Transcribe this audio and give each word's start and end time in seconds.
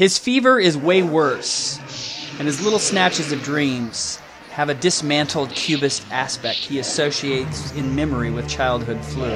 His 0.00 0.16
fever 0.16 0.58
is 0.58 0.78
way 0.78 1.02
worse, 1.02 1.78
and 2.38 2.48
his 2.48 2.62
little 2.62 2.78
snatches 2.78 3.32
of 3.32 3.42
dreams 3.42 4.16
have 4.52 4.70
a 4.70 4.74
dismantled 4.74 5.50
cubist 5.50 6.06
aspect 6.10 6.56
he 6.56 6.78
associates 6.78 7.70
in 7.72 7.94
memory 7.94 8.30
with 8.30 8.48
childhood 8.48 9.04
flu. 9.04 9.28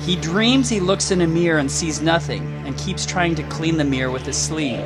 He 0.00 0.16
dreams 0.16 0.68
he 0.68 0.78
looks 0.78 1.10
in 1.10 1.22
a 1.22 1.26
mirror 1.26 1.58
and 1.58 1.70
sees 1.70 2.02
nothing, 2.02 2.42
and 2.66 2.76
keeps 2.76 3.06
trying 3.06 3.34
to 3.36 3.42
clean 3.44 3.78
the 3.78 3.84
mirror 3.84 4.10
with 4.10 4.26
his 4.26 4.36
sleeve. 4.36 4.84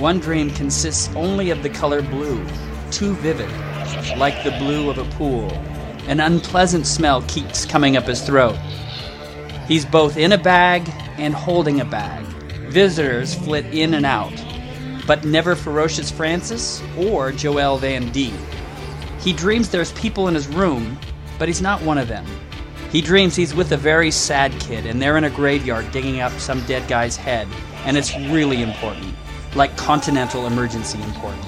One 0.00 0.18
dream 0.18 0.48
consists 0.52 1.14
only 1.14 1.50
of 1.50 1.62
the 1.62 1.68
color 1.68 2.00
blue, 2.00 2.42
too 2.90 3.12
vivid, 3.16 3.50
like 4.16 4.42
the 4.44 4.56
blue 4.58 4.88
of 4.88 4.96
a 4.96 5.04
pool. 5.18 5.52
An 6.06 6.20
unpleasant 6.20 6.86
smell 6.86 7.20
keeps 7.28 7.66
coming 7.66 7.98
up 7.98 8.04
his 8.04 8.22
throat. 8.22 8.56
He's 9.66 9.84
both 9.84 10.16
in 10.16 10.32
a 10.32 10.38
bag 10.38 10.90
and 11.18 11.34
holding 11.34 11.82
a 11.82 11.84
bag. 11.84 12.24
Visitors 12.68 13.34
flit 13.34 13.64
in 13.66 13.94
and 13.94 14.04
out, 14.04 14.32
but 15.06 15.24
never 15.24 15.56
Ferocious 15.56 16.10
Francis 16.10 16.82
or 16.98 17.32
Joel 17.32 17.78
Van 17.78 18.12
D. 18.12 18.32
He 19.20 19.32
dreams 19.32 19.70
there's 19.70 19.92
people 19.92 20.28
in 20.28 20.34
his 20.34 20.46
room, 20.48 20.98
but 21.38 21.48
he's 21.48 21.62
not 21.62 21.80
one 21.82 21.96
of 21.96 22.08
them. 22.08 22.26
He 22.92 23.00
dreams 23.00 23.34
he's 23.34 23.54
with 23.54 23.72
a 23.72 23.76
very 23.76 24.10
sad 24.10 24.52
kid 24.60 24.84
and 24.84 25.00
they're 25.00 25.16
in 25.16 25.24
a 25.24 25.30
graveyard 25.30 25.90
digging 25.92 26.20
up 26.20 26.32
some 26.32 26.60
dead 26.66 26.86
guy's 26.88 27.16
head, 27.16 27.48
and 27.86 27.96
it's 27.96 28.14
really 28.16 28.62
important, 28.62 29.14
like 29.54 29.74
continental 29.78 30.46
emergency 30.46 31.00
important. 31.02 31.46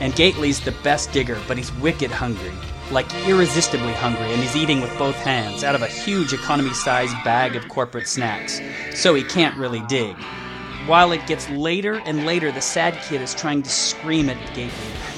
And 0.00 0.14
Gately's 0.14 0.60
the 0.60 0.72
best 0.72 1.10
digger, 1.10 1.38
but 1.48 1.56
he's 1.56 1.72
wicked 1.76 2.10
hungry, 2.10 2.52
like 2.90 3.12
irresistibly 3.26 3.92
hungry, 3.92 4.32
and 4.32 4.42
he's 4.42 4.56
eating 4.56 4.80
with 4.80 4.96
both 4.98 5.16
hands 5.16 5.64
out 5.64 5.74
of 5.74 5.82
a 5.82 5.86
huge 5.86 6.32
economy 6.32 6.72
sized 6.72 7.14
bag 7.24 7.56
of 7.56 7.68
corporate 7.68 8.08
snacks, 8.08 8.60
so 8.94 9.14
he 9.14 9.22
can't 9.22 9.56
really 9.56 9.82
dig. 9.88 10.16
While 10.86 11.12
it 11.12 11.26
gets 11.26 11.50
later 11.50 12.00
and 12.06 12.24
later, 12.24 12.50
the 12.50 12.62
sad 12.62 12.94
kid 13.02 13.20
is 13.20 13.34
trying 13.34 13.62
to 13.62 13.68
scream 13.68 14.30
at 14.30 14.38
Gately 14.54 14.70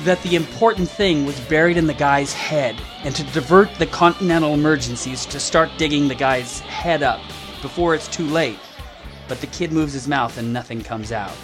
that 0.03 0.21
the 0.23 0.35
important 0.35 0.89
thing 0.89 1.27
was 1.27 1.39
buried 1.41 1.77
in 1.77 1.87
the 1.87 1.95
guy's 1.95 2.33
head, 2.33 2.75
and 3.05 3.15
to 3.15 3.23
divert 3.33 3.73
the 3.77 3.87
continental 3.87 4.55
emergencies 4.55 5.25
to 5.27 5.39
start 5.39 5.71
digging 5.77 6.09
the 6.09 6.15
guy's 6.15 6.61
head 6.61 7.03
up 7.03 7.21
before 7.63 7.95
it's 7.95 8.09
too 8.09 8.27
late. 8.27 8.59
But 9.29 9.41
the 9.41 9.47
kid 9.47 9.73
moves 9.73 9.93
his 9.93 10.09
mouth 10.09 10.39
and 10.39 10.53
nothing 10.53 10.83
comes 10.83 11.13
out. 11.13 11.37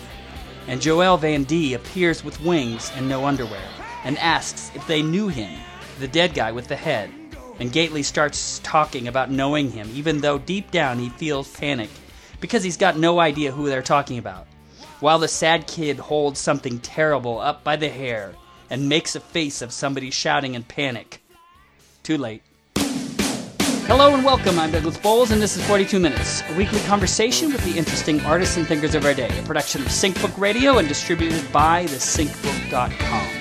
And 0.67 0.81
Joel 0.81 1.19
Van 1.19 1.45
D 1.45 1.75
appears 1.75 2.25
with 2.25 2.41
wings 2.41 2.91
and 2.97 3.09
no 3.09 3.27
underwear, 3.27 3.69
and 4.03 4.19
asks 4.19 4.73
if 4.75 4.85
they 4.89 5.03
knew 5.03 5.29
him, 5.29 5.61
the 5.99 6.09
dead 6.09 6.35
guy 6.35 6.53
with 6.53 6.69
the 6.69 6.77
head. 6.77 7.11
And 7.59 7.73
Gately 7.73 8.03
starts 8.03 8.59
talking 8.61 9.09
about 9.09 9.31
knowing 9.31 9.71
him, 9.71 9.91
even 9.95 10.21
though 10.21 10.39
deep 10.39 10.71
down 10.71 10.99
he 10.99 11.09
feels 11.09 11.51
panic 11.51 11.91
because 12.41 12.63
he's 12.63 12.77
got 12.77 12.99
no 12.99 13.19
idea 13.19 13.53
who 13.53 13.69
they're 13.69 13.83
talking 13.83 14.19
about. 14.19 14.47
While 15.01 15.19
the 15.19 15.29
sad 15.29 15.67
kid 15.67 15.99
holds 15.99 16.41
something 16.41 16.79
terrible 16.81 17.39
up 17.39 17.65
by 17.65 17.77
the 17.77 17.89
hair 17.89 18.35
and 18.71 18.89
makes 18.89 19.15
a 19.15 19.21
face 19.21 19.63
of 19.63 19.73
somebody 19.73 20.11
shouting 20.11 20.55
in 20.55 20.65
panic. 20.65 21.23
Too 22.03 22.19
late. 22.19 22.43
Hello 23.87 24.13
and 24.15 24.25
welcome. 24.25 24.59
I'm 24.59 24.73
Douglas 24.73 24.97
Bowles, 24.99 25.31
and 25.31 25.41
this 25.41 25.57
is 25.57 25.65
42 25.67 26.01
Minutes, 26.01 26.43
a 26.51 26.57
weekly 26.57 26.81
conversation 26.81 27.53
with 27.53 27.65
the 27.65 27.79
interesting 27.79 28.21
artists 28.23 28.57
and 28.57 28.67
thinkers 28.67 28.97
of 28.97 29.05
our 29.05 29.15
day, 29.15 29.31
a 29.39 29.43
production 29.45 29.83
of 29.83 29.89
SyncBook 29.89 30.37
Radio 30.41 30.79
and 30.79 30.89
distributed 30.89 31.51
by 31.53 31.85
thesyncbook.com. 31.85 33.36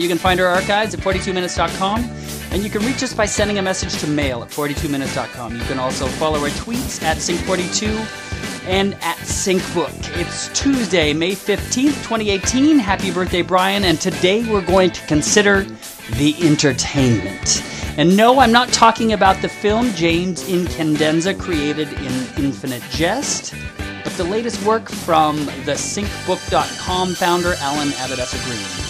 You 0.00 0.08
can 0.08 0.16
find 0.16 0.40
our 0.40 0.46
archives 0.46 0.94
at 0.94 1.00
42minutes.com, 1.00 2.10
and 2.52 2.64
you 2.64 2.70
can 2.70 2.80
reach 2.86 3.02
us 3.02 3.12
by 3.12 3.26
sending 3.26 3.58
a 3.58 3.62
message 3.62 4.00
to 4.00 4.06
mail 4.06 4.42
at 4.42 4.48
42minutes.com. 4.48 5.54
You 5.54 5.62
can 5.64 5.78
also 5.78 6.06
follow 6.06 6.38
our 6.38 6.48
tweets 6.48 7.02
at 7.02 7.18
Sync42 7.18 8.66
and 8.66 8.94
at 8.94 9.18
SyncBook. 9.18 9.92
It's 10.18 10.48
Tuesday, 10.58 11.12
May 11.12 11.32
15th, 11.32 12.02
2018. 12.02 12.78
Happy 12.78 13.10
birthday, 13.10 13.42
Brian, 13.42 13.84
and 13.84 14.00
today 14.00 14.42
we're 14.50 14.64
going 14.64 14.90
to 14.90 15.06
consider 15.06 15.64
the 16.14 16.34
entertainment. 16.40 17.62
And 17.98 18.16
no, 18.16 18.38
I'm 18.38 18.52
not 18.52 18.70
talking 18.70 19.12
about 19.12 19.42
the 19.42 19.50
film 19.50 19.90
James 19.90 20.44
Incandenza 20.44 21.38
created 21.38 21.92
in 21.92 22.42
Infinite 22.42 22.82
Jest, 22.88 23.54
but 24.02 24.14
the 24.14 24.24
latest 24.24 24.64
work 24.64 24.88
from 24.88 25.44
the 25.66 25.72
syncbook.com 25.72 27.14
founder 27.16 27.52
Alan 27.58 27.88
Abbadessa 27.88 28.42
Green. 28.46 28.89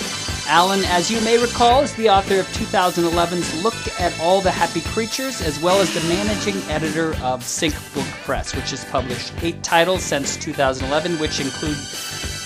Alan, 0.50 0.84
as 0.86 1.08
you 1.08 1.20
may 1.20 1.38
recall, 1.40 1.80
is 1.80 1.94
the 1.94 2.10
author 2.10 2.40
of 2.40 2.46
2011's 2.48 3.62
Look 3.62 3.76
at 4.00 4.12
All 4.18 4.40
the 4.40 4.50
Happy 4.50 4.80
Creatures, 4.80 5.40
as 5.40 5.60
well 5.60 5.80
as 5.80 5.94
the 5.94 6.00
managing 6.08 6.56
editor 6.68 7.14
of 7.22 7.44
Sync 7.44 7.72
Book 7.94 8.08
Press, 8.24 8.52
which 8.56 8.70
has 8.70 8.84
published 8.86 9.32
eight 9.42 9.62
titles 9.62 10.02
since 10.02 10.36
2011, 10.38 11.20
which 11.20 11.38
include 11.38 11.76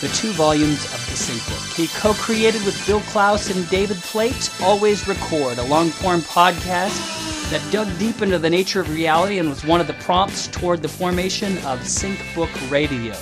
the 0.03 0.12
two 0.15 0.32
volumes 0.32 0.84
of 0.84 1.00
the 1.09 1.16
Sync 1.16 1.42
Book. 1.48 1.66
He 1.75 1.87
co 1.98 2.12
created 2.12 2.62
with 2.66 2.87
Bill 2.87 3.00
Klaus 3.09 3.48
and 3.48 3.66
David 3.70 3.97
Plate 3.97 4.50
Always 4.60 5.09
Record, 5.09 5.56
a 5.56 5.65
long 5.65 5.88
form 5.88 6.21
podcast 6.21 7.00
that 7.48 7.66
dug 7.72 7.88
deep 7.98 8.21
into 8.21 8.38
the 8.38 8.50
nature 8.50 8.81
of 8.81 8.92
reality 8.92 9.38
and 9.38 9.48
was 9.48 9.65
one 9.65 9.81
of 9.81 9.86
the 9.86 9.94
prompts 9.94 10.48
toward 10.48 10.82
the 10.82 10.88
formation 10.88 11.56
of 11.65 11.82
Sync 11.88 12.22
Book 12.34 12.50
Radio. 12.71 13.15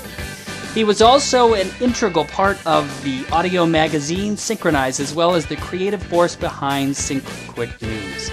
He 0.74 0.84
was 0.84 1.02
also 1.02 1.52
an 1.52 1.68
integral 1.82 2.24
part 2.24 2.56
of 2.66 2.88
the 3.04 3.26
audio 3.30 3.66
magazine 3.66 4.38
Synchronize, 4.38 5.00
as 5.00 5.12
well 5.12 5.34
as 5.34 5.44
the 5.44 5.56
creative 5.56 6.02
force 6.02 6.34
behind 6.34 6.96
Sync 6.96 7.22
Quick 7.48 7.82
News. 7.82 8.30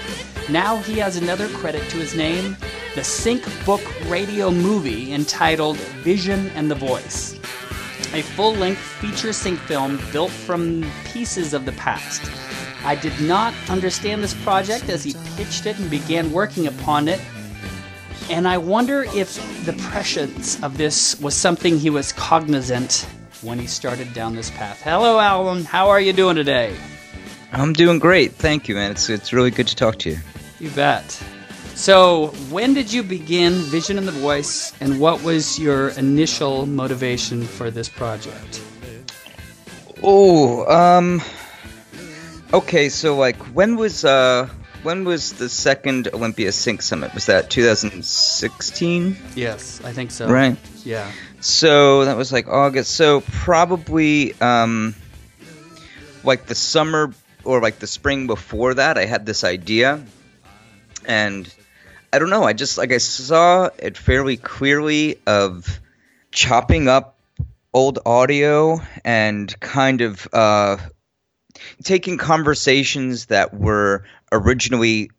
Now 0.48 0.78
he 0.78 0.96
has 1.00 1.18
another 1.18 1.48
credit 1.48 1.86
to 1.90 1.98
his 1.98 2.14
name 2.14 2.56
the 2.94 3.04
Sync 3.04 3.44
Book 3.66 3.82
radio 4.08 4.50
movie 4.50 5.12
entitled 5.12 5.76
Vision 6.02 6.48
and 6.54 6.70
the 6.70 6.74
Voice, 6.74 7.34
a 8.14 8.22
full 8.22 8.54
length 8.54 8.80
feature 8.80 9.34
sync 9.34 9.60
film 9.60 10.00
built 10.10 10.30
from 10.30 10.90
pieces 11.04 11.52
of 11.52 11.66
the 11.66 11.72
past. 11.72 12.22
I 12.86 12.94
did 12.94 13.20
not 13.20 13.52
understand 13.68 14.22
this 14.22 14.34
project 14.42 14.88
as 14.88 15.04
he 15.04 15.14
pitched 15.36 15.66
it 15.66 15.78
and 15.78 15.90
began 15.90 16.32
working 16.32 16.68
upon 16.68 17.06
it 17.06 17.20
and 18.30 18.46
I 18.46 18.58
wonder 18.58 19.02
if 19.02 19.66
the 19.66 19.72
prescience 19.72 20.62
of 20.62 20.78
this 20.78 21.20
was 21.20 21.34
something 21.34 21.78
he 21.78 21.90
was 21.90 22.12
cognizant 22.12 23.06
when 23.42 23.58
he 23.58 23.66
started 23.66 24.14
down 24.14 24.36
this 24.36 24.50
path. 24.50 24.80
Hello, 24.82 25.18
Alan. 25.18 25.64
How 25.64 25.88
are 25.88 26.00
you 26.00 26.12
doing 26.12 26.36
today? 26.36 26.76
I'm 27.52 27.72
doing 27.72 27.98
great. 27.98 28.32
Thank 28.32 28.68
you, 28.68 28.76
man. 28.76 28.92
It's, 28.92 29.10
it's 29.10 29.32
really 29.32 29.50
good 29.50 29.66
to 29.66 29.74
talk 29.74 29.98
to 30.00 30.10
you. 30.10 30.18
You 30.60 30.70
bet. 30.70 31.10
So, 31.74 32.28
when 32.50 32.72
did 32.72 32.92
you 32.92 33.02
begin 33.02 33.54
Vision 33.54 33.98
and 33.98 34.06
the 34.06 34.12
Voice, 34.12 34.74
and 34.80 35.00
what 35.00 35.22
was 35.24 35.58
your 35.58 35.88
initial 35.90 36.66
motivation 36.66 37.42
for 37.42 37.70
this 37.70 37.88
project? 37.88 38.62
Oh, 40.02 40.66
um, 40.66 41.22
okay. 42.52 42.90
So, 42.90 43.16
like, 43.16 43.36
when 43.54 43.76
was 43.76 44.04
uh, 44.04 44.48
when 44.82 45.04
was 45.04 45.34
the 45.34 45.48
second 45.48 46.08
Olympia 46.12 46.52
Sync 46.52 46.82
Summit? 46.82 47.12
Was 47.14 47.26
that 47.26 47.50
2016? 47.50 49.16
Yes, 49.34 49.80
I 49.84 49.92
think 49.92 50.10
so. 50.10 50.28
Right. 50.28 50.56
Yeah. 50.84 51.10
So 51.40 52.04
that 52.04 52.16
was 52.16 52.32
like 52.32 52.48
August. 52.48 52.92
So 52.92 53.20
probably 53.20 54.38
um, 54.40 54.94
like 56.24 56.46
the 56.46 56.54
summer 56.54 57.12
or 57.44 57.60
like 57.60 57.78
the 57.78 57.86
spring 57.86 58.26
before 58.26 58.74
that, 58.74 58.98
I 58.98 59.06
had 59.06 59.26
this 59.26 59.44
idea, 59.44 60.04
and 61.06 61.52
I 62.12 62.18
don't 62.18 62.30
know. 62.30 62.44
I 62.44 62.52
just 62.52 62.78
like 62.78 62.92
I 62.92 62.98
saw 62.98 63.70
it 63.78 63.96
fairly 63.96 64.36
clearly 64.36 65.18
of 65.26 65.80
chopping 66.32 66.88
up 66.88 67.18
old 67.72 68.00
audio 68.04 68.80
and 69.04 69.58
kind 69.60 70.00
of 70.00 70.26
uh, 70.32 70.76
taking 71.84 72.18
conversations 72.18 73.26
that 73.26 73.54
were 73.54 74.04
originally 74.32 75.10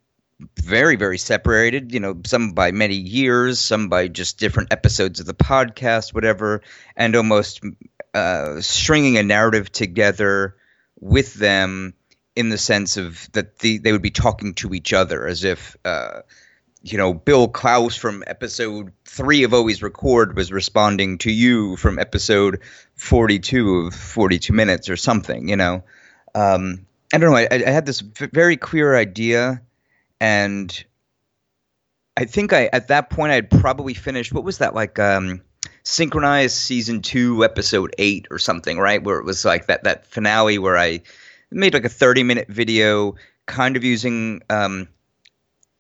very 0.58 0.96
very 0.96 1.18
separated 1.18 1.92
you 1.92 2.00
know 2.00 2.20
some 2.26 2.54
by 2.54 2.72
many 2.72 2.96
years 2.96 3.60
some 3.60 3.90
by 3.90 4.08
just 4.08 4.40
different 4.40 4.72
episodes 4.74 5.20
of 5.20 5.26
the 5.26 5.34
podcast 5.34 6.14
whatever 6.14 6.62
and 6.96 7.16
almost 7.16 7.62
uh, 8.14 8.60
stringing 8.60 9.18
a 9.18 9.24
narrative 9.24 9.72
together 9.72 10.56
with 11.00 11.34
them 11.36 11.94
in 12.36 12.50
the 12.50 12.58
sense 12.58 12.98
of 12.98 13.30
that 13.34 13.60
the, 13.60 13.78
they 13.78 13.92
would 13.92 14.02
be 14.02 14.10
talking 14.10 14.54
to 14.54 14.74
each 14.74 14.94
other 14.94 15.28
as 15.28 15.44
if 15.44 15.78
uh, 15.86 16.22
you 16.82 16.98
know 16.98 17.14
bill 17.14 17.48
klaus 17.48 17.96
from 17.96 18.24
episode 18.26 18.92
3 19.06 19.44
of 19.44 19.54
always 19.54 19.84
record 19.84 20.36
was 20.36 20.52
responding 20.52 21.20
to 21.20 21.32
you 21.32 21.76
from 21.78 22.00
episode 22.00 22.62
42 22.96 23.76
of 23.78 23.94
42 23.94 24.54
minutes 24.54 24.90
or 24.90 24.98
something 24.98 25.50
you 25.50 25.56
know? 25.56 25.84
Um, 26.34 26.86
I 27.14 27.18
don't 27.18 27.32
know. 27.32 27.38
I, 27.38 27.48
I 27.52 27.70
had 27.70 27.86
this 27.86 28.00
very 28.02 28.58
clear 28.58 28.96
idea, 28.96 29.62
and 30.20 30.86
I 32.16 32.26
think 32.26 32.54
I 32.54 32.70
at 32.72 32.88
that 32.88 33.10
point 33.10 33.32
I'd 33.32 33.50
probably 33.50 33.94
finished. 33.94 34.34
What 34.34 34.44
was 34.44 34.60
that 34.60 34.74
like? 34.74 34.98
Um, 35.00 35.42
synchronized 35.84 36.56
season 36.56 37.02
two, 37.02 37.44
episode 37.44 37.94
eight, 37.98 38.28
or 38.32 38.40
something, 38.40 38.78
right? 38.78 39.04
Where 39.04 39.20
it 39.20 39.26
was 39.26 39.44
like 39.44 39.68
that 39.68 39.84
that 39.84 40.06
finale 40.06 40.58
where 40.58 40.78
I 40.78 41.02
made 41.52 41.74
like 41.74 41.86
a 41.86 41.90
thirty 41.90 42.24
minute 42.24 42.48
video, 42.48 43.16
kind 43.46 43.76
of 43.76 43.84
using. 43.84 44.42
Um, 44.50 44.88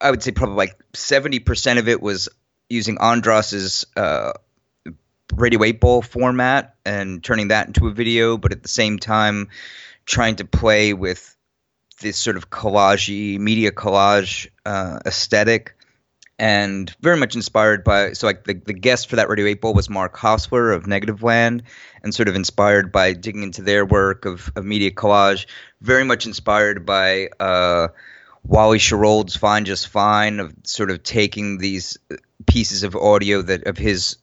I 0.01 0.11
would 0.11 0.23
say 0.23 0.31
probably 0.31 0.55
like 0.55 0.77
seventy 0.93 1.39
percent 1.39 1.79
of 1.79 1.87
it 1.87 2.01
was 2.01 2.27
using 2.69 2.97
Andras's 2.97 3.85
uh, 3.95 4.33
Radio 5.35 5.63
8 5.63 5.79
Ball 5.79 6.01
format 6.01 6.75
and 6.85 7.23
turning 7.23 7.49
that 7.49 7.67
into 7.67 7.87
a 7.87 7.91
video, 7.91 8.37
but 8.37 8.51
at 8.51 8.63
the 8.63 8.69
same 8.69 8.97
time 8.97 9.49
trying 10.05 10.35
to 10.37 10.45
play 10.45 10.93
with 10.93 11.35
this 12.01 12.17
sort 12.17 12.35
of 12.35 12.49
collage 12.49 13.39
media 13.39 13.71
collage 13.71 14.49
uh, 14.65 14.99
aesthetic 15.05 15.75
and 16.39 16.95
very 17.01 17.17
much 17.17 17.35
inspired 17.35 17.83
by 17.83 18.13
so 18.13 18.25
like 18.25 18.45
the, 18.45 18.55
the 18.55 18.73
guest 18.73 19.07
for 19.07 19.17
that 19.17 19.29
radio 19.29 19.45
8 19.45 19.61
ball 19.61 19.73
was 19.73 19.89
mark 19.89 20.17
hosler 20.17 20.75
of 20.75 20.85
Negativland 20.85 21.61
and 22.03 22.13
sort 22.13 22.27
of 22.27 22.35
inspired 22.35 22.91
by 22.91 23.13
digging 23.13 23.43
into 23.43 23.61
their 23.61 23.85
work 23.85 24.25
of, 24.25 24.51
of 24.55 24.65
media 24.65 24.89
collage 24.89 25.45
very 25.81 26.03
much 26.03 26.25
inspired 26.25 26.85
by 26.85 27.29
uh, 27.39 27.87
wally 28.43 28.79
Schirald's 28.79 29.35
fine 29.35 29.65
just 29.65 29.87
fine 29.87 30.39
of 30.39 30.53
sort 30.63 30.89
of 30.89 31.03
taking 31.03 31.59
these 31.59 31.97
pieces 32.47 32.81
of 32.81 32.95
audio 32.95 33.43
that 33.43 33.67
of 33.67 33.77
his 33.77 34.17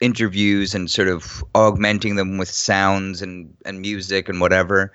interviews 0.00 0.74
and 0.74 0.90
sort 0.90 1.08
of 1.08 1.42
augmenting 1.54 2.16
them 2.16 2.36
with 2.36 2.50
sounds 2.50 3.22
and, 3.22 3.56
and 3.64 3.80
music 3.80 4.28
and 4.28 4.40
whatever 4.40 4.92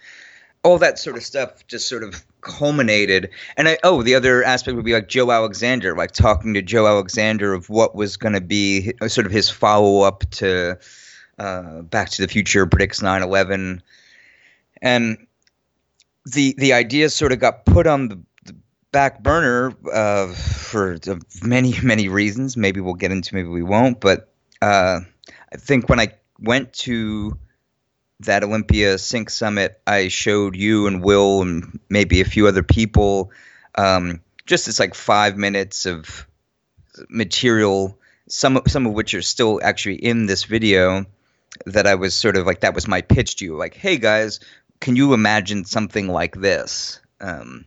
all 0.67 0.77
that 0.77 0.99
sort 0.99 1.15
of 1.15 1.23
stuff 1.23 1.65
just 1.67 1.87
sort 1.87 2.03
of 2.03 2.25
culminated. 2.41 3.29
And 3.55 3.69
I, 3.69 3.77
oh, 3.83 4.03
the 4.03 4.15
other 4.15 4.43
aspect 4.43 4.75
would 4.75 4.83
be 4.83 4.93
like 4.93 5.07
Joe 5.07 5.31
Alexander, 5.31 5.95
like 5.95 6.11
talking 6.11 6.53
to 6.55 6.61
Joe 6.61 6.85
Alexander 6.87 7.53
of 7.53 7.69
what 7.69 7.95
was 7.95 8.17
going 8.17 8.33
to 8.33 8.41
be 8.41 8.91
sort 9.07 9.25
of 9.25 9.31
his 9.31 9.49
follow 9.49 10.01
up 10.01 10.29
to 10.31 10.77
uh, 11.39 11.81
Back 11.83 12.09
to 12.09 12.21
the 12.21 12.27
Future 12.27 12.65
predicts 12.65 12.99
9/11, 12.99 13.79
and 14.81 15.17
the 16.25 16.53
the 16.57 16.73
idea 16.73 17.09
sort 17.09 17.31
of 17.31 17.39
got 17.39 17.65
put 17.65 17.87
on 17.87 18.09
the, 18.09 18.19
the 18.43 18.55
back 18.91 19.23
burner 19.23 19.73
uh, 19.93 20.33
for 20.33 20.97
many 21.43 21.75
many 21.81 22.09
reasons. 22.09 22.57
Maybe 22.57 22.81
we'll 22.81 22.95
get 22.95 23.13
into, 23.13 23.35
maybe 23.35 23.47
we 23.47 23.63
won't. 23.63 24.01
But 24.01 24.33
uh, 24.61 24.99
I 25.53 25.57
think 25.57 25.87
when 25.87 26.01
I 26.01 26.13
went 26.39 26.73
to 26.73 27.37
that 28.21 28.43
Olympia 28.43 28.97
Sync 28.97 29.29
Summit, 29.29 29.79
I 29.85 30.07
showed 30.07 30.55
you 30.55 30.87
and 30.87 31.03
Will 31.03 31.41
and 31.41 31.79
maybe 31.89 32.21
a 32.21 32.25
few 32.25 32.47
other 32.47 32.63
people 32.63 33.31
um, 33.77 34.21
just 34.45 34.67
it's 34.67 34.79
like 34.79 34.95
five 34.95 35.37
minutes 35.37 35.85
of 35.85 36.27
material, 37.09 37.99
some 38.27 38.59
some 38.67 38.87
of 38.87 38.93
which 38.93 39.13
are 39.13 39.21
still 39.21 39.59
actually 39.63 39.95
in 39.95 40.25
this 40.25 40.45
video. 40.45 41.05
That 41.65 41.87
I 41.87 41.95
was 41.95 42.13
sort 42.13 42.37
of 42.37 42.45
like 42.45 42.59
that 42.59 42.75
was 42.75 42.87
my 42.87 43.01
pitch 43.01 43.37
to 43.37 43.45
you, 43.45 43.55
like, 43.55 43.73
hey 43.73 43.97
guys, 43.97 44.39
can 44.79 44.95
you 44.95 45.13
imagine 45.13 45.65
something 45.65 46.07
like 46.07 46.35
this? 46.35 46.99
Um, 47.19 47.65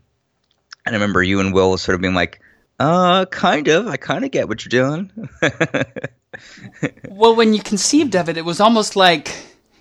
and 0.87 0.95
I 0.95 0.99
remember 0.99 1.23
you 1.23 1.41
and 1.41 1.53
Will 1.53 1.77
sort 1.77 1.97
of 1.97 2.01
being 2.01 2.15
like, 2.15 2.41
uh, 2.79 3.25
kind 3.27 3.67
of. 3.69 3.89
I 3.89 3.97
kind 3.97 4.25
of 4.25 4.31
get 4.31 4.49
what 4.49 4.65
you're 4.65 4.71
doing. 4.71 5.11
well, 7.09 7.35
when 7.35 7.53
you 7.53 7.61
conceived 7.61 8.15
of 8.15 8.29
it, 8.29 8.37
it 8.37 8.45
was 8.45 8.61
almost 8.61 8.95
like 8.95 9.35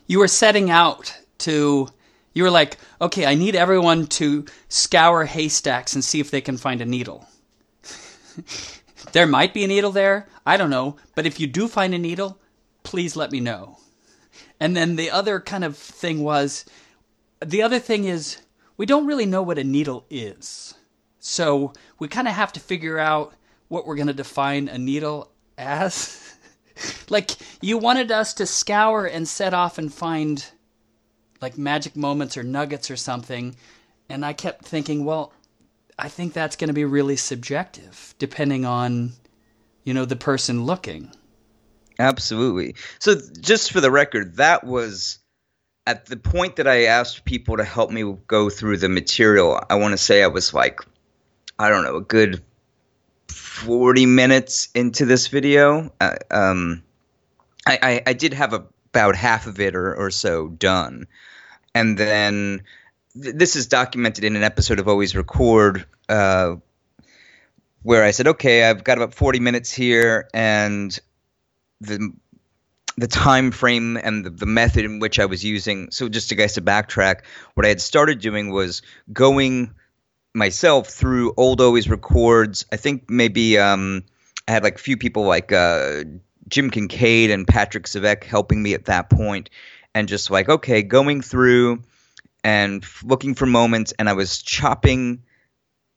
you 0.09 0.19
were 0.19 0.27
setting 0.27 0.69
out 0.69 1.15
to 1.37 1.87
you 2.33 2.43
were 2.43 2.51
like, 2.51 2.77
okay, 2.99 3.25
I 3.25 3.35
need 3.35 3.55
everyone 3.55 4.07
to 4.07 4.45
scour 4.67 5.25
haystacks 5.25 5.93
and 5.93 6.03
see 6.03 6.19
if 6.19 6.31
they 6.31 6.41
can 6.41 6.57
find 6.57 6.81
a 6.81 6.85
needle. 6.85 7.27
there 9.13 9.27
might 9.27 9.53
be 9.53 9.63
a 9.63 9.67
needle 9.67 9.91
there, 9.91 10.27
I 10.45 10.57
don't 10.57 10.69
know, 10.69 10.97
but 11.15 11.25
if 11.25 11.39
you 11.39 11.47
do 11.47 11.67
find 11.67 11.93
a 11.93 11.97
needle, 11.97 12.39
please 12.83 13.15
let 13.15 13.31
me 13.31 13.39
know. 13.39 13.77
And 14.59 14.75
then 14.75 14.95
the 14.95 15.11
other 15.11 15.39
kind 15.39 15.63
of 15.63 15.77
thing 15.77 16.21
was 16.21 16.65
the 17.39 17.61
other 17.61 17.79
thing 17.79 18.05
is 18.05 18.37
we 18.77 18.85
don't 18.85 19.07
really 19.07 19.25
know 19.25 19.41
what 19.41 19.57
a 19.57 19.63
needle 19.63 20.05
is. 20.09 20.73
So 21.19 21.73
we 21.99 22.07
kind 22.07 22.27
of 22.27 22.33
have 22.33 22.53
to 22.53 22.59
figure 22.59 22.97
out 22.97 23.33
what 23.67 23.85
we're 23.85 23.95
going 23.95 24.07
to 24.07 24.13
define 24.13 24.67
a 24.69 24.77
needle 24.77 25.31
as. 25.57 26.35
like 27.09 27.31
you 27.61 27.77
wanted 27.77 28.11
us 28.11 28.33
to 28.35 28.45
scour 28.45 29.05
and 29.05 29.27
set 29.27 29.53
off 29.53 29.77
and 29.77 29.93
find 29.93 30.45
like 31.41 31.57
magic 31.57 31.95
moments 31.95 32.37
or 32.37 32.43
nuggets 32.43 32.91
or 32.91 32.95
something 32.95 33.55
and 34.09 34.25
i 34.25 34.33
kept 34.33 34.65
thinking 34.65 35.05
well 35.05 35.31
i 35.97 36.09
think 36.09 36.33
that's 36.33 36.55
going 36.55 36.67
to 36.67 36.73
be 36.73 36.85
really 36.85 37.15
subjective 37.15 38.13
depending 38.19 38.65
on 38.65 39.13
you 39.89 39.95
know 39.95 40.05
the 40.05 40.15
person 40.15 40.65
looking. 40.65 41.11
Absolutely. 41.97 42.75
So 42.99 43.15
just 43.41 43.71
for 43.71 43.81
the 43.81 43.89
record 43.89 44.37
that 44.37 44.63
was 44.63 45.17
at 45.87 46.05
the 46.05 46.15
point 46.15 46.57
that 46.57 46.67
i 46.67 46.83
asked 46.83 47.25
people 47.25 47.57
to 47.57 47.63
help 47.63 47.89
me 47.89 48.15
go 48.27 48.51
through 48.51 48.77
the 48.77 48.89
material 48.89 49.59
i 49.69 49.75
want 49.75 49.93
to 49.93 49.97
say 49.97 50.21
i 50.21 50.27
was 50.27 50.53
like 50.53 50.81
i 51.57 51.69
don't 51.69 51.83
know 51.83 51.95
a 51.95 52.01
good 52.01 52.43
40 53.31 54.05
minutes 54.05 54.69
into 54.73 55.05
this 55.05 55.27
video, 55.27 55.91
uh, 56.01 56.15
um, 56.31 56.83
I, 57.65 57.79
I, 57.81 58.03
I, 58.07 58.13
did 58.13 58.33
have 58.33 58.53
a, 58.53 58.65
about 58.93 59.15
half 59.15 59.47
of 59.47 59.59
it 59.59 59.75
or, 59.75 59.93
or 59.95 60.11
so 60.11 60.47
done. 60.47 61.07
And 61.75 61.97
then 61.97 62.63
th- 63.21 63.35
this 63.35 63.55
is 63.55 63.67
documented 63.67 64.23
in 64.23 64.35
an 64.35 64.43
episode 64.43 64.79
of 64.79 64.87
Always 64.87 65.15
Record 65.15 65.85
uh, 66.07 66.55
where 67.83 68.03
I 68.03 68.11
said, 68.11 68.27
okay, 68.27 68.69
I've 68.69 68.83
got 68.83 68.97
about 68.97 69.13
40 69.13 69.39
minutes 69.39 69.71
here, 69.71 70.27
and 70.33 70.97
the 71.81 72.13
the 72.97 73.07
time 73.07 73.51
frame 73.51 73.95
and 73.95 74.25
the, 74.25 74.29
the 74.29 74.45
method 74.45 74.83
in 74.83 74.99
which 74.99 75.19
I 75.19 75.25
was 75.25 75.43
using. 75.43 75.89
So 75.89 76.09
just 76.09 76.29
to 76.29 76.35
guys 76.35 76.53
to 76.55 76.61
backtrack, 76.61 77.21
what 77.53 77.65
I 77.65 77.69
had 77.69 77.79
started 77.79 78.19
doing 78.19 78.51
was 78.51 78.81
going 79.13 79.73
myself 80.33 80.87
through 80.87 81.33
old 81.37 81.61
always 81.61 81.89
records. 81.89 82.65
I 82.71 82.77
think 82.77 83.09
maybe 83.09 83.57
um, 83.57 84.03
I 84.47 84.51
had 84.51 84.63
like 84.63 84.75
a 84.75 84.79
few 84.79 84.97
people 84.97 85.23
like 85.23 85.51
uh, 85.51 86.03
Jim 86.47 86.69
Kincaid 86.69 87.31
and 87.31 87.47
Patrick 87.47 87.85
Savek 87.85 88.23
helping 88.23 88.61
me 88.61 88.73
at 88.73 88.85
that 88.85 89.09
point, 89.09 89.49
and 89.93 90.07
just 90.07 90.31
like 90.31 90.49
okay, 90.49 90.81
going 90.81 91.21
through 91.21 91.83
and 92.43 92.85
looking 93.03 93.35
for 93.35 93.45
moments, 93.45 93.93
and 93.99 94.09
I 94.09 94.13
was 94.13 94.41
chopping 94.41 95.23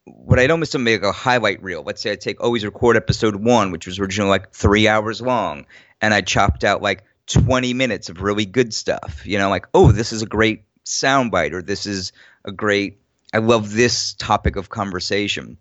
what 0.04 0.38
I'd 0.38 0.50
almost 0.50 0.76
make 0.76 1.02
a 1.02 1.12
highlight 1.12 1.62
reel. 1.62 1.82
Let's 1.82 2.02
say 2.02 2.12
I 2.12 2.16
take 2.16 2.42
always 2.42 2.64
record 2.64 2.96
episode 2.96 3.36
one, 3.36 3.70
which 3.70 3.86
was 3.86 3.98
originally 3.98 4.30
like 4.30 4.52
three 4.52 4.88
hours 4.88 5.20
long, 5.20 5.66
and 6.00 6.12
I 6.12 6.20
chopped 6.22 6.64
out 6.64 6.82
like 6.82 7.04
20 7.26 7.72
minutes 7.74 8.08
of 8.08 8.20
really 8.20 8.44
good 8.44 8.74
stuff. 8.74 9.22
You 9.24 9.38
know, 9.38 9.48
like, 9.48 9.66
oh, 9.74 9.92
this 9.92 10.12
is 10.12 10.22
a 10.22 10.26
great 10.26 10.64
soundbite, 10.84 11.52
or 11.52 11.62
this 11.62 11.86
is 11.86 12.12
a 12.44 12.50
great 12.50 12.98
I 13.32 13.38
love 13.38 13.72
this 13.72 14.14
topic 14.14 14.56
of 14.56 14.68
conversation. 14.68 15.56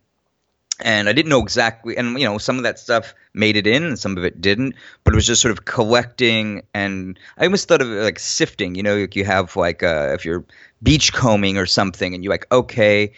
And 0.84 1.08
I 1.08 1.14
didn't 1.14 1.30
know 1.30 1.44
exactly, 1.44 1.96
and 1.96 2.20
you 2.20 2.26
know, 2.26 2.40
some 2.40 2.58
of 2.58 2.64
that 2.64 2.80
stuff 2.80 3.14
made 3.36 3.56
it 3.56 3.68
in, 3.68 3.84
and 3.84 4.00
some 4.00 4.18
of 4.18 4.24
it 4.24 4.42
didn't. 4.42 4.74
But 5.04 5.14
it 5.14 5.16
was 5.16 5.28
just 5.28 5.42
sort 5.42 5.52
of 5.52 5.64
collecting, 5.64 6.64
and 6.74 7.20
I 7.38 7.44
almost 7.44 7.68
thought 7.68 7.84
of 7.84 7.92
it 7.92 8.02
like 8.02 8.18
sifting. 8.18 8.74
You 8.74 8.82
know, 8.82 8.98
like 8.98 9.16
you 9.16 9.24
have 9.24 9.56
like 9.56 9.84
uh, 9.84 10.10
if 10.14 10.26
you're 10.26 10.44
beachcombing 10.82 11.58
or 11.58 11.68
something, 11.68 12.16
and 12.16 12.24
you're 12.24 12.34
like, 12.34 12.52
okay, 12.52 13.14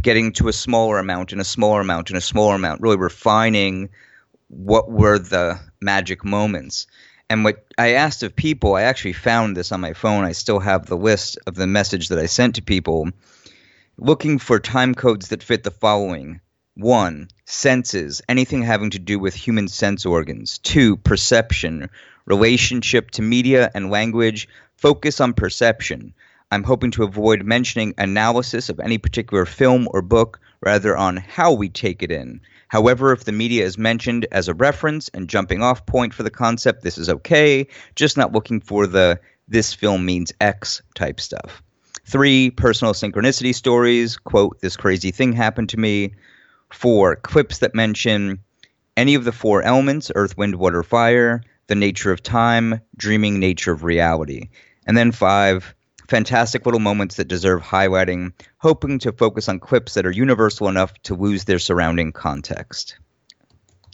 getting 0.00 0.32
to 0.34 0.46
a 0.46 0.52
smaller 0.52 0.98
amount 0.98 1.32
and 1.32 1.40
a 1.40 1.44
smaller 1.44 1.80
amount 1.80 2.10
and 2.10 2.16
a 2.16 2.20
smaller 2.20 2.54
amount, 2.54 2.80
really 2.80 2.96
refining 2.96 3.88
what 4.48 4.90
were 4.90 5.18
the 5.18 5.58
magic 5.80 6.24
moments. 6.24 6.86
And 7.30 7.44
what 7.44 7.64
I 7.78 7.94
asked 7.94 8.22
of 8.22 8.36
people, 8.36 8.74
I 8.74 8.82
actually 8.82 9.14
found 9.14 9.56
this 9.56 9.72
on 9.72 9.80
my 9.80 9.94
phone. 9.94 10.24
I 10.24 10.32
still 10.32 10.60
have 10.60 10.86
the 10.86 10.96
list 10.96 11.38
of 11.46 11.54
the 11.54 11.66
message 11.66 12.10
that 12.10 12.18
I 12.18 12.26
sent 12.26 12.56
to 12.56 12.62
people 12.62 13.08
looking 13.98 14.38
for 14.38 14.58
time 14.58 14.94
codes 14.94 15.28
that 15.28 15.42
fit 15.42 15.64
the 15.64 15.70
following. 15.70 16.40
1. 16.74 17.28
Senses, 17.44 18.22
anything 18.28 18.62
having 18.62 18.90
to 18.90 18.98
do 18.98 19.18
with 19.18 19.34
human 19.34 19.68
sense 19.68 20.06
organs. 20.06 20.58
2. 20.58 20.96
Perception, 20.96 21.90
relationship 22.24 23.10
to 23.10 23.22
media 23.22 23.70
and 23.74 23.90
language. 23.90 24.48
Focus 24.76 25.20
on 25.20 25.34
perception. 25.34 26.14
I'm 26.50 26.64
hoping 26.64 26.90
to 26.92 27.02
avoid 27.02 27.44
mentioning 27.44 27.94
analysis 27.98 28.68
of 28.68 28.80
any 28.80 28.98
particular 28.98 29.44
film 29.44 29.88
or 29.92 30.02
book, 30.02 30.40
rather 30.60 30.96
on 30.96 31.16
how 31.16 31.52
we 31.52 31.68
take 31.68 32.02
it 32.02 32.10
in. 32.10 32.40
However, 32.68 33.12
if 33.12 33.24
the 33.24 33.32
media 33.32 33.64
is 33.66 33.76
mentioned 33.76 34.26
as 34.32 34.48
a 34.48 34.54
reference 34.54 35.10
and 35.10 35.28
jumping 35.28 35.62
off 35.62 35.84
point 35.84 36.14
for 36.14 36.22
the 36.22 36.30
concept, 36.30 36.82
this 36.82 36.96
is 36.96 37.10
okay, 37.10 37.66
just 37.94 38.16
not 38.16 38.32
looking 38.32 38.60
for 38.60 38.86
the 38.86 39.20
this 39.48 39.74
film 39.74 40.06
means 40.06 40.32
X 40.40 40.80
type 40.94 41.20
stuff. 41.20 41.62
Three, 42.04 42.50
personal 42.50 42.94
synchronicity 42.94 43.54
stories. 43.54 44.16
Quote, 44.16 44.60
this 44.60 44.76
crazy 44.76 45.10
thing 45.10 45.32
happened 45.32 45.68
to 45.70 45.78
me. 45.78 46.14
Four, 46.70 47.16
clips 47.16 47.58
that 47.58 47.74
mention 47.74 48.38
any 48.96 49.14
of 49.14 49.24
the 49.24 49.32
four 49.32 49.62
elements 49.62 50.10
earth, 50.14 50.36
wind, 50.36 50.56
water, 50.56 50.82
fire, 50.82 51.42
the 51.68 51.74
nature 51.74 52.12
of 52.12 52.22
time, 52.22 52.80
dreaming 52.96 53.38
nature 53.38 53.72
of 53.72 53.84
reality. 53.84 54.48
And 54.86 54.96
then 54.96 55.12
five, 55.12 55.74
fantastic 56.08 56.66
little 56.66 56.80
moments 56.80 57.16
that 57.16 57.28
deserve 57.28 57.62
highlighting, 57.62 58.32
hoping 58.58 58.98
to 58.98 59.12
focus 59.12 59.48
on 59.48 59.60
clips 59.60 59.94
that 59.94 60.04
are 60.04 60.10
universal 60.10 60.68
enough 60.68 60.92
to 61.04 61.14
lose 61.14 61.44
their 61.44 61.58
surrounding 61.58 62.12
context. 62.12 62.96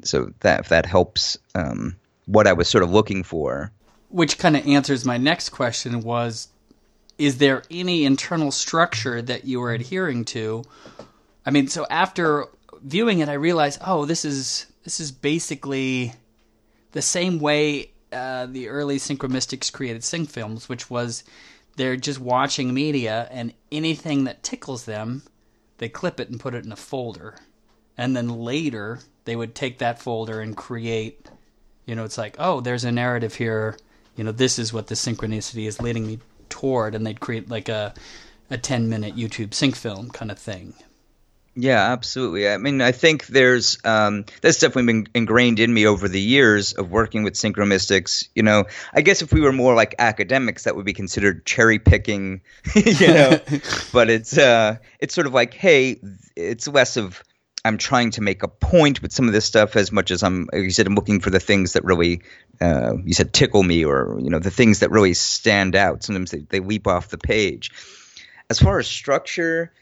So 0.02 0.32
that 0.40 0.60
if 0.60 0.68
that 0.68 0.86
helps 0.86 1.36
um, 1.54 1.96
what 2.26 2.46
I 2.46 2.52
was 2.52 2.68
sort 2.68 2.84
of 2.84 2.90
looking 2.90 3.22
for. 3.22 3.70
Which 4.08 4.38
kind 4.38 4.56
of 4.56 4.66
answers 4.66 5.04
my 5.04 5.18
next 5.18 5.50
question 5.50 6.00
was 6.00 6.48
is 7.18 7.38
there 7.38 7.64
any 7.70 8.04
internal 8.04 8.52
structure 8.52 9.20
that 9.20 9.44
you 9.44 9.60
are 9.62 9.72
adhering 9.72 10.24
to? 10.24 10.64
I 11.44 11.50
mean, 11.50 11.68
so 11.68 11.86
after 11.90 12.46
viewing 12.82 13.18
it, 13.18 13.28
I 13.28 13.34
realized, 13.34 13.80
oh, 13.84 14.04
this 14.04 14.24
is 14.24 14.66
this 14.84 15.00
is 15.00 15.10
basically 15.10 16.14
the 16.92 17.02
same 17.02 17.38
way 17.40 17.90
uh, 18.12 18.46
the 18.46 18.68
early 18.68 18.98
synchromystics 18.98 19.72
created 19.72 20.04
sync 20.04 20.30
films, 20.30 20.68
which 20.68 20.88
was 20.88 21.24
they're 21.76 21.96
just 21.96 22.20
watching 22.20 22.72
media 22.72 23.28
and 23.30 23.52
anything 23.70 24.24
that 24.24 24.42
tickles 24.42 24.84
them, 24.84 25.22
they 25.78 25.88
clip 25.88 26.18
it 26.20 26.30
and 26.30 26.40
put 26.40 26.54
it 26.54 26.64
in 26.64 26.72
a 26.72 26.76
folder. 26.76 27.36
And 27.96 28.16
then 28.16 28.28
later 28.28 29.00
they 29.24 29.36
would 29.36 29.54
take 29.54 29.78
that 29.78 30.00
folder 30.00 30.40
and 30.40 30.56
create, 30.56 31.28
you 31.84 31.94
know, 31.94 32.04
it's 32.04 32.18
like, 32.18 32.36
oh, 32.38 32.60
there's 32.60 32.84
a 32.84 32.92
narrative 32.92 33.34
here. 33.34 33.76
You 34.16 34.24
know, 34.24 34.32
this 34.32 34.58
is 34.58 34.72
what 34.72 34.86
the 34.86 34.94
synchronicity 34.94 35.66
is 35.66 35.80
leading 35.80 36.06
me 36.06 36.18
toward. 36.48 36.94
And 36.94 37.06
they'd 37.06 37.20
create 37.20 37.48
like 37.48 37.68
a, 37.68 37.94
a 38.50 38.58
10 38.58 38.88
minute 38.88 39.16
YouTube 39.16 39.54
sync 39.54 39.76
film 39.76 40.10
kind 40.10 40.30
of 40.30 40.38
thing. 40.38 40.74
Yeah, 41.60 41.90
absolutely. 41.90 42.48
I 42.48 42.56
mean, 42.56 42.80
I 42.80 42.92
think 42.92 43.26
there's 43.26 43.78
um, 43.84 44.26
that's 44.42 44.60
definitely 44.60 44.92
been 44.92 45.08
ingrained 45.12 45.58
in 45.58 45.74
me 45.74 45.88
over 45.88 46.06
the 46.06 46.20
years 46.20 46.72
of 46.72 46.92
working 46.92 47.24
with 47.24 47.34
synchromystics. 47.34 48.28
You 48.36 48.44
know, 48.44 48.66
I 48.94 49.00
guess 49.00 49.22
if 49.22 49.32
we 49.32 49.40
were 49.40 49.50
more 49.50 49.74
like 49.74 49.96
academics, 49.98 50.64
that 50.64 50.76
would 50.76 50.86
be 50.86 50.92
considered 50.92 51.44
cherry 51.46 51.80
picking. 51.80 52.42
you 52.76 53.08
know, 53.08 53.40
but 53.92 54.08
it's 54.08 54.38
uh, 54.38 54.76
it's 55.00 55.14
sort 55.14 55.26
of 55.26 55.34
like, 55.34 55.52
hey, 55.52 56.00
it's 56.36 56.68
less 56.68 56.96
of 56.96 57.24
I'm 57.68 57.78
trying 57.78 58.10
to 58.12 58.20
make 58.20 58.42
a 58.42 58.48
point 58.48 59.00
with 59.00 59.12
some 59.12 59.26
of 59.26 59.32
this 59.32 59.44
stuff 59.44 59.76
as 59.76 59.92
much 59.92 60.10
as 60.10 60.22
I'm. 60.22 60.48
You 60.52 60.70
said, 60.70 60.86
I'm 60.86 60.94
looking 60.94 61.20
for 61.20 61.30
the 61.30 61.40
things 61.40 61.74
that 61.74 61.84
really, 61.84 62.22
uh, 62.60 62.94
you 63.04 63.14
said, 63.14 63.32
tickle 63.32 63.62
me, 63.62 63.84
or 63.84 64.18
you 64.20 64.30
know, 64.30 64.40
the 64.40 64.50
things 64.50 64.80
that 64.80 64.90
really 64.90 65.14
stand 65.14 65.76
out. 65.76 66.02
Sometimes 66.02 66.32
they, 66.32 66.40
they 66.40 66.60
leap 66.60 66.86
off 66.86 67.08
the 67.08 67.18
page. 67.18 67.70
As 68.50 68.58
far 68.58 68.78
as 68.78 68.86
structure 68.88 69.72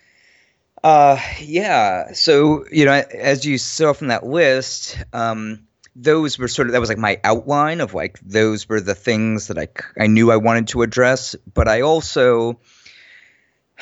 uh, 0.86 1.18
yeah. 1.40 2.12
So 2.12 2.64
you 2.70 2.84
know, 2.84 2.92
as 2.92 3.44
you 3.44 3.58
saw 3.58 3.92
from 3.92 4.08
that 4.08 4.24
list, 4.24 4.96
um, 5.12 5.66
those 5.94 6.38
were 6.38 6.48
sort 6.48 6.68
of 6.68 6.72
that 6.72 6.80
was 6.80 6.88
like 6.88 6.98
my 6.98 7.20
outline 7.24 7.80
of 7.80 7.94
like 7.94 8.20
those 8.20 8.68
were 8.68 8.80
the 8.80 8.94
things 8.94 9.48
that 9.48 9.58
I 9.58 9.68
I 9.98 10.06
knew 10.06 10.30
I 10.30 10.36
wanted 10.36 10.68
to 10.68 10.82
address, 10.82 11.34
but 11.52 11.68
I 11.68 11.80
also. 11.82 12.60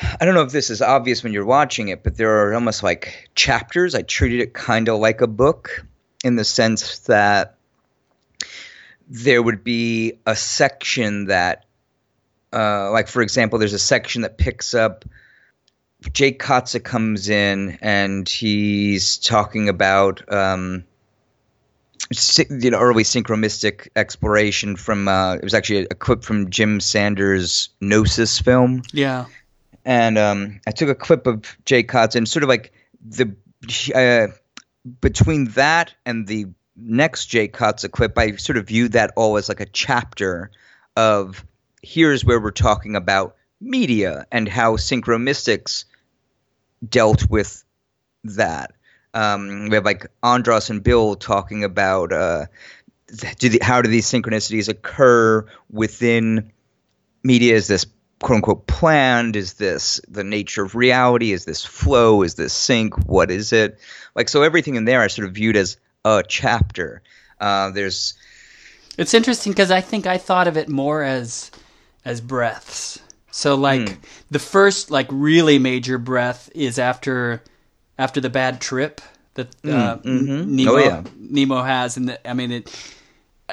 I 0.01 0.25
don't 0.25 0.35
know 0.35 0.43
if 0.43 0.51
this 0.51 0.69
is 0.69 0.81
obvious 0.81 1.23
when 1.23 1.33
you're 1.33 1.45
watching 1.45 1.87
it, 1.87 2.03
but 2.03 2.17
there 2.17 2.47
are 2.47 2.53
almost 2.53 2.83
like 2.83 3.29
chapters. 3.35 3.95
I 3.95 4.01
treated 4.01 4.41
it 4.41 4.53
kind 4.53 4.89
of 4.89 4.99
like 4.99 5.21
a 5.21 5.27
book 5.27 5.85
in 6.23 6.35
the 6.35 6.43
sense 6.43 6.99
that 6.99 7.55
there 9.07 9.41
would 9.41 9.63
be 9.63 10.19
a 10.25 10.35
section 10.35 11.25
that, 11.25 11.65
uh, 12.51 12.91
like, 12.91 13.07
for 13.07 13.21
example, 13.21 13.59
there's 13.59 13.73
a 13.73 13.79
section 13.79 14.23
that 14.23 14.37
picks 14.37 14.73
up 14.73 15.05
Jake 16.13 16.41
Kotze 16.41 16.83
comes 16.83 17.29
in 17.29 17.77
and 17.81 18.27
he's 18.27 19.17
talking 19.17 19.69
about 19.69 20.31
um, 20.31 20.83
you 22.49 22.71
know 22.71 22.79
early 22.79 23.03
synchromystic 23.03 23.89
exploration 23.95 24.75
from 24.75 25.07
uh, 25.07 25.35
it 25.35 25.43
was 25.43 25.53
actually 25.53 25.83
a, 25.83 25.87
a, 25.91 25.95
clip 25.95 26.23
from 26.23 26.49
Jim 26.49 26.79
Sanders' 26.79 27.69
Gnosis 27.81 28.39
film. 28.39 28.83
Yeah, 28.91 29.25
and 29.85 30.17
um, 30.17 30.59
I 30.67 30.71
took 30.71 30.89
a 30.89 30.95
clip 30.95 31.27
of 31.27 31.57
Jake 31.65 31.89
Kotze 31.89 32.15
and 32.15 32.27
sort 32.27 32.43
of 32.43 32.49
like 32.49 32.73
the 33.07 33.35
uh, 33.93 34.27
between 34.99 35.45
that 35.51 35.93
and 36.05 36.27
the 36.27 36.47
next 36.75 37.27
Jake 37.27 37.55
Kotze 37.55 37.89
clip, 37.89 38.17
I 38.17 38.35
sort 38.35 38.57
of 38.57 38.67
viewed 38.67 38.93
that 38.93 39.13
all 39.15 39.37
as 39.37 39.47
like 39.47 39.59
a 39.59 39.65
chapter 39.65 40.51
of 40.95 41.45
here's 41.81 42.25
where 42.25 42.39
we're 42.39 42.51
talking 42.51 42.95
about 42.95 43.35
media 43.61 44.25
and 44.31 44.49
how 44.49 44.75
synchromystics 44.75 45.85
dealt 46.87 47.29
with 47.29 47.63
that. 48.23 48.73
Um, 49.13 49.69
we 49.69 49.75
have 49.75 49.85
like 49.85 50.07
Andras 50.23 50.69
and 50.69 50.83
Bill 50.83 51.15
talking 51.15 51.63
about 51.63 52.11
uh, 52.11 52.45
do 53.39 53.49
the, 53.49 53.59
how 53.61 53.81
do 53.81 53.89
these 53.89 54.07
synchronicities 54.07 54.67
occur 54.67 55.45
within 55.71 56.51
media? 57.23 57.55
Is 57.55 57.67
this 57.67 57.85
quote 58.25 58.37
unquote 58.37 58.65
planned? 58.65 59.35
Is 59.35 59.53
this 59.53 60.01
the 60.07 60.23
nature 60.23 60.63
of 60.63 60.73
reality? 60.73 61.31
Is 61.31 61.45
this 61.45 61.63
flow? 61.63 62.23
Is 62.23 62.33
this 62.33 62.53
sync? 62.53 62.97
What 63.07 63.29
is 63.29 63.53
it? 63.53 63.77
Like 64.15 64.29
so, 64.29 64.41
everything 64.41 64.75
in 64.75 64.85
there 64.85 65.01
I 65.01 65.07
sort 65.07 65.27
of 65.27 65.35
viewed 65.35 65.55
as 65.55 65.77
a 66.03 66.23
chapter. 66.27 67.03
Uh, 67.39 67.69
there's. 67.69 68.15
It's 68.97 69.13
interesting 69.13 69.51
because 69.51 69.69
I 69.69 69.81
think 69.81 70.07
I 70.07 70.17
thought 70.17 70.47
of 70.47 70.57
it 70.57 70.69
more 70.69 71.03
as 71.03 71.51
as 72.03 72.19
breaths. 72.19 72.99
So 73.29 73.53
like 73.53 73.81
mm. 73.81 73.97
the 74.31 74.39
first 74.39 74.89
like 74.89 75.07
really 75.11 75.59
major 75.59 75.99
breath 75.99 76.49
is 76.55 76.79
after 76.79 77.43
after 77.99 78.21
the 78.21 78.31
bad 78.31 78.59
trip 78.59 79.01
that 79.35 79.49
uh, 79.63 79.97
mm, 79.97 80.01
mm-hmm. 80.01 80.55
Nemo 80.55 80.71
oh, 80.71 80.77
yeah. 80.77 81.03
Nemo 81.15 81.61
has, 81.61 81.95
and 81.95 82.09
the, 82.09 82.27
I 82.27 82.33
mean 82.33 82.51
it. 82.51 82.95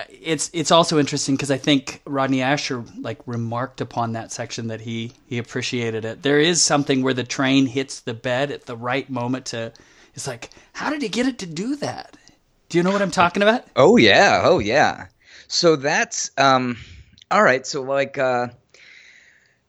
It's 0.09 0.51
it's 0.55 0.71
also 0.71 0.99
interesting 0.99 1.35
because 1.35 1.51
I 1.51 1.59
think 1.59 2.01
Rodney 2.07 2.39
Ascher 2.39 2.89
like 3.03 3.21
remarked 3.27 3.83
upon 3.83 4.13
that 4.13 4.33
section 4.33 4.69
that 4.69 4.81
he 4.81 5.13
he 5.27 5.39
appreciated 5.39 6.05
it. 6.05 6.23
There 6.23 6.39
is 6.39 6.63
something 6.63 7.03
where 7.03 7.13
the 7.13 7.25
train 7.25 7.67
hits 7.67 8.01
the 8.01 8.15
bed 8.15 8.51
at 8.51 8.65
the 8.65 8.77
right 8.77 9.09
moment 9.11 9.47
to. 9.47 9.73
It's 10.15 10.27
like 10.27 10.51
how 10.73 10.91
did 10.91 11.03
he 11.03 11.09
get 11.09 11.27
it 11.27 11.39
to 11.39 11.47
do 11.47 11.77
that? 11.77 12.17
Do 12.71 12.79
you 12.79 12.85
know 12.85 12.91
what 12.91 13.03
I'm 13.03 13.11
talking 13.11 13.43
about? 13.43 13.65
Oh 13.77 13.99
yeah, 13.99 14.41
oh 14.45 14.61
yeah. 14.61 15.09
So 15.47 15.77
that's 15.77 16.31
um, 16.39 16.79
all 17.31 17.43
right. 17.43 17.67
So 17.67 17.83
like 17.83 18.17
uh, 18.17 18.49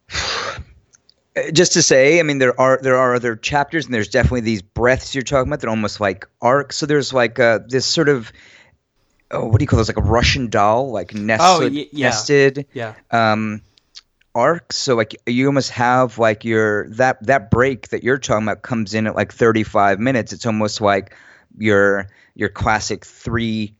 just 1.52 1.74
to 1.74 1.82
say, 1.82 2.18
I 2.18 2.22
mean, 2.22 2.38
there 2.38 2.58
are 2.58 2.78
there 2.80 2.96
are 2.96 3.14
other 3.14 3.36
chapters, 3.36 3.84
and 3.84 3.92
there's 3.92 4.08
definitely 4.08 4.40
these 4.40 4.62
breaths 4.62 5.14
you're 5.14 5.22
talking 5.22 5.50
about. 5.50 5.60
They're 5.60 5.68
almost 5.68 6.00
like 6.00 6.26
arcs. 6.40 6.76
So 6.76 6.86
there's 6.86 7.12
like 7.12 7.38
uh, 7.38 7.60
this 7.68 7.84
sort 7.84 8.08
of 8.08 8.32
oh, 9.34 9.46
what 9.46 9.58
do 9.58 9.62
you 9.62 9.66
call 9.66 9.78
this? 9.78 9.88
Like 9.88 9.98
a 9.98 10.02
Russian 10.02 10.48
doll, 10.48 10.90
like 10.90 11.14
nested, 11.14 11.72
oh, 11.72 11.74
y- 11.74 11.88
yeah. 11.92 12.08
nested, 12.08 12.66
yeah. 12.72 12.94
Um, 13.10 13.62
arcs. 14.34 14.76
So 14.76 14.96
like 14.96 15.16
you 15.26 15.46
almost 15.46 15.70
have 15.70 16.18
like 16.18 16.44
your 16.44 16.88
that 16.90 17.24
that 17.26 17.50
break 17.50 17.88
that 17.88 18.02
you're 18.02 18.18
talking 18.18 18.44
about 18.44 18.62
comes 18.62 18.94
in 18.94 19.06
at 19.06 19.14
like 19.14 19.32
35 19.32 20.00
minutes. 20.00 20.32
It's 20.32 20.46
almost 20.46 20.80
like 20.80 21.14
your 21.56 22.08
your 22.34 22.48
classic 22.48 23.04
three 23.04 23.74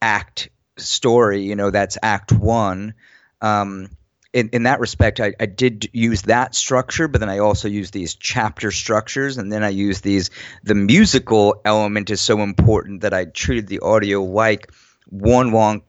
act 0.00 0.48
story. 0.76 1.42
You 1.42 1.56
know, 1.56 1.70
that's 1.70 1.98
Act 2.02 2.32
One. 2.32 2.94
Um, 3.40 3.90
in, 4.32 4.50
in 4.50 4.64
that 4.64 4.80
respect, 4.80 5.20
I, 5.20 5.34
I 5.40 5.46
did 5.46 5.88
use 5.92 6.22
that 6.22 6.54
structure, 6.54 7.08
but 7.08 7.20
then 7.20 7.30
I 7.30 7.38
also 7.38 7.68
use 7.68 7.90
these 7.90 8.14
chapter 8.14 8.70
structures, 8.70 9.38
and 9.38 9.50
then 9.50 9.62
I 9.62 9.70
use 9.70 10.00
these. 10.00 10.30
The 10.62 10.74
musical 10.74 11.60
element 11.64 12.10
is 12.10 12.20
so 12.20 12.40
important 12.42 13.02
that 13.02 13.14
I 13.14 13.24
treated 13.24 13.66
the 13.66 13.80
audio 13.80 14.22
like 14.22 14.72
one 15.08 15.52
long 15.52 15.82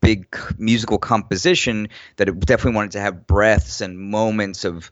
big 0.00 0.36
musical 0.56 0.98
composition 0.98 1.88
that 2.16 2.28
it 2.28 2.40
definitely 2.40 2.76
wanted 2.76 2.92
to 2.92 3.00
have 3.00 3.26
breaths 3.26 3.80
and 3.80 3.98
moments 3.98 4.64
of 4.64 4.90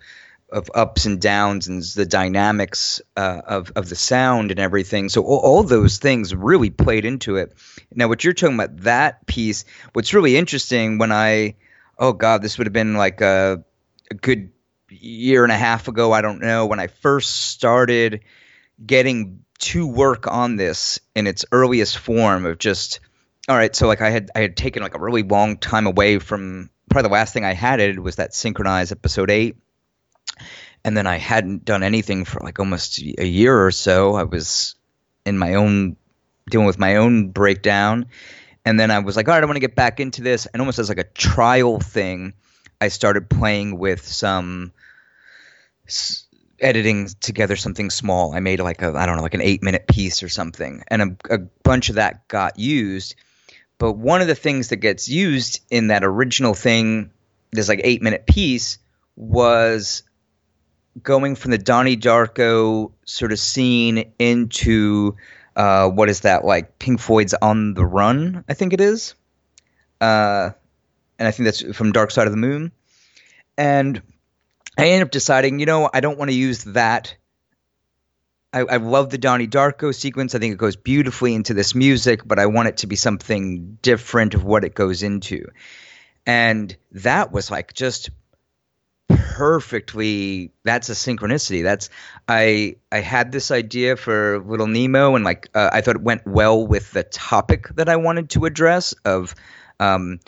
of 0.49 0.71
ups 0.75 1.07
and 1.07 1.21
downs 1.21 1.67
and 1.67 1.83
the 1.83 2.07
dynamics 2.07 3.01
uh, 3.17 3.41
of 3.45 3.73
of 3.75 3.89
the 3.89 3.97
sound 3.97 4.53
and 4.53 4.61
everything. 4.61 5.09
So 5.09 5.23
all, 5.25 5.39
all, 5.39 5.63
those 5.65 5.99
things 5.99 6.35
really 6.35 6.71
played 6.71 7.05
into 7.05 7.37
it. 7.37 7.53
Now, 7.93 8.07
what 8.07 8.23
you're 8.23 8.33
talking 8.33 8.55
about 8.55 8.77
that 8.83 9.27
piece, 9.27 9.65
what's 9.93 10.15
really 10.15 10.37
interesting 10.37 10.99
when 10.99 11.11
I 11.11 11.57
oh 11.99 12.13
god, 12.13 12.43
this 12.43 12.59
would 12.59 12.67
have 12.67 12.73
been 12.73 12.95
like 12.95 13.21
a, 13.21 13.65
a 14.11 14.15
good 14.15 14.51
year 14.89 15.43
and 15.43 15.53
a 15.53 15.57
half 15.57 15.89
ago. 15.89 16.13
I 16.13 16.23
don't 16.23 16.41
know 16.41 16.67
when 16.67 16.81
I 16.81 16.87
first 16.87 17.31
started 17.31 18.21
getting 18.85 19.45
to 19.59 19.87
work 19.87 20.27
on 20.27 20.57
this 20.57 21.01
in 21.15 21.27
its 21.27 21.45
earliest 21.51 21.99
form 21.99 22.45
of 22.45 22.59
just 22.59 23.01
all 23.49 23.57
right. 23.57 23.75
So 23.75 23.87
like 23.87 24.01
I 24.01 24.11
had 24.11 24.31
I 24.35 24.41
had 24.41 24.57
taken 24.57 24.83
like 24.83 24.95
a 24.95 25.01
really 25.01 25.23
long 25.23 25.57
time 25.57 25.87
away 25.87 26.19
from 26.19 26.71
probably 26.91 27.09
the 27.09 27.15
last 27.15 27.33
thing 27.33 27.45
I 27.45 27.55
had 27.55 27.81
it 27.81 28.01
was 28.01 28.17
that 28.17 28.35
synchronized 28.35 28.93
episode 28.93 29.31
eight. 29.31 29.57
And 30.85 30.97
then 30.97 31.07
I 31.07 31.17
hadn't 31.17 31.65
done 31.65 31.83
anything 31.83 32.25
for 32.25 32.41
like 32.41 32.61
almost 32.61 32.99
a 32.99 33.27
year 33.27 33.67
or 33.67 33.73
so. 33.73 34.15
I 34.15 34.23
was 34.23 34.77
in 35.25 35.39
my 35.39 35.55
own 35.55 35.97
dealing 36.49 36.67
with 36.67 36.79
my 36.79 36.97
own 36.97 37.31
breakdown 37.31 38.07
and 38.67 38.81
then 38.81 38.91
I 38.91 38.99
was 38.99 39.15
like, 39.17 39.29
all 39.29 39.35
right, 39.35 39.43
I 39.43 39.47
want 39.47 39.57
to 39.57 39.61
get 39.61 39.77
back 39.77 40.01
into 40.01 40.23
this. 40.23 40.47
And 40.47 40.61
almost 40.61 40.81
as 40.81 40.89
like 40.89 40.99
a 40.99 41.05
trial 41.05 41.79
thing, 41.79 42.35
I 42.81 42.89
started 42.89 43.31
playing 43.31 43.79
with 43.79 44.05
some 44.05 44.73
s- 45.87 46.27
editing 46.59 47.09
together 47.21 47.55
something 47.55 47.91
small. 47.91 48.35
I 48.35 48.41
made 48.41 48.59
like 48.59 48.83
a 48.83 48.89
I 48.89 49.07
don't 49.07 49.17
know 49.17 49.23
like 49.23 49.35
an 49.35 49.41
eight 49.41 49.63
minute 49.63 49.87
piece 49.87 50.25
or 50.25 50.29
something, 50.29 50.83
and 50.89 51.03
a, 51.03 51.35
a 51.35 51.39
bunch 51.39 51.91
of 51.91 51.95
that 51.95 52.27
got 52.27 52.59
used. 52.59 53.15
But 53.79 53.93
one 53.93 54.21
of 54.21 54.27
the 54.27 54.35
things 54.35 54.69
that 54.69 54.77
gets 54.77 55.09
used 55.09 55.61
in 55.71 55.89
that 55.89 56.03
original 56.03 56.55
thing, 56.55 57.13
this 57.53 57.69
like 57.69 57.83
eight 57.85 58.03
minute 58.03 58.27
piece, 58.27 58.79
was 59.15 60.03
going 61.01 61.37
from 61.37 61.53
the 61.53 61.59
Donnie 61.59 61.97
Darko 61.97 62.91
sort 63.05 63.31
of 63.31 63.39
scene 63.39 64.13
into 64.19 65.15
uh, 65.57 65.89
what 65.89 66.09
is 66.11 66.21
that 66.21 66.45
like 66.45 66.79
Pink 66.79 67.01
Floyd's 67.01 67.35
On 67.35 67.75
the 67.75 67.85
Run? 67.85 68.45
I 68.49 68.55
think 68.55 68.75
it 68.75 68.81
is. 68.81 69.15
Uh, 70.01 70.51
and 71.19 71.27
I 71.27 71.31
think 71.31 71.47
that's 71.47 71.77
from 71.77 71.93
Dark 71.93 72.11
Side 72.11 72.27
of 72.27 72.33
the 72.33 72.39
Moon. 72.39 72.73
And 73.57 74.03
I 74.79 74.89
end 74.89 75.03
up 75.03 75.11
deciding, 75.11 75.59
you 75.59 75.67
know, 75.67 75.89
I 75.93 76.01
don't 76.01 76.19
want 76.19 76.31
to 76.31 76.37
use 76.37 76.65
that. 76.65 77.17
I, 78.53 78.61
I 78.61 78.77
love 78.77 79.09
the 79.09 79.19
Donnie 79.19 79.49
Darko 79.49 79.95
sequence. 79.95 80.35
I 80.35 80.39
think 80.39 80.53
it 80.53 80.59
goes 80.59 80.77
beautifully 80.77 81.35
into 81.35 81.55
this 81.55 81.75
music, 81.75 82.21
but 82.27 82.39
I 82.39 82.47
want 82.47 82.69
it 82.69 82.77
to 82.79 82.87
be 82.87 82.97
something 82.97 83.79
different 83.81 84.35
of 84.35 84.45
what 84.45 84.65
it 84.65 84.75
goes 84.75 85.03
into. 85.03 85.49
And 86.27 86.77
that 86.93 87.33
was 87.33 87.51
like 87.51 87.73
just 87.73 88.11
perfectly 89.09 90.51
that's 90.65 90.89
a 90.89 90.93
synchronicity 90.93 91.63
that's 91.63 91.91
i 92.27 92.75
i 92.91 92.99
had 92.99 93.31
this 93.31 93.51
idea 93.51 93.95
for 93.97 94.41
little 94.41 94.67
nemo 94.67 95.15
and 95.15 95.25
like 95.25 95.49
uh, 95.55 95.71
i 95.73 95.81
thought 95.81 95.97
it 95.97 96.03
went 96.03 96.27
well 96.27 96.67
with 96.67 96.91
the 96.93 97.05
topic 97.05 97.69
that 97.77 97.89
i 97.89 97.97
wanted 97.97 98.29
to 98.31 98.47
address 98.47 98.95
of 99.05 99.35
um, 99.79 100.19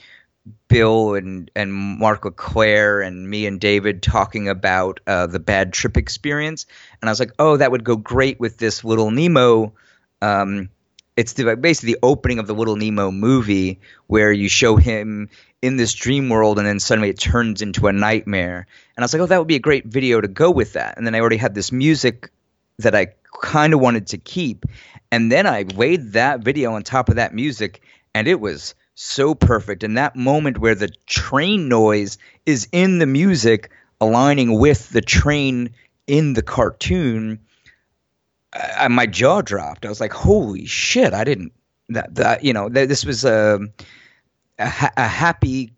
Bill 0.69 1.15
and 1.15 1.51
and 1.55 1.73
Mark 1.73 2.25
LeClaire 2.25 3.01
and 3.01 3.29
me 3.29 3.47
and 3.47 3.61
David 3.61 4.03
talking 4.03 4.49
about 4.49 5.01
uh, 5.07 5.27
the 5.27 5.41
bad 5.41 5.73
trip 5.73 5.97
experience, 5.97 6.67
and 7.01 7.09
I 7.09 7.13
was 7.13 7.21
like, 7.21 7.33
oh, 7.39 7.57
that 7.57 7.71
would 7.71 7.85
go 7.85 7.97
great 7.97 8.39
with 8.39 8.59
this 8.59 8.85
Little 8.85 9.11
Nemo. 9.11 9.73
Um, 10.21 10.69
it's 11.17 11.33
the, 11.33 11.57
basically 11.57 11.95
the 11.95 11.99
opening 12.03 12.39
of 12.39 12.47
the 12.47 12.55
Little 12.55 12.77
Nemo 12.77 13.11
movie 13.11 13.81
where 14.07 14.31
you 14.31 14.49
show 14.49 14.77
him 14.77 15.29
in 15.63 15.77
this 15.77 15.95
dream 15.95 16.29
world 16.29 16.59
and 16.59 16.67
then 16.67 16.79
suddenly 16.79 17.11
it 17.11 17.19
turns 17.19 17.63
into 17.63 17.89
a 17.89 17.93
nightmare. 17.93 18.67
And 18.97 19.03
I 19.03 19.05
was 19.05 19.13
like, 19.13 19.23
oh, 19.23 19.27
that 19.27 19.39
would 19.39 19.49
be 19.49 19.57
a 19.57 19.61
great 19.61 19.87
video 19.87 20.21
to 20.21 20.29
go 20.29 20.51
with 20.51 20.75
that. 20.75 20.97
And 20.97 21.07
then 21.07 21.15
I 21.15 21.21
already 21.21 21.37
had 21.37 21.55
this 21.55 21.73
music 21.73 22.31
that 22.79 22.95
I 22.95 23.09
kind 23.43 23.75
of 23.75 23.81
wanted 23.81 24.07
to 24.09 24.19
keep. 24.19 24.67
And 25.11 25.33
then 25.33 25.47
I 25.47 25.63
laid 25.75 26.13
that 26.13 26.41
video 26.41 26.73
on 26.73 26.83
top 26.83 27.09
of 27.09 27.17
that 27.17 27.35
music, 27.35 27.83
and 28.15 28.29
it 28.29 28.41
was 28.41 28.75
so 28.95 29.35
perfect. 29.35 29.83
And 29.83 29.97
that 29.97 30.17
moment 30.17 30.59
where 30.59 30.75
the 30.75 30.91
train 31.07 31.69
noise 31.69 32.19
is 32.47 32.69
in 32.73 32.99
the 32.99 33.07
music, 33.07 33.71
aligning 34.01 34.59
with 34.59 34.91
the 34.91 35.01
train 35.01 35.71
in 36.07 36.35
the 36.35 36.43
cartoon, 36.43 37.39
I, 38.53 38.89
my 38.89 39.07
jaw 39.07 39.41
dropped. 39.41 39.87
I 39.87 39.89
was 39.89 40.01
like, 40.01 40.13
"Holy 40.13 40.67
shit!" 40.67 41.15
I 41.15 41.25
didn't 41.25 41.53
that 41.89 42.15
that 42.17 42.45
you 42.45 42.53
know 42.53 42.69
this 42.69 43.05
was 43.05 43.25
a 43.25 43.61
a, 44.59 44.91
a 44.97 45.09
happy 45.09 45.75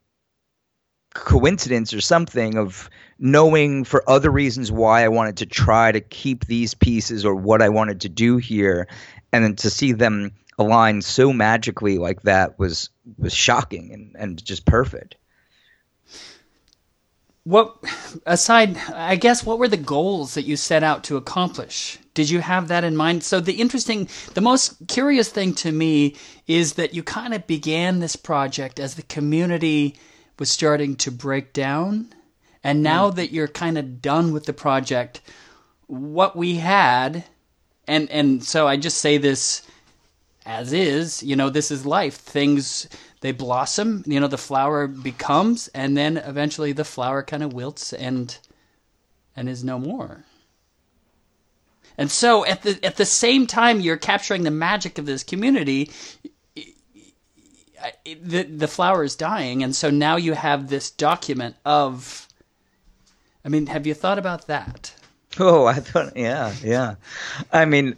coincidence 1.15 1.93
or 1.93 2.01
something 2.01 2.57
of 2.57 2.89
knowing 3.19 3.85
for 3.85 4.09
other 4.09 4.31
reasons 4.31 4.71
why 4.71 5.05
I 5.05 5.09
wanted 5.09 5.39
to 5.39 5.47
try 5.47 5.91
to 5.91 6.01
keep 6.01 6.47
these 6.47 6.75
pieces 6.75 7.25
or 7.25 7.35
what 7.35 7.63
I 7.63 7.69
wanted 7.69 8.03
to 8.03 8.09
do 8.09 8.37
here, 8.37 8.87
and 9.33 9.45
then 9.45 9.57
to 9.57 9.71
see 9.71 9.93
them 9.93 10.33
align 10.59 11.03
so 11.03 11.33
magically 11.33 11.99
like 11.99 12.23
that 12.23 12.59
was 12.59 12.91
was 13.19 13.35
shocking 13.35 13.93
and, 13.93 14.17
and 14.19 14.45
just 14.45 14.67
perfect. 14.67 15.17
What 17.45 17.77
aside, 18.27 18.77
I 18.95 19.17
guess, 19.17 19.45
what 19.45 19.59
were 19.59 19.69
the 19.69 19.77
goals 19.77 20.35
that 20.35 20.45
you 20.45 20.57
set 20.57 20.83
out 20.83 21.05
to 21.05 21.17
accomplish? 21.17 21.99
Did 22.21 22.29
you 22.29 22.41
have 22.41 22.69
that 22.69 22.85
in 22.85 22.99
mind? 22.99 23.25
So 23.25 23.41
the 23.41 23.55
interesting, 23.55 24.07
the 24.35 24.43
most 24.43 24.87
curious 24.89 25.31
thing 25.31 25.55
to 25.55 25.73
me 25.73 26.17
is 26.47 26.75
that 26.75 26.93
you 26.93 27.03
kind 27.03 27.33
of 27.33 27.47
began 27.47 28.01
this 28.01 28.15
project 28.15 28.79
as 28.79 28.95
the 28.95 29.03
community 29.05 29.97
was 30.39 30.51
starting 30.51 30.97
to 30.97 31.11
break 31.11 31.55
down, 31.55 32.13
and 32.63 32.83
now 32.83 33.11
mm. 33.11 33.15
that 33.15 33.33
you're 33.33 33.49
kind 33.49 33.79
of 33.79 34.03
done 34.03 34.35
with 34.35 34.45
the 34.45 34.53
project, 34.53 35.23
what 35.87 36.37
we 36.37 36.57
had, 36.57 37.25
and 37.89 38.11
and 38.11 38.45
so 38.45 38.69
I 38.69 38.77
just 38.77 38.99
say 38.99 39.17
this 39.17 39.63
as 40.45 40.75
is, 40.75 41.23
you 41.23 41.37
know, 41.37 41.49
this 41.49 41.71
is 41.71 41.87
life. 41.87 42.17
Things 42.17 42.87
they 43.23 43.33
blossom, 43.33 44.05
you 44.07 44.21
know, 44.21 44.29
the 44.29 44.37
flower 44.37 44.87
becomes 44.87 45.69
and 45.69 45.97
then 45.97 46.19
eventually 46.19 46.73
the 46.73 46.85
flower 46.85 47.23
kind 47.23 47.43
of 47.43 47.55
wilts 47.55 47.95
and 47.95 48.37
and 49.35 49.49
is 49.49 49.65
no 49.65 49.79
more. 49.79 50.27
And 52.01 52.11
so 52.11 52.47
at 52.47 52.63
the 52.63 52.83
at 52.83 52.97
the 52.97 53.05
same 53.05 53.47
time 53.47 53.79
you're 53.83 53.99
capturing 53.99 54.45
the 54.45 54.51
magic 54.51 54.97
of 54.97 55.05
this 55.05 55.23
community, 55.23 55.91
the 58.05 58.45
the 58.45 58.67
flower 58.67 59.05
is 59.05 59.15
dying 59.15 59.63
and 59.63 59.77
so 59.77 59.91
now 59.91 60.17
you 60.17 60.33
have 60.33 60.71
this 60.71 60.91
document 60.91 61.57
of 61.67 62.27
I 63.45 63.51
mean, 63.51 63.67
have 63.67 63.87
you 63.87 63.93
thought 63.93 64.19
about 64.19 64.47
that? 64.47 64.95
Oh, 65.39 65.67
I 65.67 65.75
thought, 65.75 66.17
yeah, 66.17 66.55
yeah. 66.65 66.95
I 67.53 67.67
mean, 67.67 67.97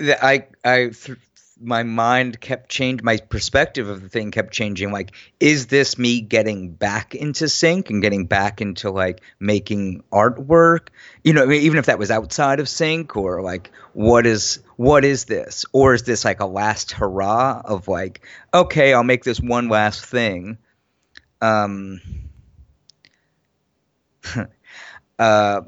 I 0.00 0.46
I 0.64 0.90
th- 0.90 1.18
my 1.58 1.82
mind 1.82 2.38
kept 2.40 2.68
changing 2.68 3.04
my 3.04 3.16
perspective 3.16 3.88
of 3.88 4.02
the 4.02 4.08
thing 4.10 4.30
kept 4.30 4.52
changing 4.52 4.92
like 4.92 5.12
is 5.40 5.68
this 5.68 5.96
me 5.96 6.20
getting 6.20 6.70
back 6.70 7.14
into 7.14 7.48
sync 7.48 7.88
and 7.88 8.02
getting 8.02 8.26
back 8.26 8.60
into 8.60 8.90
like 8.90 9.22
making 9.40 10.02
artwork? 10.12 10.88
You 11.24 11.32
know 11.32 11.42
I 11.42 11.46
mean, 11.46 11.62
even 11.62 11.78
if 11.78 11.86
that 11.86 11.98
was 11.98 12.10
outside 12.10 12.60
of 12.60 12.68
sync 12.68 13.16
or 13.16 13.40
like 13.40 13.70
what 13.94 14.26
is 14.26 14.62
what 14.76 15.04
is 15.04 15.24
this? 15.24 15.64
Or 15.72 15.94
is 15.94 16.02
this 16.02 16.24
like 16.26 16.40
a 16.40 16.46
last 16.46 16.92
hurrah 16.92 17.62
of 17.64 17.88
like 17.88 18.20
okay 18.52 18.92
i'll 18.92 19.02
make 19.02 19.24
this 19.24 19.40
one 19.40 19.68
last 19.68 20.04
thing? 20.04 20.58
Um 21.40 22.00
uh 25.18 25.62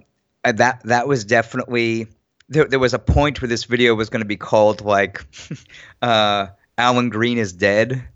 that 0.45 0.83
that 0.85 1.09
was 1.09 1.25
definitely 1.25 2.09
there, 2.49 2.65
there 2.65 2.79
was 2.79 2.95
a 2.95 2.99
point 2.99 3.41
where 3.41 3.49
this 3.49 3.65
video 3.65 3.95
was 3.95 4.11
going 4.11 4.23
to 4.23 4.27
be 4.27 4.37
called 4.37 4.81
like 4.83 5.25
uh, 6.03 6.49
Alan 6.77 7.11
Green 7.11 7.39
is 7.39 7.53
dead, 7.53 8.09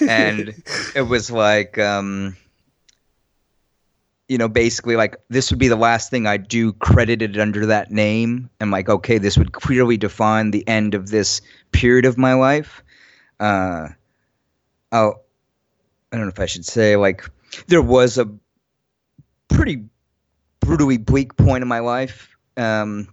and 0.00 0.54
it 0.94 1.06
was 1.08 1.30
like 1.30 1.78
um, 1.78 2.36
you 4.28 4.38
know 4.38 4.48
basically 4.48 4.96
like 4.96 5.16
this 5.28 5.50
would 5.50 5.58
be 5.58 5.68
the 5.68 5.76
last 5.76 6.10
thing 6.10 6.26
I 6.26 6.36
do 6.36 6.72
credited 6.72 7.38
under 7.38 7.66
that 7.66 7.90
name, 7.90 8.50
and 8.60 8.70
like 8.70 8.88
okay, 8.88 9.18
this 9.18 9.38
would 9.38 9.52
clearly 9.52 9.96
define 9.96 10.50
the 10.50 10.66
end 10.66 10.94
of 10.94 11.08
this 11.08 11.40
period 11.72 12.04
of 12.04 12.18
my 12.18 12.34
life. 12.34 12.82
Uh, 13.40 13.88
oh, 14.92 15.14
I 16.12 16.16
don't 16.16 16.26
know 16.26 16.32
if 16.32 16.40
I 16.40 16.46
should 16.46 16.66
say 16.66 16.96
like 16.96 17.28
there 17.66 17.82
was 17.82 18.18
a 18.18 18.28
pretty 19.48 19.84
brutally 20.60 20.98
bleak 20.98 21.36
point 21.36 21.62
in 21.62 21.68
my 21.68 21.78
life. 21.78 22.36
Um, 22.56 23.08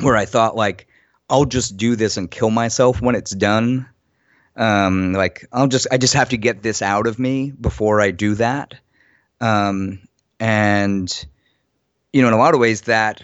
where 0.00 0.16
I 0.16 0.24
thought 0.24 0.56
like 0.56 0.86
I'll 1.28 1.44
just 1.44 1.76
do 1.76 1.96
this 1.96 2.16
and 2.16 2.30
kill 2.30 2.50
myself 2.50 3.00
when 3.00 3.14
it's 3.14 3.30
done. 3.30 3.88
Um, 4.56 5.12
like 5.12 5.46
I'll 5.52 5.68
just 5.68 5.86
I 5.90 5.98
just 5.98 6.14
have 6.14 6.28
to 6.30 6.36
get 6.36 6.62
this 6.62 6.82
out 6.82 7.06
of 7.06 7.18
me 7.18 7.50
before 7.50 8.00
I 8.00 8.10
do 8.10 8.34
that. 8.36 8.74
Um, 9.40 10.00
and 10.38 11.26
you 12.12 12.22
know, 12.22 12.28
in 12.28 12.34
a 12.34 12.38
lot 12.38 12.54
of 12.54 12.60
ways, 12.60 12.82
that 12.82 13.22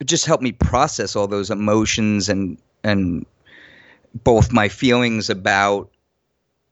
it 0.00 0.06
just 0.06 0.26
helped 0.26 0.42
me 0.42 0.52
process 0.52 1.16
all 1.16 1.26
those 1.26 1.50
emotions 1.50 2.28
and 2.28 2.58
and 2.82 3.26
both 4.14 4.52
my 4.52 4.68
feelings 4.68 5.30
about 5.30 5.90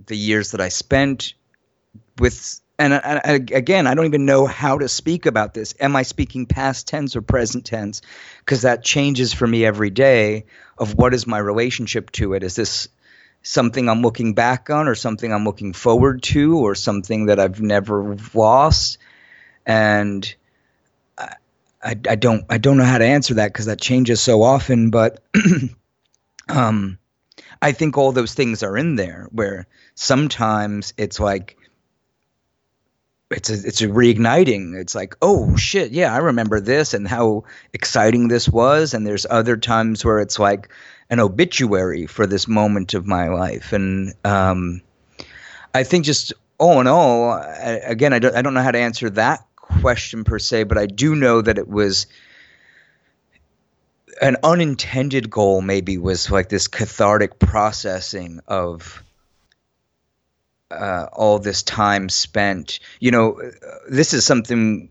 the 0.06 0.16
years 0.16 0.52
that 0.52 0.60
I 0.60 0.68
spent 0.68 1.34
with 2.18 2.60
and, 2.81 2.95
and, 2.95 3.51
again, 3.51 3.87
I 3.87 3.95
don't 3.95 4.07
even 4.07 4.25
know 4.25 4.47
how 4.47 4.79
to 4.79 4.88
speak 4.88 5.27
about 5.27 5.53
this. 5.53 5.75
Am 5.79 5.95
I 5.95 6.03
speaking 6.03 6.47
past 6.47 6.88
tense 6.88 7.14
or 7.14 7.21
present 7.21 7.66
tense? 7.66 8.01
Because 8.38 8.62
that 8.62 8.83
changes 8.83 9.35
for 9.35 9.47
me 9.47 9.66
every 9.66 9.90
day. 9.90 10.47
Of 10.79 10.95
what 10.95 11.12
is 11.12 11.27
my 11.27 11.37
relationship 11.37 12.11
to 12.12 12.33
it? 12.33 12.43
Is 12.43 12.57
this 12.57 12.88
something 13.43 13.87
I'm 13.87 14.01
looking 14.01 14.33
back 14.33 14.71
on, 14.71 14.88
or 14.88 14.95
something 14.95 15.31
I'm 15.31 15.45
looking 15.45 15.75
forward 15.75 16.23
to, 16.25 16.57
or 16.59 16.75
something 16.75 17.27
that 17.27 17.38
I've 17.38 17.61
never 17.61 18.16
lost? 18.33 18.97
And 19.66 20.35
I, 21.19 21.35
I, 21.83 21.90
I 22.09 22.14
don't 22.16 22.47
I 22.49 22.57
don't 22.57 22.79
know 22.79 22.85
how 22.85 22.97
to 22.99 23.05
answer 23.05 23.35
that 23.35 23.53
because 23.53 23.66
that 23.66 23.81
changes 23.81 24.23
so 24.23 24.43
often. 24.43 24.88
But 24.88 25.23
um, 26.49 26.99
I 27.61 27.73
think 27.73 27.99
all 27.99 28.12
those 28.12 28.33
things 28.33 28.62
are 28.62 28.79
in 28.79 28.97
there. 28.97 29.29
Where 29.33 29.66
sometimes 29.95 30.95
it's 30.97 31.21
like 31.21 31.59
it's 33.31 33.49
a, 33.49 33.55
it's 33.55 33.81
a 33.81 33.87
reigniting. 33.87 34.75
It's 34.75 34.95
like, 34.95 35.16
oh 35.23 35.57
shit, 35.57 35.93
yeah, 35.93 36.12
I 36.12 36.19
remember 36.19 36.61
this 36.61 36.95
and 36.95 37.07
how 37.07 37.45
exciting 37.73 38.29
this 38.29 38.49
was. 38.49 38.93
And 38.93 39.07
there's 39.07 39.27
other 39.29 39.57
times 39.57 40.05
where 40.05 40.19
it's 40.19 40.38
like 40.38 40.69
an 41.09 41.21
obituary 41.21 42.07
for 42.07 42.27
this 42.27 42.49
moment 42.49 42.95
of 42.95 43.07
my 43.07 43.29
life. 43.29 43.73
And 43.73 44.14
um, 44.25 44.83
I 45.73 45.85
think 45.85 46.05
just 46.05 46.33
all 46.59 46.81
in 46.81 46.88
all, 46.88 47.31
I, 47.31 47.81
again, 47.85 48.12
I 48.12 48.19
don't 48.19 48.35
I 48.35 48.43
don't 48.43 48.55
know 48.55 48.62
how 48.62 48.73
to 48.73 48.79
answer 48.79 49.11
that 49.11 49.47
question 49.55 50.25
per 50.25 50.38
se, 50.38 50.64
but 50.64 50.77
I 50.77 50.87
do 50.87 51.14
know 51.14 51.40
that 51.40 51.57
it 51.57 51.69
was 51.69 52.07
an 54.21 54.38
unintended 54.43 55.31
goal. 55.31 55.62
Maybe 55.62 55.99
was 55.99 56.31
like 56.31 56.49
this 56.49 56.66
cathartic 56.66 57.38
processing 57.38 58.40
of 58.49 59.03
uh, 60.70 61.06
all 61.12 61.38
this 61.38 61.62
time 61.62 62.09
spent. 62.09 62.80
You 63.00 63.11
know, 63.11 63.40
this 63.88 64.14
is 64.14 64.24
something 64.24 64.90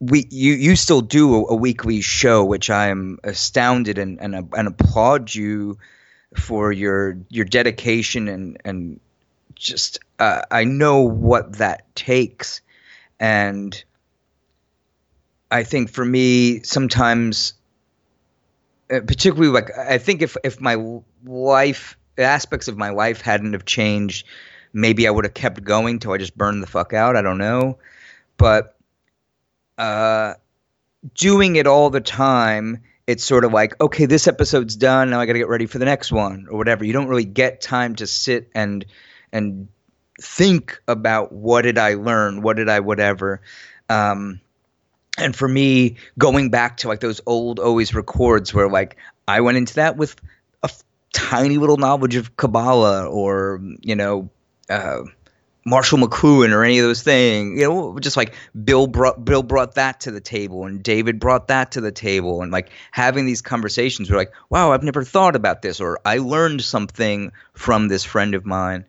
we 0.00 0.26
you 0.30 0.54
you 0.54 0.76
still 0.76 1.02
do 1.02 1.34
a, 1.34 1.48
a 1.50 1.54
weekly 1.54 2.00
show, 2.00 2.44
which 2.44 2.70
I 2.70 2.88
am 2.88 3.18
astounded 3.22 3.98
and 3.98 4.20
and, 4.20 4.34
and 4.34 4.68
applaud 4.68 5.34
you 5.34 5.78
for 6.36 6.72
your 6.72 7.18
your 7.28 7.44
dedication 7.44 8.28
and 8.28 8.58
and 8.64 9.00
just 9.54 10.00
uh, 10.18 10.42
I 10.50 10.64
know 10.64 11.02
what 11.02 11.58
that 11.58 11.94
takes, 11.94 12.62
and 13.18 13.82
I 15.50 15.64
think 15.64 15.90
for 15.90 16.04
me 16.04 16.62
sometimes 16.62 17.54
uh, 18.90 19.00
particularly 19.00 19.52
like 19.52 19.76
I 19.76 19.98
think 19.98 20.22
if 20.22 20.36
if 20.42 20.60
my 20.60 21.00
life 21.24 21.96
aspects 22.18 22.68
of 22.68 22.76
my 22.76 22.90
life 22.90 23.20
hadn't 23.20 23.52
have 23.52 23.64
changed, 23.64 24.26
maybe 24.72 25.06
I 25.06 25.10
would 25.10 25.24
have 25.24 25.34
kept 25.34 25.62
going 25.64 25.98
till 25.98 26.12
I 26.12 26.18
just 26.18 26.36
burned 26.36 26.62
the 26.62 26.66
fuck 26.66 26.92
out. 26.92 27.16
I 27.16 27.22
don't 27.22 27.38
know, 27.38 27.78
but 28.36 28.76
uh, 29.78 30.34
doing 31.14 31.56
it 31.56 31.66
all 31.66 31.90
the 31.90 32.00
time, 32.00 32.82
it's 33.06 33.24
sort 33.24 33.44
of 33.44 33.52
like 33.52 33.80
okay, 33.80 34.06
this 34.06 34.28
episode's 34.28 34.76
done. 34.76 35.10
Now 35.10 35.20
I 35.20 35.26
got 35.26 35.32
to 35.32 35.38
get 35.38 35.48
ready 35.48 35.66
for 35.66 35.78
the 35.78 35.84
next 35.84 36.12
one 36.12 36.46
or 36.50 36.58
whatever. 36.58 36.84
You 36.84 36.92
don't 36.92 37.08
really 37.08 37.24
get 37.24 37.60
time 37.60 37.94
to 37.96 38.06
sit 38.06 38.50
and 38.54 38.84
and 39.32 39.68
think 40.20 40.80
about 40.86 41.32
what 41.32 41.62
did 41.62 41.78
I 41.78 41.94
learn, 41.94 42.42
what 42.42 42.56
did 42.56 42.68
I 42.68 42.80
whatever. 42.80 43.40
Um, 43.88 44.40
and 45.18 45.34
for 45.34 45.48
me, 45.48 45.96
going 46.18 46.50
back 46.50 46.76
to 46.78 46.88
like 46.88 47.00
those 47.00 47.20
old 47.26 47.58
always 47.58 47.94
records 47.94 48.54
where 48.54 48.68
like 48.68 48.96
I 49.28 49.40
went 49.40 49.58
into 49.58 49.74
that 49.74 49.96
with 49.96 50.16
a 50.62 50.66
f- 50.66 50.82
tiny 51.12 51.58
little 51.58 51.76
knowledge 51.76 52.16
of 52.16 52.36
Kabbalah 52.36 53.06
or 53.06 53.60
you 53.80 53.96
know 53.96 54.30
uh, 54.70 55.02
Marshall 55.66 55.98
McLuhan 55.98 56.52
or 56.52 56.64
any 56.64 56.78
of 56.78 56.86
those 56.86 57.02
things. 57.02 57.60
You 57.60 57.68
know, 57.68 57.98
just 57.98 58.16
like 58.16 58.34
Bill 58.64 58.86
brought 58.86 59.24
Bill 59.24 59.42
brought 59.42 59.74
that 59.74 60.00
to 60.00 60.10
the 60.10 60.20
table 60.20 60.64
and 60.64 60.82
David 60.82 61.20
brought 61.20 61.48
that 61.48 61.72
to 61.72 61.80
the 61.80 61.92
table 61.92 62.42
and 62.42 62.50
like 62.50 62.70
having 62.90 63.26
these 63.26 63.42
conversations 63.42 64.10
were 64.10 64.16
like, 64.16 64.32
wow, 64.48 64.72
I've 64.72 64.82
never 64.82 65.04
thought 65.04 65.36
about 65.36 65.62
this 65.62 65.80
or 65.80 66.00
I 66.04 66.18
learned 66.18 66.62
something 66.62 67.32
from 67.52 67.88
this 67.88 68.04
friend 68.04 68.34
of 68.34 68.46
mine. 68.46 68.84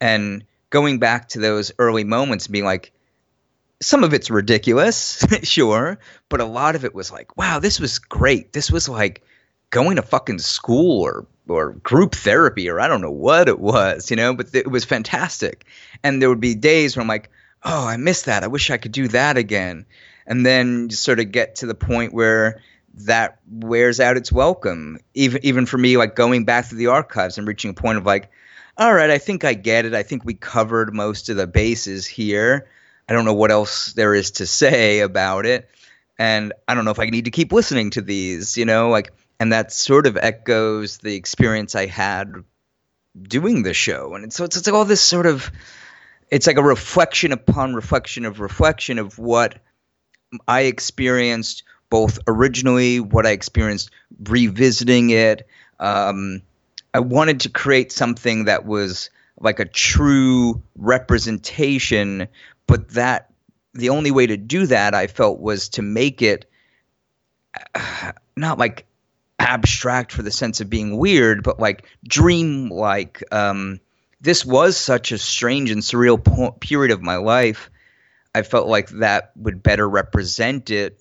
And 0.00 0.44
going 0.70 0.98
back 0.98 1.28
to 1.30 1.40
those 1.40 1.72
early 1.78 2.04
moments 2.04 2.46
being 2.46 2.64
like, 2.64 2.92
some 3.80 4.04
of 4.04 4.14
it's 4.14 4.30
ridiculous, 4.30 5.26
sure, 5.42 5.98
but 6.28 6.40
a 6.40 6.44
lot 6.44 6.76
of 6.76 6.84
it 6.84 6.94
was 6.94 7.10
like, 7.10 7.36
wow, 7.36 7.58
this 7.58 7.80
was 7.80 7.98
great. 7.98 8.52
This 8.52 8.70
was 8.70 8.88
like 8.88 9.22
going 9.70 9.96
to 9.96 10.02
fucking 10.02 10.38
school 10.38 11.02
or 11.02 11.26
or 11.48 11.72
group 11.72 12.14
therapy 12.14 12.68
or 12.68 12.80
I 12.80 12.88
don't 12.88 13.00
know 13.00 13.10
what 13.10 13.48
it 13.48 13.58
was, 13.58 14.10
you 14.10 14.16
know, 14.16 14.34
but 14.34 14.54
it 14.54 14.70
was 14.70 14.84
fantastic. 14.84 15.64
And 16.02 16.20
there 16.20 16.28
would 16.28 16.40
be 16.40 16.54
days 16.54 16.96
where 16.96 17.02
I'm 17.02 17.08
like, 17.08 17.30
oh, 17.62 17.86
I 17.86 17.96
missed 17.96 18.26
that. 18.26 18.44
I 18.44 18.48
wish 18.48 18.70
I 18.70 18.76
could 18.76 18.92
do 18.92 19.08
that 19.08 19.36
again. 19.36 19.86
And 20.26 20.46
then 20.46 20.90
sort 20.90 21.20
of 21.20 21.32
get 21.32 21.56
to 21.56 21.66
the 21.66 21.74
point 21.74 22.14
where 22.14 22.60
that 22.94 23.38
wears 23.50 24.00
out 24.00 24.16
its 24.16 24.30
welcome. 24.30 24.98
Even 25.14 25.40
even 25.44 25.66
for 25.66 25.78
me, 25.78 25.96
like 25.96 26.14
going 26.14 26.44
back 26.44 26.66
through 26.66 26.78
the 26.78 26.88
archives 26.88 27.38
and 27.38 27.46
reaching 27.46 27.70
a 27.70 27.74
point 27.74 27.98
of 27.98 28.06
like, 28.06 28.30
all 28.76 28.92
right, 28.92 29.10
I 29.10 29.18
think 29.18 29.44
I 29.44 29.54
get 29.54 29.84
it. 29.84 29.94
I 29.94 30.02
think 30.02 30.24
we 30.24 30.34
covered 30.34 30.94
most 30.94 31.28
of 31.28 31.36
the 31.36 31.46
bases 31.46 32.06
here. 32.06 32.68
I 33.08 33.12
don't 33.12 33.24
know 33.24 33.34
what 33.34 33.50
else 33.50 33.92
there 33.94 34.14
is 34.14 34.32
to 34.32 34.46
say 34.46 35.00
about 35.00 35.44
it. 35.44 35.68
And 36.18 36.52
I 36.68 36.74
don't 36.74 36.84
know 36.84 36.92
if 36.92 37.00
I 37.00 37.06
need 37.06 37.24
to 37.24 37.30
keep 37.30 37.52
listening 37.52 37.90
to 37.90 38.00
these, 38.00 38.56
you 38.56 38.64
know, 38.64 38.90
like, 38.90 39.12
and 39.40 39.52
that 39.52 39.72
sort 39.72 40.06
of 40.06 40.16
echoes 40.16 40.98
the 40.98 41.14
experience 41.14 41.74
I 41.74 41.86
had 41.86 42.32
doing 43.20 43.62
the 43.62 43.74
show. 43.74 44.14
And 44.14 44.32
so 44.32 44.44
it's, 44.44 44.56
it's 44.56 44.66
like 44.66 44.74
all 44.74 44.84
this 44.84 45.00
sort 45.00 45.26
of, 45.26 45.50
it's 46.30 46.46
like 46.46 46.56
a 46.56 46.62
reflection 46.62 47.32
upon 47.32 47.74
reflection 47.74 48.24
of 48.24 48.40
reflection 48.40 48.98
of 48.98 49.18
what 49.18 49.58
I 50.48 50.62
experienced 50.62 51.64
both 51.90 52.18
originally, 52.26 53.00
what 53.00 53.26
I 53.26 53.30
experienced 53.30 53.90
revisiting 54.22 55.10
it. 55.10 55.46
Um, 55.78 56.42
I 56.94 57.00
wanted 57.00 57.40
to 57.40 57.50
create 57.50 57.92
something 57.92 58.46
that 58.46 58.64
was 58.64 59.10
like 59.38 59.60
a 59.60 59.64
true 59.64 60.62
representation 60.76 62.28
but 62.66 62.90
that 62.90 63.30
the 63.74 63.90
only 63.90 64.10
way 64.10 64.26
to 64.26 64.36
do 64.36 64.66
that 64.66 64.94
I 64.94 65.06
felt 65.06 65.40
was 65.40 65.68
to 65.70 65.82
make 65.82 66.22
it 66.22 66.50
not 68.36 68.58
like 68.58 68.86
abstract 69.42 70.12
for 70.12 70.22
the 70.22 70.30
sense 70.30 70.60
of 70.60 70.70
being 70.70 70.96
weird, 70.96 71.42
but 71.42 71.60
like 71.60 71.86
dream 72.06 72.68
like. 72.68 73.22
Um, 73.32 73.80
this 74.20 74.44
was 74.44 74.76
such 74.76 75.10
a 75.10 75.18
strange 75.18 75.70
and 75.70 75.82
surreal 75.82 76.22
po- 76.22 76.52
period 76.52 76.92
of 76.92 77.02
my 77.02 77.16
life. 77.16 77.70
I 78.34 78.42
felt 78.42 78.68
like 78.68 78.88
that 78.90 79.32
would 79.36 79.62
better 79.62 79.88
represent 79.88 80.70
it. 80.70 80.98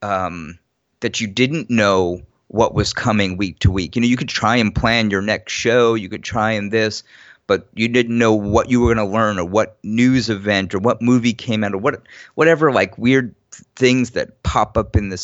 Um, 0.00 0.58
that 1.00 1.20
you 1.20 1.26
didn't 1.26 1.68
know 1.68 2.22
what 2.48 2.74
was 2.74 2.94
coming 2.94 3.36
week 3.36 3.58
to 3.58 3.70
week. 3.70 3.94
You 3.94 4.02
know, 4.02 4.08
you 4.08 4.16
could 4.16 4.28
try 4.28 4.56
and 4.56 4.74
plan 4.74 5.10
your 5.10 5.20
next 5.20 5.52
show, 5.52 5.94
you 5.94 6.08
could 6.08 6.24
try 6.24 6.52
and 6.52 6.72
this, 6.72 7.02
but 7.46 7.68
you 7.74 7.88
didn't 7.88 8.16
know 8.16 8.32
what 8.32 8.70
you 8.70 8.80
were 8.80 8.94
going 8.94 9.06
to 9.06 9.12
learn 9.12 9.38
or 9.38 9.44
what 9.44 9.76
news 9.82 10.30
event 10.30 10.74
or 10.74 10.78
what 10.78 11.02
movie 11.02 11.34
came 11.34 11.62
out 11.62 11.74
or 11.74 11.78
what 11.78 12.02
whatever 12.34 12.72
like 12.72 12.96
weird 12.96 13.34
things 13.76 14.12
that 14.12 14.42
pop 14.42 14.78
up 14.78 14.96
in 14.96 15.10
the 15.10 15.18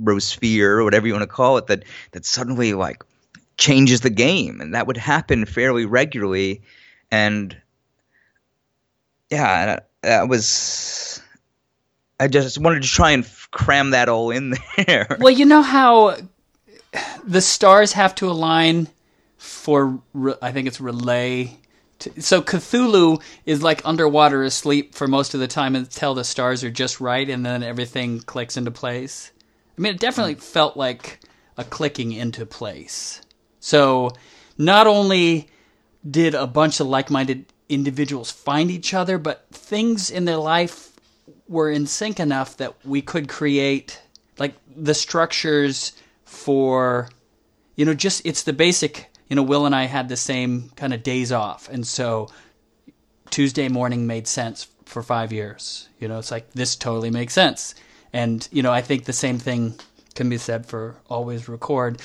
synchrosphere 0.00 0.78
or 0.78 0.84
whatever 0.84 1.06
you 1.06 1.12
want 1.12 1.22
to 1.22 1.26
call 1.26 1.56
it 1.58 1.66
that 1.68 1.84
that 2.12 2.24
suddenly 2.24 2.74
like 2.74 3.04
changes 3.56 4.00
the 4.00 4.10
game 4.10 4.60
and 4.60 4.74
that 4.74 4.86
would 4.86 4.96
happen 4.96 5.44
fairly 5.44 5.84
regularly 5.84 6.62
and 7.10 7.56
yeah 9.30 9.80
that 10.02 10.28
was 10.28 11.22
I 12.20 12.28
just 12.28 12.58
wanted 12.58 12.82
to 12.82 12.88
try 12.88 13.12
and 13.12 13.26
cram 13.50 13.90
that 13.90 14.10
all 14.10 14.30
in 14.30 14.54
there. 14.86 15.16
Well, 15.18 15.32
you 15.32 15.46
know 15.46 15.62
how 15.62 16.16
the 17.24 17.40
stars 17.40 17.94
have 17.94 18.14
to 18.16 18.30
align 18.30 18.88
for 19.38 20.00
I 20.42 20.52
think 20.52 20.68
it's 20.68 20.78
R'lyeh. 20.78 21.56
So 22.18 22.40
Cthulhu 22.42 23.22
is 23.44 23.62
like 23.62 23.82
underwater 23.84 24.42
asleep 24.42 24.94
for 24.94 25.06
most 25.06 25.34
of 25.34 25.40
the 25.40 25.48
time 25.48 25.74
until 25.74 26.14
the 26.14 26.24
stars 26.24 26.64
are 26.64 26.70
just 26.70 27.00
right, 27.00 27.28
and 27.28 27.44
then 27.44 27.62
everything 27.62 28.20
clicks 28.20 28.56
into 28.56 28.70
place. 28.70 29.32
I 29.80 29.82
mean, 29.82 29.94
it 29.94 30.00
definitely 30.00 30.34
felt 30.34 30.76
like 30.76 31.20
a 31.56 31.64
clicking 31.64 32.12
into 32.12 32.44
place. 32.44 33.22
So 33.60 34.10
not 34.58 34.86
only 34.86 35.48
did 36.08 36.34
a 36.34 36.46
bunch 36.46 36.80
of 36.80 36.86
like-minded 36.86 37.46
individuals 37.70 38.30
find 38.30 38.70
each 38.70 38.92
other, 38.92 39.16
but 39.16 39.46
things 39.50 40.10
in 40.10 40.26
their 40.26 40.36
life 40.36 40.92
were 41.48 41.70
in 41.70 41.86
sync 41.86 42.20
enough 42.20 42.58
that 42.58 42.74
we 42.84 43.00
could 43.00 43.28
create 43.28 44.02
like 44.38 44.54
the 44.76 44.94
structures 44.94 45.92
for 46.24 47.08
you 47.74 47.84
know 47.84 47.94
just 47.94 48.24
it's 48.24 48.42
the 48.44 48.52
basic 48.52 49.10
you 49.30 49.36
know, 49.36 49.44
Will 49.44 49.64
and 49.64 49.74
I 49.74 49.84
had 49.84 50.08
the 50.08 50.16
same 50.16 50.70
kind 50.74 50.92
of 50.92 51.04
days 51.04 51.30
off, 51.30 51.68
and 51.68 51.86
so 51.86 52.28
Tuesday 53.30 53.68
morning 53.68 54.06
made 54.06 54.26
sense 54.26 54.66
for 54.84 55.04
five 55.04 55.32
years. 55.32 55.88
You 56.00 56.08
know, 56.08 56.18
it's 56.18 56.32
like 56.32 56.50
this 56.50 56.74
totally 56.74 57.10
makes 57.10 57.32
sense, 57.32 57.76
and 58.12 58.46
you 58.52 58.62
know, 58.62 58.72
I 58.72 58.82
think 58.82 59.04
the 59.04 59.12
same 59.12 59.38
thing 59.38 59.74
can 60.14 60.28
be 60.28 60.38
said 60.38 60.66
for 60.66 60.96
always 61.08 61.48
record. 61.48 62.00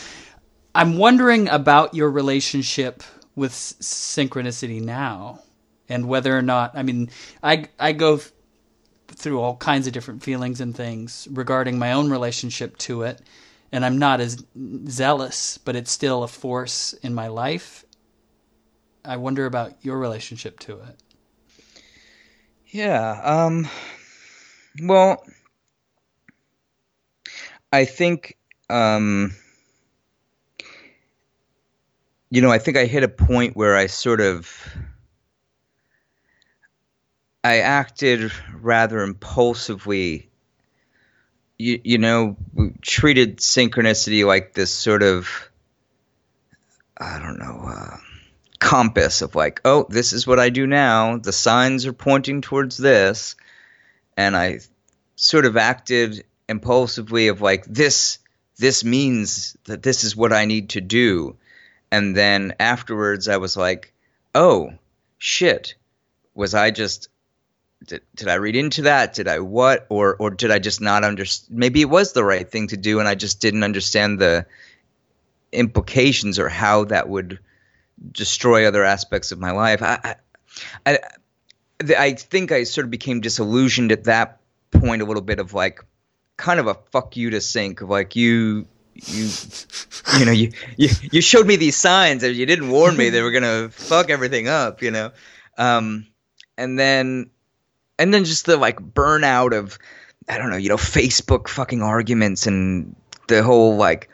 I'm 0.73 0.97
wondering 0.97 1.47
about 1.49 1.93
your 1.93 2.11
relationship 2.11 3.03
with 3.35 3.53
synchronicity 3.53 4.81
now, 4.81 5.41
and 5.89 6.07
whether 6.07 6.37
or 6.37 6.41
not. 6.41 6.71
I 6.75 6.83
mean, 6.83 7.09
I 7.41 7.67
I 7.79 7.91
go 7.93 8.19
through 9.07 9.39
all 9.39 9.55
kinds 9.55 9.87
of 9.87 9.93
different 9.93 10.23
feelings 10.23 10.59
and 10.61 10.75
things 10.75 11.27
regarding 11.31 11.79
my 11.79 11.93
own 11.93 12.09
relationship 12.09 12.77
to 12.77 13.03
it 13.03 13.21
and 13.75 13.85
I'm 13.85 13.97
not 13.97 14.21
as 14.21 14.41
zealous, 14.87 15.57
but 15.57 15.75
it's 15.75 15.91
still 15.91 16.23
a 16.23 16.29
force 16.29 16.93
in 16.93 17.13
my 17.13 17.27
life. 17.27 17.83
I 19.03 19.17
wonder 19.17 19.45
about 19.45 19.73
your 19.81 19.99
relationship 19.99 20.59
to 20.61 20.79
it. 20.79 20.97
Yeah. 22.67 23.19
Um, 23.21 23.67
well, 24.81 25.25
I 27.75 27.85
think, 27.85 28.37
um, 28.69 29.35
you 32.29 32.41
know, 32.41 32.51
I 32.51 32.57
think 32.57 32.77
I 32.77 32.85
hit 32.85 33.03
a 33.03 33.09
point 33.09 33.55
where 33.55 33.75
I 33.75 33.87
sort 33.87 34.21
of. 34.21 34.49
I 37.43 37.59
acted 37.59 38.31
rather 38.61 39.01
impulsively 39.01 40.29
you, 41.57 41.79
you 41.83 41.97
know, 41.97 42.37
treated 42.81 43.37
synchronicity 43.37 44.25
like 44.25 44.53
this 44.53 44.71
sort 44.71 45.03
of, 45.03 45.49
I 46.97 47.19
don't 47.19 47.39
know, 47.39 47.65
uh, 47.67 47.97
compass 48.59 49.21
of 49.21 49.35
like, 49.35 49.61
oh, 49.65 49.85
this 49.89 50.13
is 50.13 50.25
what 50.25 50.39
I 50.39 50.49
do 50.49 50.65
now. 50.65 51.17
The 51.17 51.33
signs 51.33 51.85
are 51.85 51.93
pointing 51.93 52.41
towards 52.41 52.77
this. 52.77 53.35
And 54.17 54.35
I 54.35 54.59
sort 55.17 55.45
of 55.45 55.57
acted 55.57 56.23
impulsively 56.47 57.27
of 57.27 57.41
like, 57.41 57.65
this, 57.65 58.19
this 58.57 58.83
means 58.83 59.57
that 59.65 59.83
this 59.83 60.03
is 60.03 60.15
what 60.15 60.33
I 60.33 60.45
need 60.45 60.69
to 60.69 60.81
do. 60.81 61.35
And 61.91 62.15
then 62.15 62.55
afterwards, 62.59 63.27
I 63.27 63.37
was 63.37 63.55
like, 63.55 63.93
oh, 64.33 64.73
shit. 65.17 65.75
Was 66.33 66.53
I 66.53 66.71
just 66.71 67.07
did, 67.85 68.01
did 68.15 68.27
I 68.27 68.35
read 68.35 68.55
into 68.55 68.83
that? 68.83 69.13
Did 69.13 69.27
I 69.27 69.39
what? 69.39 69.85
Or 69.89 70.15
or 70.17 70.31
did 70.31 70.51
I 70.51 70.59
just 70.59 70.81
not 70.81 71.03
understand? 71.03 71.57
Maybe 71.57 71.81
it 71.81 71.89
was 71.89 72.13
the 72.13 72.23
right 72.23 72.49
thing 72.49 72.67
to 72.67 72.77
do, 72.77 72.99
and 72.99 73.07
I 73.07 73.15
just 73.15 73.39
didn't 73.39 73.63
understand 73.63 74.19
the 74.19 74.45
implications 75.51 76.39
or 76.39 76.49
how 76.49 76.85
that 76.85 77.07
would 77.07 77.39
destroy 78.11 78.67
other 78.67 78.83
aspects 78.83 79.31
of 79.31 79.39
my 79.39 79.51
life. 79.51 79.81
I, 79.81 80.15
I, 80.85 80.97
I, 80.97 80.99
I 81.97 82.13
think 82.13 82.51
I 82.51 82.63
sort 82.63 82.85
of 82.85 82.91
became 82.91 83.21
disillusioned 83.21 83.91
at 83.91 84.05
that 84.05 84.41
point 84.71 85.01
a 85.01 85.05
little 85.05 85.21
bit 85.21 85.39
of 85.39 85.53
like, 85.53 85.83
kind 86.37 86.59
of 86.59 86.67
a 86.67 86.75
fuck 86.91 87.15
you 87.17 87.29
to 87.31 87.41
sync 87.41 87.81
of 87.81 87.89
like 87.89 88.15
you 88.15 88.65
you 88.93 89.29
you 90.19 90.25
know 90.25 90.31
you, 90.31 90.51
you 90.77 90.89
you 91.11 91.21
showed 91.21 91.45
me 91.47 91.55
these 91.57 91.75
signs 91.75 92.23
and 92.23 92.35
you 92.35 92.45
didn't 92.45 92.69
warn 92.69 92.95
me 92.95 93.09
they 93.09 93.21
were 93.21 93.31
gonna 93.31 93.69
fuck 93.69 94.09
everything 94.09 94.47
up 94.47 94.81
you 94.81 94.91
know? 94.91 95.11
Um 95.57 96.07
and 96.57 96.77
then 96.79 97.29
and 97.99 98.13
then 98.13 98.23
just 98.25 98.45
the 98.45 98.57
like 98.57 98.79
burnout 98.79 99.57
of 99.57 99.77
i 100.29 100.37
don't 100.37 100.49
know 100.49 100.57
you 100.57 100.69
know 100.69 100.77
facebook 100.77 101.47
fucking 101.47 101.81
arguments 101.81 102.47
and 102.47 102.95
the 103.27 103.43
whole 103.43 103.75
like 103.77 104.09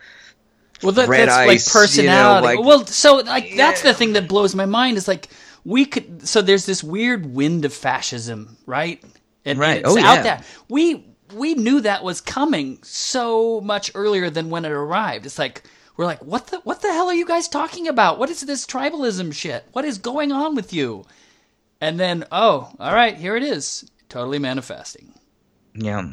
well 0.83 0.91
that, 0.93 1.07
red 1.09 1.27
that's 1.27 1.37
ice, 1.37 1.47
like 1.75 1.83
personality 1.83 2.47
you 2.47 2.55
know, 2.55 2.61
like- 2.61 2.65
well 2.67 2.85
so 2.85 3.17
like 3.17 3.55
that's 3.55 3.81
the 3.83 3.93
thing 3.93 4.13
that 4.13 4.27
blows 4.27 4.55
my 4.55 4.65
mind 4.65 4.97
is 4.97 5.07
like 5.07 5.27
we 5.63 5.85
could 5.85 6.27
so 6.27 6.41
there's 6.41 6.65
this 6.65 6.83
weird 6.83 7.25
wind 7.35 7.65
of 7.65 7.73
fascism 7.73 8.57
right? 8.65 9.01
And, 9.03 9.13
and 9.45 9.59
Right. 9.59 9.77
it's 9.79 9.89
Oh, 9.89 9.97
out 9.99 10.17
yeah. 10.17 10.21
there. 10.23 10.41
We 10.69 11.05
we 11.33 11.53
knew 11.53 11.81
that 11.81 12.03
was 12.03 12.21
coming 12.21 12.79
so 12.83 13.61
much 13.61 13.91
earlier 13.95 14.29
than 14.29 14.49
when 14.49 14.65
it 14.65 14.71
arrived. 14.71 15.25
It's 15.25 15.39
like 15.39 15.63
we're 15.97 16.05
like 16.05 16.23
what 16.23 16.47
the 16.47 16.59
what 16.59 16.81
the 16.81 16.91
hell 16.91 17.07
are 17.07 17.13
you 17.13 17.25
guys 17.25 17.47
talking 17.47 17.87
about? 17.87 18.19
What 18.19 18.29
is 18.29 18.41
this 18.41 18.65
tribalism 18.65 19.33
shit? 19.33 19.65
What 19.71 19.85
is 19.85 19.97
going 19.97 20.31
on 20.31 20.55
with 20.55 20.73
you? 20.73 21.05
And 21.79 21.99
then 21.99 22.25
oh 22.31 22.71
all 22.79 22.93
right 22.93 23.15
here 23.15 23.35
it 23.35 23.43
is. 23.43 23.89
Totally 24.09 24.39
manifesting. 24.39 25.13
Yeah. 25.73 26.11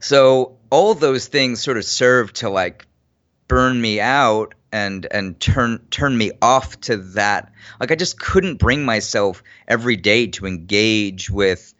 So 0.00 0.56
all 0.70 0.94
those 0.94 1.26
things 1.26 1.62
sort 1.62 1.76
of 1.76 1.84
serve 1.84 2.32
to 2.34 2.48
like 2.48 2.86
burn 3.48 3.80
me 3.80 4.00
out 4.00 4.54
and 4.72 5.06
and 5.10 5.38
turn 5.40 5.84
turn 5.90 6.16
me 6.16 6.32
off 6.40 6.80
to 6.82 6.96
that. 6.96 7.52
Like 7.78 7.90
I 7.90 7.94
just 7.94 8.18
couldn't 8.18 8.58
bring 8.58 8.84
myself 8.84 9.42
every 9.68 9.96
day 9.96 10.28
to 10.28 10.46
engage 10.46 11.28
with 11.28 11.74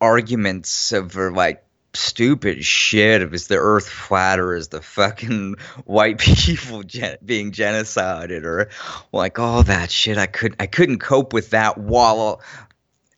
arguments 0.00 0.92
over 0.92 1.32
like 1.32 1.64
stupid 1.92 2.64
shit 2.64 3.20
of 3.20 3.34
is 3.34 3.48
the 3.48 3.56
earth 3.56 3.88
flat 3.88 4.38
or 4.38 4.54
is 4.54 4.68
the 4.68 4.80
fucking 4.80 5.56
white 5.84 6.18
people 6.18 6.82
gen- 6.84 7.18
being 7.24 7.50
genocided 7.50 8.44
or 8.44 8.70
like 9.12 9.40
all 9.40 9.64
that 9.64 9.90
shit 9.90 10.16
i 10.16 10.26
could 10.26 10.54
i 10.60 10.66
couldn't 10.66 11.00
cope 11.00 11.32
with 11.32 11.50
that 11.50 11.76
while 11.76 12.40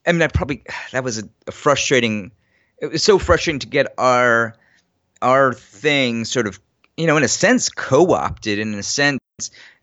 I 0.07 0.12
mean, 0.12 0.23
I 0.23 0.29
probably 0.29 0.62
that 0.92 1.05
was 1.05 1.18
a, 1.18 1.29
a 1.47 1.53
frustrating. 1.53 2.33
It 2.79 2.92
was 2.92 3.03
so 3.03 3.18
frustrating 3.18 3.61
to 3.61 3.68
get 3.68 3.95
our 3.99 4.55
our 5.21 5.53
thing 5.53 6.25
sort 6.25 6.47
of, 6.47 6.59
you 6.97 7.07
know, 7.07 7.16
in 7.16 7.23
a 7.23 7.29
sense, 7.29 7.68
co-opted, 7.68 8.59
in 8.59 8.75
a 8.75 8.83
sense, 8.83 9.21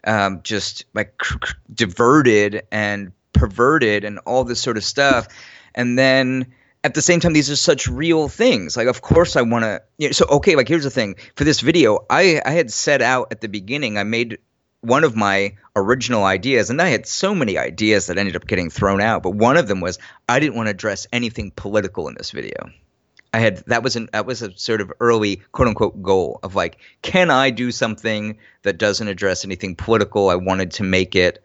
um, 0.03 0.41
just 0.43 0.85
like 0.93 1.17
cr- 1.17 1.37
cr- 1.37 1.53
diverted 1.73 2.63
and 2.71 3.13
perverted, 3.31 4.03
and 4.03 4.19
all 4.25 4.43
this 4.43 4.59
sort 4.59 4.77
of 4.77 4.83
stuff. 4.83 5.27
And 5.73 5.97
then 5.97 6.53
at 6.83 6.93
the 6.93 7.01
same 7.01 7.19
time, 7.19 7.33
these 7.33 7.51
are 7.51 7.55
such 7.55 7.87
real 7.87 8.29
things. 8.29 8.77
Like, 8.77 8.87
of 8.87 9.01
course, 9.01 9.35
I 9.35 9.41
want 9.41 9.63
to. 9.65 9.81
You 9.97 10.09
know, 10.09 10.11
so, 10.13 10.25
okay, 10.25 10.55
like 10.55 10.67
here's 10.67 10.83
the 10.83 10.89
thing. 10.89 11.15
For 11.35 11.43
this 11.43 11.59
video, 11.59 12.05
I 12.09 12.41
I 12.45 12.51
had 12.51 12.71
set 12.71 13.01
out 13.01 13.27
at 13.31 13.41
the 13.41 13.49
beginning. 13.49 13.97
I 13.97 14.03
made 14.03 14.39
one 14.81 15.03
of 15.03 15.15
my 15.15 15.57
original 15.75 16.23
ideas, 16.23 16.69
and 16.69 16.81
I 16.81 16.87
had 16.87 17.05
so 17.05 17.35
many 17.35 17.57
ideas 17.57 18.07
that 18.07 18.17
ended 18.17 18.35
up 18.35 18.47
getting 18.47 18.69
thrown 18.69 19.01
out. 19.01 19.23
But 19.23 19.31
one 19.31 19.57
of 19.57 19.67
them 19.67 19.81
was 19.81 19.99
I 20.27 20.39
didn't 20.39 20.55
want 20.55 20.67
to 20.67 20.71
address 20.71 21.07
anything 21.11 21.51
political 21.51 22.07
in 22.07 22.15
this 22.15 22.31
video. 22.31 22.71
I 23.33 23.39
had 23.39 23.57
that 23.67 23.83
was 23.83 23.95
an 23.95 24.09
that 24.13 24.25
was 24.25 24.41
a 24.41 24.57
sort 24.57 24.81
of 24.81 24.91
early 24.99 25.37
quote 25.51 25.67
unquote 25.67 26.01
goal 26.01 26.39
of 26.43 26.55
like, 26.55 26.77
can 27.01 27.29
I 27.29 27.49
do 27.49 27.71
something 27.71 28.37
that 28.63 28.77
doesn't 28.77 29.07
address 29.07 29.43
anything 29.43 29.75
political? 29.75 30.29
I 30.29 30.35
wanted 30.35 30.71
to 30.71 30.83
make 30.83 31.15
it 31.15 31.43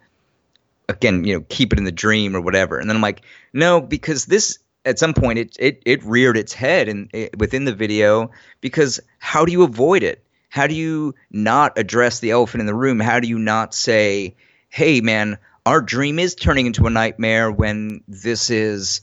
again, 0.89 1.25
you 1.25 1.35
know, 1.35 1.45
keep 1.49 1.73
it 1.73 1.79
in 1.79 1.85
the 1.85 1.93
dream 1.93 2.37
or 2.37 2.41
whatever. 2.41 2.79
And 2.79 2.89
then 2.89 2.97
I'm 2.97 3.03
like, 3.03 3.23
no, 3.53 3.81
because 3.81 4.27
this 4.27 4.59
at 4.85 4.99
some 4.99 5.15
point 5.15 5.39
it 5.39 5.57
it 5.59 5.83
it 5.85 6.05
reared 6.05 6.37
its 6.37 6.53
head 6.53 6.89
in 6.89 7.09
it, 7.13 7.39
within 7.39 7.65
the 7.65 7.75
video 7.75 8.31
because 8.61 9.01
how 9.19 9.45
do 9.45 9.53
you 9.53 9.63
avoid 9.63 10.03
it? 10.03 10.25
How 10.49 10.67
do 10.67 10.75
you 10.75 11.15
not 11.31 11.79
address 11.79 12.21
the 12.21 12.31
elephant 12.31 12.61
in 12.61 12.67
the 12.67 12.75
room? 12.75 13.01
How 13.01 13.21
do 13.21 13.29
you 13.29 13.39
not 13.39 13.75
say, 13.75 14.37
"Hey 14.69 15.01
man, 15.01 15.39
our 15.67 15.81
dream 15.81 16.19
is 16.19 16.35
turning 16.35 16.67
into 16.67 16.87
a 16.87 16.91
nightmare 16.91 17.51
when 17.51 18.03
this 18.07 18.51
is 18.51 19.01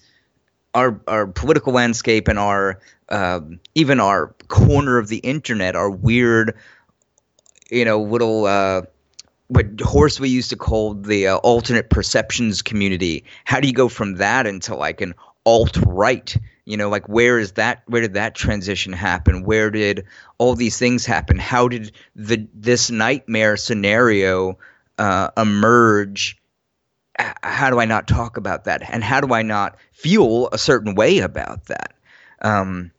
our 0.73 1.01
our 1.07 1.27
political 1.27 1.73
landscape 1.73 2.27
and 2.27 2.39
our 2.39 2.79
um, 3.09 3.59
even 3.75 3.99
our 3.99 4.33
corner 4.47 4.97
of 4.97 5.09
the 5.09 5.17
internet, 5.17 5.75
our 5.75 5.89
weird, 5.89 6.55
you 7.69 7.83
know, 7.83 8.01
little 8.01 8.45
uh, 8.45 8.83
what 9.47 9.81
horse 9.81 10.19
we 10.19 10.29
used 10.29 10.49
to 10.51 10.55
call 10.55 10.93
the 10.93 11.27
uh, 11.27 11.35
alternate 11.37 11.89
perceptions 11.89 12.61
community. 12.61 13.25
How 13.43 13.59
do 13.59 13.67
you 13.67 13.73
go 13.73 13.89
from 13.89 14.15
that 14.15 14.47
into 14.47 14.75
like 14.75 15.01
an 15.01 15.13
alt 15.45 15.77
right? 15.85 16.35
You 16.65 16.77
know, 16.77 16.89
like 16.89 17.07
where 17.09 17.39
is 17.39 17.53
that? 17.53 17.83
Where 17.87 18.01
did 18.01 18.13
that 18.13 18.35
transition 18.35 18.93
happen? 18.93 19.43
Where 19.43 19.69
did 19.71 20.05
all 20.37 20.55
these 20.55 20.77
things 20.77 21.05
happen? 21.05 21.37
How 21.37 21.67
did 21.67 21.91
the 22.15 22.47
this 22.53 22.91
nightmare 22.91 23.57
scenario 23.57 24.57
uh, 24.97 25.29
emerge? 25.35 26.37
How 27.43 27.69
do 27.69 27.79
I 27.79 27.85
not 27.85 28.07
talk 28.07 28.37
about 28.37 28.65
that? 28.65 28.81
And 28.89 29.03
how 29.03 29.21
do 29.21 29.33
I 29.33 29.41
not 29.41 29.77
feel 29.91 30.49
a 30.51 30.57
certain 30.57 30.95
way 30.95 31.19
about 31.19 31.65
that? 31.65 31.93
Um, 32.41 32.91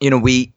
you 0.00 0.10
know, 0.10 0.18
we. 0.18 0.52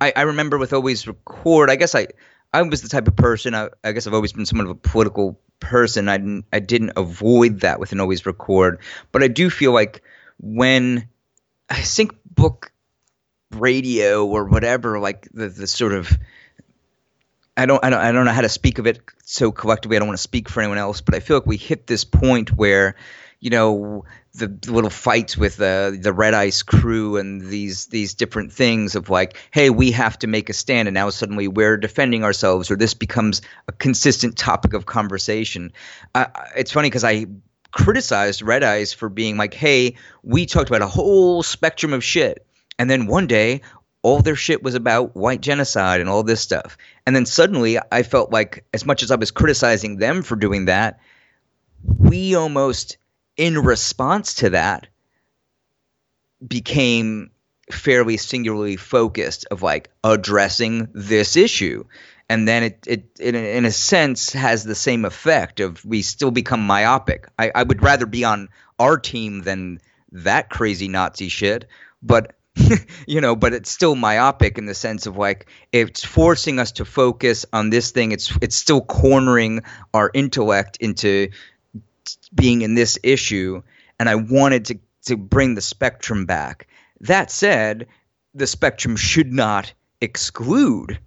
I, 0.00 0.12
I 0.16 0.22
remember 0.22 0.58
with 0.58 0.72
always 0.72 1.06
record. 1.06 1.70
I 1.70 1.76
guess 1.76 1.94
I 1.94 2.08
I 2.52 2.62
was 2.62 2.82
the 2.82 2.88
type 2.88 3.08
of 3.08 3.16
person. 3.16 3.54
I, 3.54 3.68
I 3.84 3.92
guess 3.92 4.06
I've 4.06 4.14
always 4.14 4.32
been 4.32 4.46
somewhat 4.46 4.64
of 4.64 4.70
a 4.70 4.74
political 4.74 5.40
person. 5.60 6.08
I 6.08 6.18
didn't 6.18 6.46
I 6.52 6.58
didn't 6.58 6.92
avoid 6.96 7.60
that 7.60 7.78
with 7.78 7.92
an 7.92 8.00
always 8.00 8.26
record, 8.26 8.80
but 9.12 9.22
I 9.22 9.28
do 9.28 9.50
feel 9.50 9.72
like 9.72 10.02
when 10.38 11.08
I 11.68 11.82
Sync 11.82 12.12
Book 12.24 12.72
radio 13.52 14.26
or 14.26 14.46
whatever, 14.46 14.98
like 14.98 15.28
the 15.32 15.48
the 15.48 15.66
sort 15.66 15.92
of 15.92 16.10
I 17.56 17.66
don't, 17.66 17.84
I 17.84 17.90
don't 17.90 18.00
I 18.00 18.12
don't 18.12 18.24
know 18.24 18.32
how 18.32 18.40
to 18.40 18.48
speak 18.48 18.78
of 18.78 18.86
it 18.86 19.00
so 19.24 19.52
collectively. 19.52 19.96
I 19.96 20.00
don't 20.00 20.08
want 20.08 20.18
to 20.18 20.22
speak 20.22 20.48
for 20.48 20.60
anyone 20.60 20.78
else, 20.78 21.00
but 21.00 21.14
I 21.14 21.20
feel 21.20 21.36
like 21.36 21.46
we 21.46 21.56
hit 21.56 21.86
this 21.86 22.04
point 22.04 22.56
where, 22.56 22.96
you 23.38 23.50
know, 23.50 24.04
the 24.32 24.46
little 24.70 24.90
fights 24.90 25.36
with 25.36 25.60
uh, 25.60 25.90
the 25.90 26.12
Red 26.12 26.34
Ice 26.34 26.62
crew 26.62 27.16
and 27.16 27.42
these 27.42 27.86
these 27.86 28.14
different 28.14 28.52
things 28.52 28.94
of 28.94 29.10
like, 29.10 29.36
hey, 29.50 29.70
we 29.70 29.90
have 29.90 30.18
to 30.20 30.26
make 30.26 30.48
a 30.48 30.52
stand, 30.52 30.88
and 30.88 30.94
now 30.94 31.10
suddenly 31.10 31.48
we're 31.48 31.76
defending 31.76 32.22
ourselves, 32.22 32.70
or 32.70 32.76
this 32.76 32.94
becomes 32.94 33.42
a 33.66 33.72
consistent 33.72 34.36
topic 34.38 34.72
of 34.72 34.86
conversation. 34.86 35.72
Uh, 36.14 36.26
it's 36.56 36.70
funny 36.70 36.88
because 36.88 37.04
I 37.04 37.26
criticized 37.72 38.42
Red 38.42 38.62
Ice 38.62 38.92
for 38.92 39.08
being 39.08 39.36
like, 39.36 39.54
hey, 39.54 39.96
we 40.22 40.46
talked 40.46 40.70
about 40.70 40.82
a 40.82 40.88
whole 40.88 41.42
spectrum 41.42 41.92
of 41.92 42.04
shit, 42.04 42.46
and 42.78 42.88
then 42.88 43.06
one 43.06 43.26
day 43.26 43.62
all 44.02 44.22
their 44.22 44.36
shit 44.36 44.62
was 44.62 44.74
about 44.74 45.14
white 45.14 45.42
genocide 45.42 46.00
and 46.00 46.08
all 46.08 46.22
this 46.22 46.40
stuff. 46.40 46.78
And 47.06 47.14
then 47.14 47.26
suddenly 47.26 47.78
I 47.92 48.02
felt 48.02 48.32
like, 48.32 48.64
as 48.72 48.86
much 48.86 49.02
as 49.02 49.10
I 49.10 49.16
was 49.16 49.30
criticizing 49.30 49.98
them 49.98 50.22
for 50.22 50.36
doing 50.36 50.66
that, 50.66 51.00
we 51.84 52.34
almost, 52.34 52.96
in 53.40 53.58
response 53.58 54.34
to 54.34 54.50
that, 54.50 54.86
became 56.46 57.30
fairly 57.72 58.18
singularly 58.18 58.76
focused 58.76 59.46
of 59.50 59.62
like 59.62 59.90
addressing 60.04 60.88
this 60.92 61.36
issue. 61.36 61.84
And 62.28 62.46
then 62.46 62.64
it, 62.64 62.84
it, 62.86 63.04
it, 63.18 63.34
in 63.34 63.64
a 63.64 63.70
sense, 63.70 64.34
has 64.34 64.62
the 64.62 64.74
same 64.74 65.06
effect 65.06 65.60
of 65.60 65.82
we 65.86 66.02
still 66.02 66.30
become 66.30 66.60
myopic. 66.60 67.28
I, 67.38 67.50
I 67.54 67.62
would 67.62 67.82
rather 67.82 68.04
be 68.04 68.24
on 68.24 68.50
our 68.78 68.98
team 68.98 69.40
than 69.40 69.80
that 70.12 70.50
crazy 70.50 70.88
Nazi 70.88 71.30
shit. 71.30 71.66
But 72.02 72.34
you 73.06 73.20
know, 73.20 73.36
but 73.36 73.54
it's 73.54 73.70
still 73.70 73.94
myopic 73.94 74.58
in 74.58 74.66
the 74.66 74.74
sense 74.74 75.06
of 75.06 75.16
like 75.16 75.48
it's 75.72 76.04
forcing 76.04 76.58
us 76.58 76.72
to 76.72 76.84
focus 76.84 77.46
on 77.52 77.70
this 77.70 77.90
thing. 77.90 78.12
It's 78.12 78.36
it's 78.42 78.56
still 78.56 78.80
cornering 78.80 79.62
our 79.94 80.10
intellect 80.12 80.76
into 80.78 81.30
being 82.34 82.62
in 82.62 82.74
this 82.74 82.98
issue, 83.02 83.62
and 83.98 84.08
I 84.08 84.14
wanted 84.16 84.66
to 84.66 84.78
to 85.06 85.16
bring 85.16 85.54
the 85.54 85.60
spectrum 85.60 86.26
back. 86.26 86.68
That 87.00 87.30
said, 87.30 87.86
the 88.34 88.46
spectrum 88.46 88.96
should 88.96 89.32
not 89.32 89.72
exclude 90.00 90.98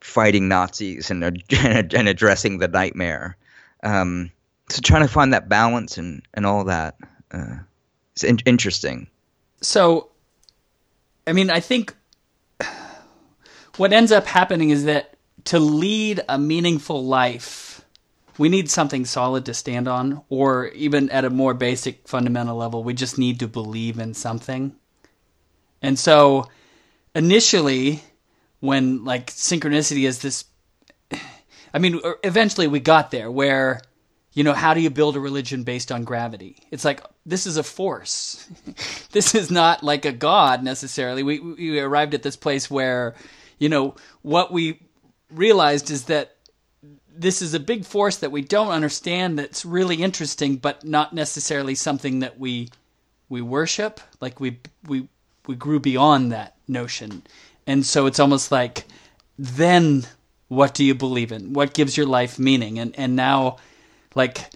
fighting 0.00 0.48
Nazis 0.48 1.10
and 1.10 1.24
and 1.54 2.08
addressing 2.08 2.58
the 2.58 2.68
nightmare. 2.68 3.36
Um, 3.82 4.30
so 4.68 4.80
trying 4.82 5.02
to 5.02 5.12
find 5.12 5.32
that 5.32 5.48
balance 5.48 5.98
and 5.98 6.22
and 6.34 6.46
all 6.46 6.64
that, 6.64 6.96
uh, 7.32 7.56
in- 8.22 8.38
interesting. 8.46 9.08
So, 9.60 10.10
I 11.26 11.32
mean, 11.32 11.50
I 11.50 11.60
think 11.60 11.94
what 13.76 13.92
ends 13.92 14.12
up 14.12 14.26
happening 14.26 14.70
is 14.70 14.84
that 14.84 15.16
to 15.44 15.58
lead 15.58 16.20
a 16.28 16.38
meaningful 16.38 17.04
life, 17.04 17.69
we 18.40 18.48
need 18.48 18.70
something 18.70 19.04
solid 19.04 19.44
to 19.44 19.52
stand 19.52 19.86
on, 19.86 20.22
or 20.30 20.68
even 20.68 21.10
at 21.10 21.26
a 21.26 21.30
more 21.30 21.52
basic 21.52 22.08
fundamental 22.08 22.56
level, 22.56 22.82
we 22.82 22.94
just 22.94 23.18
need 23.18 23.38
to 23.40 23.46
believe 23.46 23.98
in 23.98 24.14
something. 24.14 24.74
And 25.82 25.98
so, 25.98 26.48
initially, 27.14 28.02
when 28.60 29.04
like 29.04 29.26
synchronicity 29.26 30.08
is 30.08 30.20
this, 30.20 30.46
I 31.74 31.78
mean, 31.78 32.00
er, 32.02 32.18
eventually 32.24 32.66
we 32.66 32.80
got 32.80 33.10
there 33.10 33.30
where 33.30 33.82
you 34.32 34.42
know, 34.42 34.54
how 34.54 34.72
do 34.72 34.80
you 34.80 34.88
build 34.88 35.16
a 35.16 35.20
religion 35.20 35.64
based 35.64 35.92
on 35.92 36.04
gravity? 36.04 36.56
It's 36.70 36.84
like 36.84 37.02
this 37.26 37.46
is 37.46 37.58
a 37.58 37.62
force. 37.62 38.48
this 39.12 39.34
is 39.34 39.50
not 39.50 39.82
like 39.82 40.06
a 40.06 40.12
god 40.12 40.62
necessarily. 40.62 41.22
We 41.22 41.40
we 41.40 41.78
arrived 41.78 42.14
at 42.14 42.22
this 42.22 42.36
place 42.36 42.70
where, 42.70 43.16
you 43.58 43.68
know, 43.68 43.96
what 44.22 44.50
we 44.50 44.80
realized 45.30 45.90
is 45.90 46.04
that 46.04 46.36
this 47.20 47.42
is 47.42 47.52
a 47.52 47.60
big 47.60 47.84
force 47.84 48.16
that 48.16 48.32
we 48.32 48.40
don't 48.40 48.70
understand 48.70 49.38
that's 49.38 49.64
really 49.64 49.96
interesting, 49.96 50.56
but 50.56 50.84
not 50.84 51.12
necessarily 51.12 51.74
something 51.74 52.20
that 52.20 52.38
we 52.38 52.70
we 53.28 53.42
worship. 53.42 54.00
Like 54.20 54.40
we 54.40 54.58
we 54.86 55.06
we 55.46 55.54
grew 55.54 55.80
beyond 55.80 56.32
that 56.32 56.56
notion, 56.66 57.22
and 57.66 57.84
so 57.84 58.06
it's 58.06 58.20
almost 58.20 58.50
like 58.50 58.86
then 59.38 60.06
what 60.48 60.74
do 60.74 60.82
you 60.82 60.94
believe 60.94 61.30
in? 61.30 61.52
What 61.52 61.74
gives 61.74 61.96
your 61.96 62.06
life 62.06 62.38
meaning? 62.38 62.78
And 62.78 62.98
and 62.98 63.16
now, 63.16 63.58
like, 64.14 64.50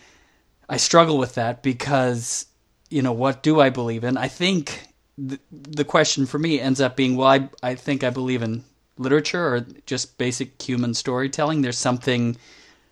I 0.68 0.78
struggle 0.78 1.18
with 1.18 1.34
that 1.34 1.62
because 1.62 2.46
you 2.88 3.02
know 3.02 3.12
what 3.12 3.42
do 3.42 3.60
I 3.60 3.68
believe 3.68 4.04
in? 4.04 4.16
I 4.16 4.28
think 4.28 4.88
the, 5.18 5.38
the 5.50 5.84
question 5.84 6.24
for 6.24 6.38
me 6.38 6.58
ends 6.58 6.80
up 6.80 6.96
being, 6.96 7.14
well, 7.14 7.28
I 7.28 7.50
I 7.62 7.74
think 7.74 8.02
I 8.02 8.10
believe 8.10 8.42
in 8.42 8.64
literature 8.98 9.54
or 9.54 9.66
just 9.86 10.18
basic 10.18 10.60
human 10.60 10.94
storytelling. 10.94 11.62
There's 11.62 11.78
something 11.78 12.36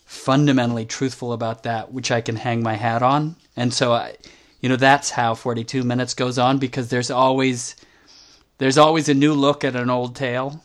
fundamentally 0.04 0.84
truthful 0.84 1.32
about 1.32 1.62
that 1.62 1.92
which 1.92 2.10
I 2.10 2.20
can 2.20 2.36
hang 2.36 2.62
my 2.62 2.74
hat 2.74 3.02
on. 3.02 3.36
And 3.56 3.72
so 3.72 3.92
I 3.92 4.16
you 4.60 4.68
know 4.68 4.76
that's 4.76 5.10
how 5.10 5.34
42 5.34 5.82
minutes 5.82 6.14
goes 6.14 6.38
on 6.38 6.58
because 6.58 6.88
there's 6.88 7.10
always 7.10 7.76
there's 8.58 8.78
always 8.78 9.08
a 9.08 9.14
new 9.14 9.34
look 9.34 9.64
at 9.64 9.74
an 9.74 9.90
old 9.90 10.14
tale. 10.14 10.62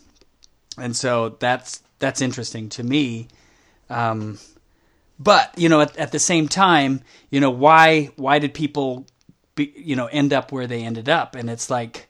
And 0.77 0.95
so 0.95 1.29
that's 1.39 1.81
that's 1.99 2.21
interesting 2.21 2.69
to 2.69 2.83
me. 2.83 3.27
Um, 3.89 4.37
but 5.19 5.57
you 5.57 5.69
know, 5.69 5.81
at, 5.81 5.97
at 5.97 6.11
the 6.11 6.19
same 6.19 6.47
time, 6.47 7.01
you 7.31 7.39
know, 7.39 7.49
why 7.49 8.11
why 8.15 8.39
did 8.39 8.53
people, 8.53 9.07
be, 9.55 9.73
you 9.75 9.95
know, 9.95 10.07
end 10.07 10.31
up 10.31 10.51
where 10.51 10.67
they 10.67 10.83
ended 10.83 11.09
up? 11.09 11.35
And 11.35 11.49
it's 11.49 11.69
like 11.69 12.06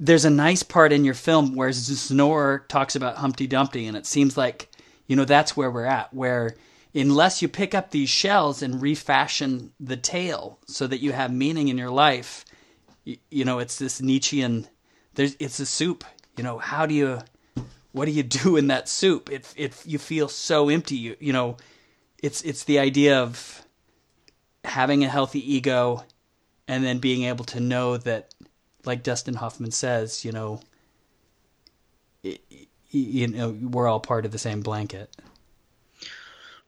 there's 0.00 0.24
a 0.24 0.30
nice 0.30 0.62
part 0.62 0.92
in 0.92 1.04
your 1.04 1.14
film 1.14 1.54
where 1.54 1.72
Snore 1.72 2.64
talks 2.68 2.96
about 2.96 3.18
Humpty 3.18 3.46
Dumpty, 3.46 3.86
and 3.86 3.96
it 3.96 4.06
seems 4.06 4.36
like 4.36 4.68
you 5.06 5.14
know 5.14 5.26
that's 5.26 5.56
where 5.56 5.70
we're 5.70 5.84
at. 5.84 6.12
Where 6.14 6.56
unless 6.94 7.42
you 7.42 7.48
pick 7.48 7.74
up 7.74 7.90
these 7.90 8.08
shells 8.08 8.62
and 8.62 8.82
refashion 8.82 9.72
the 9.78 9.98
tale 9.98 10.58
so 10.66 10.86
that 10.86 11.00
you 11.00 11.12
have 11.12 11.32
meaning 11.32 11.68
in 11.68 11.78
your 11.78 11.90
life, 11.90 12.46
you, 13.04 13.18
you 13.30 13.44
know, 13.44 13.58
it's 13.58 13.78
this 13.78 14.00
Nietzschean. 14.00 14.66
There's 15.14 15.36
it's 15.38 15.60
a 15.60 15.66
soup. 15.66 16.04
You 16.36 16.44
know, 16.44 16.56
how 16.58 16.86
do 16.86 16.94
you 16.94 17.18
what 17.92 18.06
do 18.06 18.12
you 18.12 18.22
do 18.22 18.56
in 18.56 18.68
that 18.68 18.88
soup? 18.88 19.30
If 19.30 19.52
if 19.54 19.86
you 19.86 19.98
feel 19.98 20.28
so 20.28 20.70
empty, 20.70 20.96
you 20.96 21.16
you 21.20 21.34
know, 21.34 21.58
it's 22.22 22.40
it's 22.40 22.64
the 22.64 22.78
idea 22.78 23.20
of 23.20 23.66
having 24.64 25.04
a 25.04 25.08
healthy 25.08 25.54
ego 25.54 26.04
and 26.66 26.84
then 26.84 27.00
being 27.00 27.24
able 27.24 27.44
to 27.44 27.60
know 27.60 27.98
that 27.98 28.29
like 28.84 29.02
Dustin 29.02 29.34
Hoffman 29.34 29.70
says, 29.70 30.24
you 30.24 30.32
know, 30.32 30.60
it, 32.22 32.40
you 32.90 33.28
know, 33.28 33.50
we're 33.50 33.88
all 33.88 34.00
part 34.00 34.24
of 34.24 34.32
the 34.32 34.38
same 34.38 34.60
blanket. 34.60 35.14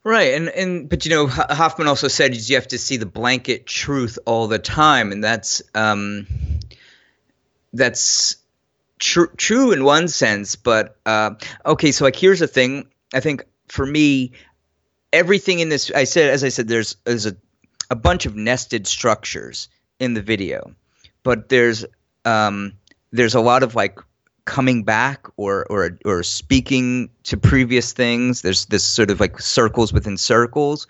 Right, 0.05 0.33
and 0.33 0.49
and 0.49 0.89
but 0.89 1.05
you 1.05 1.11
know 1.11 1.27
Hoffman 1.27 1.87
also 1.87 2.09
said 2.09 2.35
you 2.35 2.55
have 2.55 2.67
to 2.69 2.77
see 2.77 2.97
the 2.97 3.05
blanket 3.05 3.65
truth 3.65 4.19
all 4.25 4.47
the 4.47 4.59
time, 4.59 5.13
and 5.13 5.23
that's 5.23 5.61
um, 5.73 6.27
that's 7.71 8.35
true 8.99 9.29
true 9.37 9.71
in 9.71 9.85
one 9.85 10.09
sense. 10.09 10.57
But 10.57 10.97
uh, 11.05 11.35
okay, 11.65 11.93
so 11.93 12.03
like 12.03 12.17
here's 12.17 12.39
the 12.39 12.47
thing. 12.47 12.87
I 13.13 13.21
think 13.21 13.45
for 13.69 13.85
me, 13.85 14.33
everything 15.13 15.59
in 15.59 15.69
this, 15.69 15.89
I 15.89 16.03
said 16.03 16.31
as 16.31 16.43
I 16.43 16.49
said, 16.49 16.67
there's 16.67 16.97
there's 17.05 17.25
a 17.25 17.37
a 17.89 17.95
bunch 17.95 18.25
of 18.25 18.35
nested 18.35 18.87
structures 18.87 19.69
in 19.99 20.15
the 20.15 20.21
video, 20.21 20.75
but 21.23 21.47
there's 21.47 21.85
um, 22.25 22.73
there's 23.11 23.35
a 23.35 23.41
lot 23.41 23.63
of 23.63 23.75
like 23.75 23.99
coming 24.45 24.83
back 24.83 25.27
or 25.37 25.65
or 25.69 25.97
or 26.05 26.23
speaking 26.23 27.09
to 27.23 27.37
previous 27.37 27.93
things. 27.93 28.41
There's 28.41 28.65
this 28.65 28.83
sort 28.83 29.09
of 29.09 29.19
like 29.19 29.39
circles 29.39 29.93
within 29.93 30.17
circles, 30.17 30.87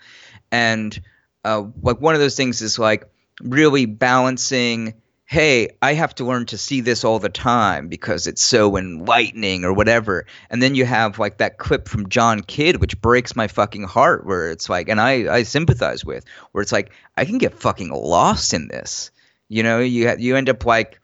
and 0.52 1.00
uh, 1.44 1.64
like 1.82 2.02
one 2.02 2.16
of 2.16 2.22
those 2.22 2.36
things 2.36 2.62
is 2.62 2.80
like 2.80 3.10
really 3.42 3.86
balancing. 3.86 4.96
Hey, 5.26 5.70
I 5.82 5.94
have 5.94 6.14
to 6.16 6.26
learn 6.26 6.46
to 6.48 6.58
see 6.60 6.82
this 6.82 7.04
all 7.04 7.18
the 7.18 7.30
time 7.30 7.88
because 7.88 8.28
it's 8.28 8.44
so 8.44 8.78
enlightening 8.78 9.64
or 9.64 9.74
whatever. 9.74 10.28
And 10.50 10.62
then 10.62 10.76
you 10.76 10.86
have 10.86 11.18
like 11.18 11.38
that 11.38 11.58
clip 11.58 11.88
from 11.88 12.10
John 12.10 12.42
Kidd, 12.42 12.80
which 12.80 13.02
breaks 13.02 13.36
my 13.36 13.48
fucking 13.48 13.84
heart, 13.84 14.28
where 14.28 14.52
it's 14.52 14.70
like, 14.70 14.90
and 14.90 15.02
I, 15.02 15.34
I 15.34 15.44
sympathize 15.44 16.06
with, 16.06 16.26
where 16.52 16.62
it's 16.62 16.74
like, 16.74 16.92
I 17.18 17.26
can 17.26 17.40
get 17.40 17.58
fucking 17.58 17.90
lost 17.90 18.54
in 18.54 18.68
this. 18.68 19.10
You 19.48 19.64
know, 19.64 19.80
you 19.80 20.14
you 20.20 20.36
end 20.36 20.50
up 20.50 20.66
like 20.66 21.00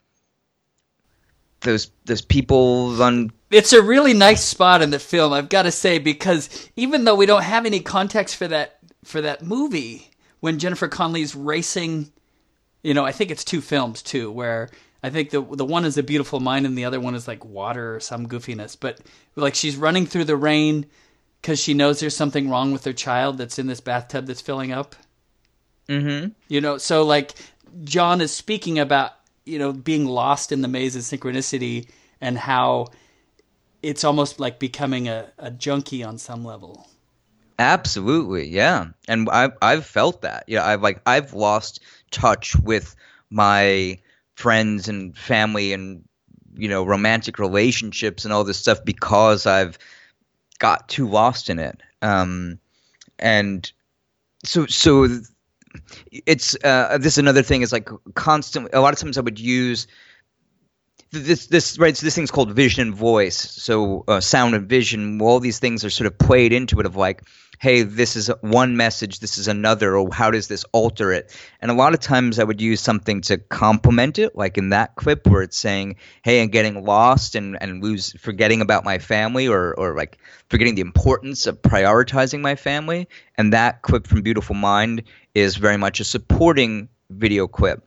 those 1.62 1.92
those 2.06 2.22
people 2.22 3.02
on 3.02 3.32
it's 3.52 3.74
a 3.74 3.82
really 3.82 4.14
nice 4.14 4.44
spot 4.44 4.82
in 4.82 4.90
the 4.92 5.00
film 5.00 5.34
i've 5.34 5.50
got 5.50 5.64
to 5.64 5.72
say 5.72 6.00
because 6.00 6.70
even 6.76 7.04
though 7.04 7.16
we 7.16 7.26
don't 7.26 7.44
have 7.44 7.66
any 7.66 7.80
context 7.80 8.36
for 8.36 8.48
that 8.48 8.80
for 9.04 9.22
that 9.22 9.44
movie 9.44 10.10
when 10.40 10.60
jennifer 10.60 10.88
connelly's 10.88 11.36
racing 11.36 12.12
you 12.84 12.94
know 12.94 13.06
i 13.06 13.12
think 13.12 13.32
it's 13.32 13.44
two 13.44 13.62
films 13.62 14.02
too 14.02 14.32
where 14.32 14.70
i 15.04 15.10
think 15.10 15.32
the 15.32 15.42
the 15.42 15.66
one 15.66 15.86
is 15.86 15.98
a 15.98 16.04
beautiful 16.04 16.40
mind 16.40 16.66
and 16.66 16.78
the 16.78 16.86
other 16.86 17.00
one 17.00 17.16
is 17.16 17.28
like 17.28 17.44
water 17.44 17.96
or 17.96 18.00
some 18.00 18.28
goofiness 18.28 18.78
but 18.80 19.00
like 19.36 19.56
she's 19.56 19.76
running 19.76 20.06
through 20.06 20.26
the 20.26 20.38
rain 20.38 20.86
because 21.42 21.60
she 21.60 21.74
knows 21.74 22.00
there's 22.00 22.16
something 22.16 22.50
wrong 22.50 22.72
with 22.72 22.86
her 22.86 22.94
child 22.94 23.38
that's 23.38 23.60
in 23.60 23.68
this 23.68 23.82
bathtub 23.82 24.28
that's 24.28 24.42
filling 24.42 24.72
up 24.72 24.96
mm-hmm. 25.90 26.30
you 26.48 26.62
know 26.62 26.78
so 26.78 27.04
like 27.04 27.34
john 27.84 28.22
is 28.22 28.32
speaking 28.32 28.80
about 28.80 29.12
you 29.50 29.60
know 29.60 29.74
being 29.74 30.06
lost 30.06 30.52
in 30.52 30.62
the 30.62 30.68
maze 30.68 30.96
of 30.96 31.02
synchronicity 31.02 31.88
and 32.22 32.38
how 32.38 32.88
it's 33.82 34.04
almost 34.04 34.40
like 34.40 34.60
becoming 34.60 35.08
a, 35.08 35.32
a 35.38 35.50
junkie 35.50 36.04
on 36.04 36.18
some 36.18 36.44
level. 36.44 36.88
Absolutely 37.58 38.48
yeah. 38.48 38.88
And 39.08 39.30
i've, 39.30 39.54
I've 39.62 39.86
felt 39.86 40.22
that. 40.22 40.44
Yeah 40.48 40.66
i've 40.66 40.82
like 40.82 41.02
i've 41.06 41.34
lost 41.34 41.82
touch 42.12 42.56
with 42.58 42.96
my 43.30 44.00
friends 44.36 44.88
and 44.88 45.18
family 45.18 45.74
and 45.74 46.04
you 46.56 46.70
know 46.70 46.84
romantic 46.84 47.40
relationships 47.40 48.24
and 48.24 48.34
all 48.34 48.44
this 48.44 48.58
stuff 48.58 48.84
because 48.86 49.46
i've 49.46 49.78
got 50.60 50.88
too 50.90 51.08
lost 51.08 51.50
in 51.50 51.60
it. 51.60 51.82
Um 52.02 52.60
and 53.18 53.72
so 54.46 54.66
so 54.68 55.08
it's 56.12 56.56
uh, 56.64 56.98
this 57.00 57.14
is 57.14 57.18
another 57.18 57.44
thing 57.44 57.62
is 57.62 57.72
like 57.72 57.90
constant. 58.16 58.70
A 58.74 58.82
lot 58.82 58.94
of 58.94 59.00
times 59.00 59.18
I 59.18 59.22
would 59.22 59.40
use 59.40 59.88
this 61.12 61.48
this 61.48 61.80
right. 61.80 61.96
So 61.96 62.06
this 62.06 62.16
thing's 62.16 62.32
called 62.32 62.52
vision 62.52 62.88
and 62.88 62.96
voice. 62.96 63.38
So 63.38 64.04
uh, 64.08 64.20
sound 64.20 64.56
and 64.56 64.68
vision. 64.68 65.22
All 65.22 65.40
these 65.40 65.60
things 65.60 65.84
are 65.84 65.90
sort 65.90 66.08
of 66.08 66.18
played 66.18 66.54
into 66.54 66.80
it 66.80 66.86
of 66.86 66.96
like, 66.96 67.24
hey, 67.60 67.84
this 67.84 68.16
is 68.16 68.32
one 68.40 68.78
message, 68.78 69.20
this 69.20 69.38
is 69.38 69.50
another, 69.50 69.98
or 69.98 70.10
how 70.14 70.32
does 70.32 70.48
this 70.48 70.64
alter 70.72 71.12
it? 71.12 71.36
And 71.62 71.70
a 71.70 71.74
lot 71.74 71.94
of 71.94 72.00
times 72.00 72.40
I 72.40 72.46
would 72.46 72.62
use 72.62 72.80
something 72.80 73.20
to 73.22 73.38
complement 73.38 74.18
it, 74.18 74.34
like 74.36 74.58
in 74.58 74.70
that 74.70 74.96
clip 74.96 75.28
where 75.28 75.42
it's 75.42 75.58
saying, 75.58 75.98
hey, 76.24 76.42
I'm 76.42 76.48
getting 76.48 76.86
lost 76.86 77.36
and, 77.36 77.62
and 77.62 77.84
lose 77.84 78.14
forgetting 78.14 78.62
about 78.62 78.86
my 78.86 78.98
family 78.98 79.48
or 79.48 79.74
or 79.78 79.96
like 79.96 80.20
forgetting 80.50 80.76
the 80.76 80.82
importance 80.82 81.48
of 81.48 81.62
prioritizing 81.62 82.40
my 82.40 82.56
family. 82.56 83.08
And 83.38 83.54
that 83.54 83.82
clip 83.82 84.08
from 84.08 84.22
Beautiful 84.22 84.56
Mind 84.56 85.04
is 85.34 85.56
very 85.56 85.78
much 85.78 86.00
a 86.00 86.04
supporting 86.04 86.90
video 87.10 87.48
clip. 87.48 87.84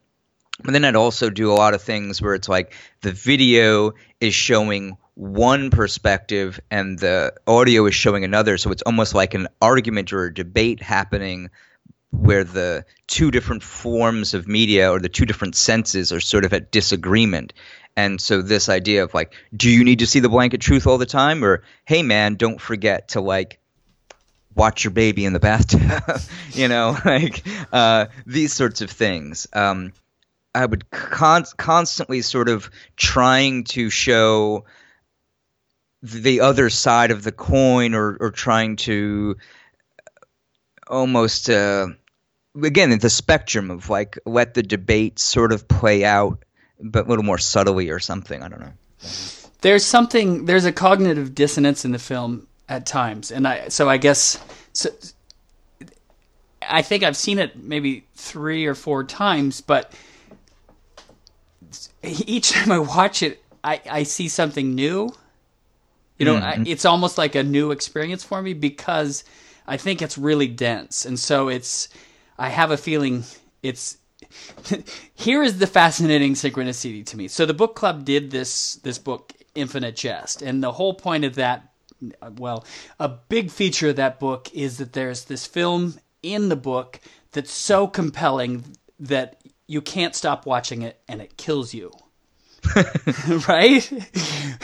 But 0.62 0.72
then 0.72 0.85
I'd 0.85 0.96
also 0.96 1.31
do 1.31 1.50
a 1.50 1.55
lot 1.55 1.74
of 1.74 1.83
things 1.83 2.20
where 2.20 2.35
it's 2.35 2.48
like 2.48 2.74
the 3.00 3.12
video 3.12 3.92
is 4.20 4.35
showing 4.35 4.96
one 5.14 5.70
perspective 5.70 6.61
and 6.70 6.98
the 6.98 7.35
audio 7.46 7.87
is 7.87 7.94
showing 7.94 8.24
another. 8.24 8.59
So 8.59 8.70
it's 8.70 8.83
almost 8.83 9.14
like 9.14 9.35
an 9.35 9.48
argument 9.61 10.12
or 10.12 10.26
a 10.26 10.35
debate 10.35 10.83
happening 10.83 11.50
where 12.11 12.44
the 12.44 12.85
two 13.07 13.31
different 13.31 13.62
forms 13.62 14.35
of 14.35 14.46
media 14.46 14.90
or 14.92 15.00
the 15.00 15.09
two 15.09 15.24
different 15.24 15.57
senses 15.57 16.12
are 16.12 16.20
sort 16.20 16.44
of 16.44 16.52
at 16.52 16.70
disagreement. 16.70 17.55
And 17.96 18.20
so 18.20 18.42
this 18.42 18.68
idea 18.68 19.05
of 19.05 19.14
like, 19.14 19.35
do 19.55 19.70
you 19.70 19.85
need 19.85 20.00
to 20.00 20.07
see 20.07 20.20
the 20.20 20.28
blanket 20.28 20.61
truth 20.61 20.87
all 20.87 20.98
the 20.98 21.07
time? 21.07 21.44
Or, 21.44 21.62
hey 21.85 22.02
man, 22.02 22.37
don't 22.37 22.61
forget 22.61 23.09
to 23.09 23.20
like 23.20 23.59
watch 24.55 24.85
your 24.85 24.90
baby 24.90 25.25
in 25.25 25.33
the 25.33 25.40
bathtub, 25.40 25.81
you 26.53 26.69
know, 26.69 26.96
like 27.05 27.42
uh, 27.73 28.07
these 28.27 28.53
sorts 28.53 28.81
of 28.81 28.90
things. 28.90 29.46
Um, 29.53 29.92
I 30.55 30.67
would 30.67 30.90
con- 30.90 31.44
constantly 31.57 32.21
sort 32.23 32.48
of 32.48 32.71
trying 32.96 33.65
to 33.65 33.88
show 33.88 34.65
the 36.03 36.40
other 36.40 36.69
side 36.69 37.11
of 37.11 37.23
the 37.23 37.33
coin 37.33 37.94
or, 37.94 38.17
or 38.21 38.31
trying 38.31 38.77
to 38.77 39.37
almost 40.88 41.48
uh, 41.48 41.87
again 42.63 42.98
the 42.98 43.11
spectrum 43.11 43.71
of 43.71 43.88
like 43.88 44.19
let 44.27 44.55
the 44.55 44.63
debate 44.63 45.19
sort 45.19 45.53
of 45.53 45.69
play 45.69 46.05
out 46.05 46.44
but 46.81 47.07
a 47.07 47.09
little 47.09 47.25
more 47.25 47.38
subtly 47.38 47.90
or 47.90 48.00
something 48.00 48.42
i 48.42 48.48
don't 48.48 48.61
know 48.61 48.73
there's 49.63 49.85
something 49.85 50.44
there's 50.44 50.65
a 50.65 50.73
cognitive 50.73 51.35
dissonance 51.35 51.85
in 51.85 51.92
the 51.92 51.98
film 51.98 52.46
at 52.69 52.87
times, 52.87 53.31
and 53.31 53.46
I 53.46 53.69
so 53.69 53.88
I 53.88 53.96
guess 53.96 54.38
so. 54.73 54.90
I 56.69 56.83
think 56.83 57.02
I've 57.02 57.17
seen 57.17 57.38
it 57.38 57.56
maybe 57.56 58.06
three 58.15 58.67
or 58.67 58.75
four 58.75 59.04
times, 59.04 59.60
but 59.60 59.92
each 62.02 62.50
time 62.52 62.71
I 62.71 62.79
watch 62.79 63.23
it, 63.23 63.42
I, 63.65 63.81
I 63.90 64.02
see 64.04 64.29
something 64.29 64.75
new. 64.75 65.15
You 66.19 66.27
know, 66.27 66.37
I, 66.37 66.54
mm-hmm. 66.54 66.67
it's 66.67 66.85
almost 66.85 67.19
like 67.19 67.35
a 67.35 67.42
new 67.42 67.73
experience 67.73 68.23
for 68.23 68.40
me 68.40 68.54
because 68.54 69.25
I 69.67 69.77
think 69.77 70.02
it's 70.02 70.17
really 70.17 70.46
dense, 70.46 71.04
and 71.04 71.19
so 71.19 71.48
it's. 71.48 71.88
I 72.38 72.48
have 72.48 72.71
a 72.71 72.77
feeling 72.77 73.25
it's. 73.63 73.98
here 75.15 75.42
is 75.42 75.58
the 75.58 75.67
fascinating 75.67 76.35
synchronicity 76.35 77.04
to 77.06 77.17
me. 77.17 77.29
So 77.29 77.44
the 77.44 77.54
book 77.54 77.75
club 77.75 78.04
did 78.04 78.31
this 78.31 78.77
this 78.77 78.98
book 78.98 79.33
Infinite 79.54 79.96
Jest, 79.96 80.42
and 80.42 80.63
the 80.63 80.73
whole 80.73 80.94
point 80.94 81.25
of 81.25 81.35
that 81.37 81.71
well, 82.37 82.65
a 82.98 83.09
big 83.09 83.50
feature 83.50 83.90
of 83.90 83.96
that 83.96 84.19
book 84.19 84.48
is 84.53 84.79
that 84.79 84.92
there's 84.92 85.25
this 85.25 85.46
film 85.46 85.94
in 86.23 86.48
the 86.48 86.57
book 86.57 87.00
that's 87.33 87.53
so 87.53 87.87
compelling 87.87 88.65
that 88.98 89.40
you 89.67 89.81
can't 89.81 90.15
stop 90.15 90.46
watching 90.46 90.83
it 90.83 91.00
and 91.09 91.21
it 91.21 91.37
kills 91.37 91.75
you. 91.75 91.90
right? 93.48 93.90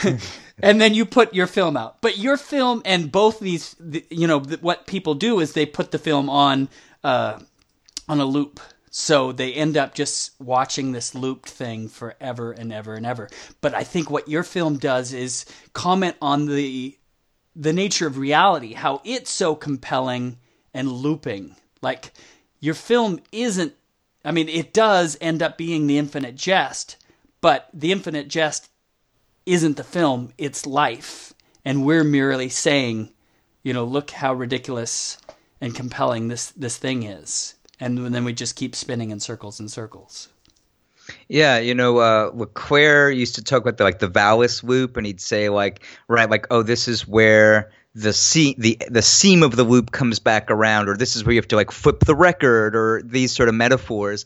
and 0.59 0.81
then 0.81 0.93
you 0.93 1.05
put 1.05 1.33
your 1.33 1.47
film 1.47 1.75
out. 1.75 2.01
But 2.01 2.17
your 2.17 2.37
film 2.37 2.81
and 2.85 3.11
both 3.11 3.39
these, 3.39 3.75
you 4.09 4.27
know, 4.27 4.39
what 4.39 4.87
people 4.87 5.15
do 5.15 5.39
is 5.39 5.53
they 5.53 5.65
put 5.65 5.91
the 5.91 5.99
film 5.99 6.29
on 6.29 6.69
uh, 7.03 7.39
on 8.07 8.19
a 8.19 8.25
loop. 8.25 8.59
So 8.91 9.31
they 9.31 9.53
end 9.53 9.77
up 9.77 9.93
just 9.93 10.31
watching 10.39 10.91
this 10.93 11.13
looped 11.13 11.49
thing 11.49 11.89
forever 11.89 12.51
and 12.51 12.73
ever 12.73 12.95
and 12.95 13.05
ever. 13.05 13.29
But 13.61 13.75
I 13.75 13.83
think 13.83 14.09
what 14.09 14.27
your 14.27 14.43
film 14.43 14.77
does 14.77 15.13
is 15.13 15.45
comment 15.73 16.15
on 16.21 16.47
the 16.47 16.97
the 17.59 17.73
nature 17.73 18.07
of 18.07 18.17
reality, 18.17 18.73
how 18.73 19.01
it's 19.03 19.29
so 19.29 19.53
compelling 19.53 20.37
and 20.73 20.89
looping. 20.89 21.57
Like 21.81 22.13
your 22.61 22.73
film 22.73 23.19
isn't 23.31 23.73
I 24.23 24.31
mean, 24.31 24.49
it 24.49 24.73
does 24.73 25.17
end 25.21 25.41
up 25.41 25.57
being 25.57 25.87
the 25.87 25.97
infinite 25.97 26.35
jest, 26.35 26.97
but 27.41 27.69
the 27.73 27.91
infinite 27.91 28.27
jest 28.27 28.69
isn't 29.45 29.77
the 29.77 29.83
film, 29.83 30.33
it's 30.37 30.65
life. 30.65 31.33
And 31.63 31.85
we're 31.85 32.03
merely 32.03 32.49
saying, 32.49 33.11
you 33.63 33.73
know, 33.73 33.85
look 33.85 34.11
how 34.11 34.33
ridiculous 34.33 35.17
and 35.61 35.75
compelling 35.75 36.29
this 36.29 36.51
this 36.51 36.77
thing 36.77 37.03
is. 37.03 37.55
And 37.79 38.13
then 38.13 38.23
we 38.23 38.33
just 38.33 38.55
keep 38.55 38.75
spinning 38.75 39.11
in 39.11 39.19
circles 39.19 39.59
and 39.59 39.69
circles. 39.69 40.29
Yeah, 41.27 41.59
you 41.59 41.73
know, 41.73 41.97
uh, 41.97 42.31
LeClaire 42.33 43.09
used 43.11 43.35
to 43.35 43.43
talk 43.43 43.61
about 43.61 43.77
the, 43.77 43.83
like 43.83 43.99
the 43.99 44.09
Valis 44.09 44.63
loop, 44.63 44.97
and 44.97 45.05
he'd 45.05 45.21
say 45.21 45.49
like, 45.49 45.83
right, 46.07 46.29
like, 46.29 46.47
oh, 46.51 46.63
this 46.63 46.87
is 46.87 47.07
where 47.07 47.71
the 47.95 48.13
seam 48.13 48.55
the 48.57 48.77
the 48.89 49.01
seam 49.01 49.43
of 49.43 49.55
the 49.55 49.63
loop 49.63 49.91
comes 49.91 50.19
back 50.19 50.51
around, 50.51 50.89
or 50.89 50.95
this 50.95 51.15
is 51.15 51.23
where 51.23 51.33
you 51.33 51.39
have 51.39 51.47
to 51.49 51.55
like 51.55 51.71
flip 51.71 52.01
the 52.01 52.15
record, 52.15 52.75
or 52.75 53.01
these 53.03 53.31
sort 53.31 53.49
of 53.49 53.55
metaphors. 53.55 54.25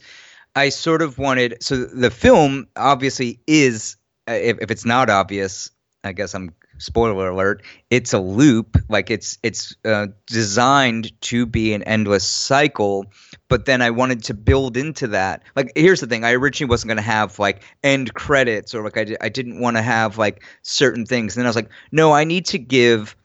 I 0.55 0.69
sort 0.69 1.01
of 1.01 1.17
wanted 1.17 1.57
so 1.61 1.85
the 1.85 2.11
film 2.11 2.67
obviously 2.75 3.39
is 3.47 3.97
uh, 4.29 4.33
if, 4.33 4.57
if 4.61 4.71
it's 4.71 4.85
not 4.85 5.09
obvious, 5.09 5.71
I 6.03 6.11
guess 6.11 6.35
I'm 6.35 6.53
spoiler 6.83 7.29
alert. 7.29 7.63
It's 7.89 8.13
a 8.13 8.19
loop, 8.19 8.77
like 8.89 9.09
it's 9.09 9.37
it's 9.43 9.75
uh, 9.85 10.07
designed 10.27 11.19
to 11.21 11.45
be 11.45 11.73
an 11.73 11.83
endless 11.83 12.23
cycle. 12.23 13.05
But 13.47 13.65
then 13.65 13.81
I 13.81 13.91
wanted 13.91 14.23
to 14.25 14.33
build 14.33 14.77
into 14.77 15.07
that. 15.09 15.43
Like 15.55 15.71
here's 15.75 16.01
the 16.01 16.07
thing: 16.07 16.23
I 16.23 16.33
originally 16.33 16.69
wasn't 16.69 16.89
going 16.89 16.97
to 16.97 17.03
have 17.03 17.39
like 17.39 17.63
end 17.83 18.13
credits 18.13 18.75
or 18.75 18.83
like 18.83 18.97
I, 18.97 19.15
I 19.21 19.29
didn't 19.29 19.59
want 19.59 19.77
to 19.77 19.83
have 19.83 20.17
like 20.17 20.43
certain 20.61 21.05
things. 21.05 21.35
And 21.35 21.41
then 21.41 21.47
I 21.47 21.49
was 21.49 21.55
like, 21.55 21.69
no, 21.91 22.11
I 22.11 22.23
need 22.23 22.45
to 22.47 22.59
give 22.59 23.15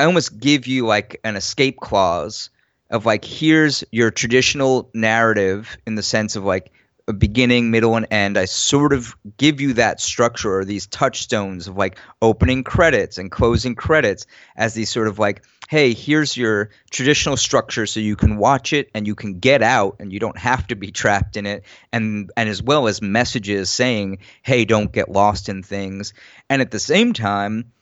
I 0.00 0.04
almost 0.04 0.40
give 0.40 0.66
you 0.66 0.86
like 0.86 1.20
an 1.24 1.36
escape 1.36 1.78
clause 1.78 2.48
of 2.88 3.04
like 3.04 3.22
here's 3.22 3.84
your 3.92 4.10
traditional 4.10 4.90
narrative 4.94 5.76
in 5.86 5.94
the 5.94 6.02
sense 6.02 6.36
of 6.36 6.44
like 6.44 6.72
a 7.10 7.12
beginning, 7.12 7.70
middle, 7.70 7.96
and 7.96 8.06
end. 8.10 8.38
I 8.38 8.46
sort 8.46 8.92
of 8.92 9.14
give 9.36 9.60
you 9.60 9.74
that 9.74 10.00
structure 10.00 10.58
or 10.58 10.64
these 10.64 10.86
touchstones 10.86 11.68
of 11.68 11.76
like 11.76 11.98
opening 12.22 12.64
credits 12.64 13.18
and 13.18 13.30
closing 13.30 13.74
credits 13.74 14.26
as 14.56 14.72
these 14.72 14.88
sort 14.88 15.08
of 15.08 15.18
like, 15.18 15.44
hey, 15.68 15.92
here's 15.92 16.36
your 16.36 16.70
traditional 16.90 17.36
structure 17.36 17.86
so 17.86 18.00
you 18.00 18.16
can 18.16 18.38
watch 18.38 18.72
it 18.72 18.90
and 18.94 19.06
you 19.06 19.14
can 19.14 19.38
get 19.38 19.62
out 19.62 19.96
and 20.00 20.12
you 20.12 20.18
don't 20.18 20.38
have 20.38 20.66
to 20.68 20.74
be 20.74 20.90
trapped 20.90 21.36
in 21.36 21.44
it. 21.46 21.64
And 21.92 22.30
and 22.36 22.48
as 22.48 22.62
well 22.62 22.88
as 22.88 23.02
messages 23.02 23.70
saying, 23.70 24.18
hey, 24.42 24.64
don't 24.64 24.90
get 24.90 25.10
lost 25.10 25.48
in 25.48 25.62
things. 25.62 26.14
And 26.48 26.62
at 26.62 26.70
the 26.70 26.80
same 26.80 27.12
time, 27.12 27.72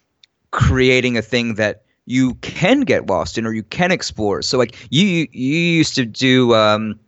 creating 0.51 1.17
a 1.17 1.23
thing 1.23 1.55
that 1.55 1.83
you 2.05 2.35
can 2.37 2.81
get 2.81 3.07
lost 3.07 3.37
in 3.37 3.47
or 3.47 3.53
you 3.53 3.63
can 3.63 3.93
explore. 3.93 4.43
So 4.43 4.57
like 4.59 4.75
you 4.91 5.29
you 5.31 5.59
used 5.59 5.95
to 5.97 6.07
do 6.07 6.55
um, 6.55 6.99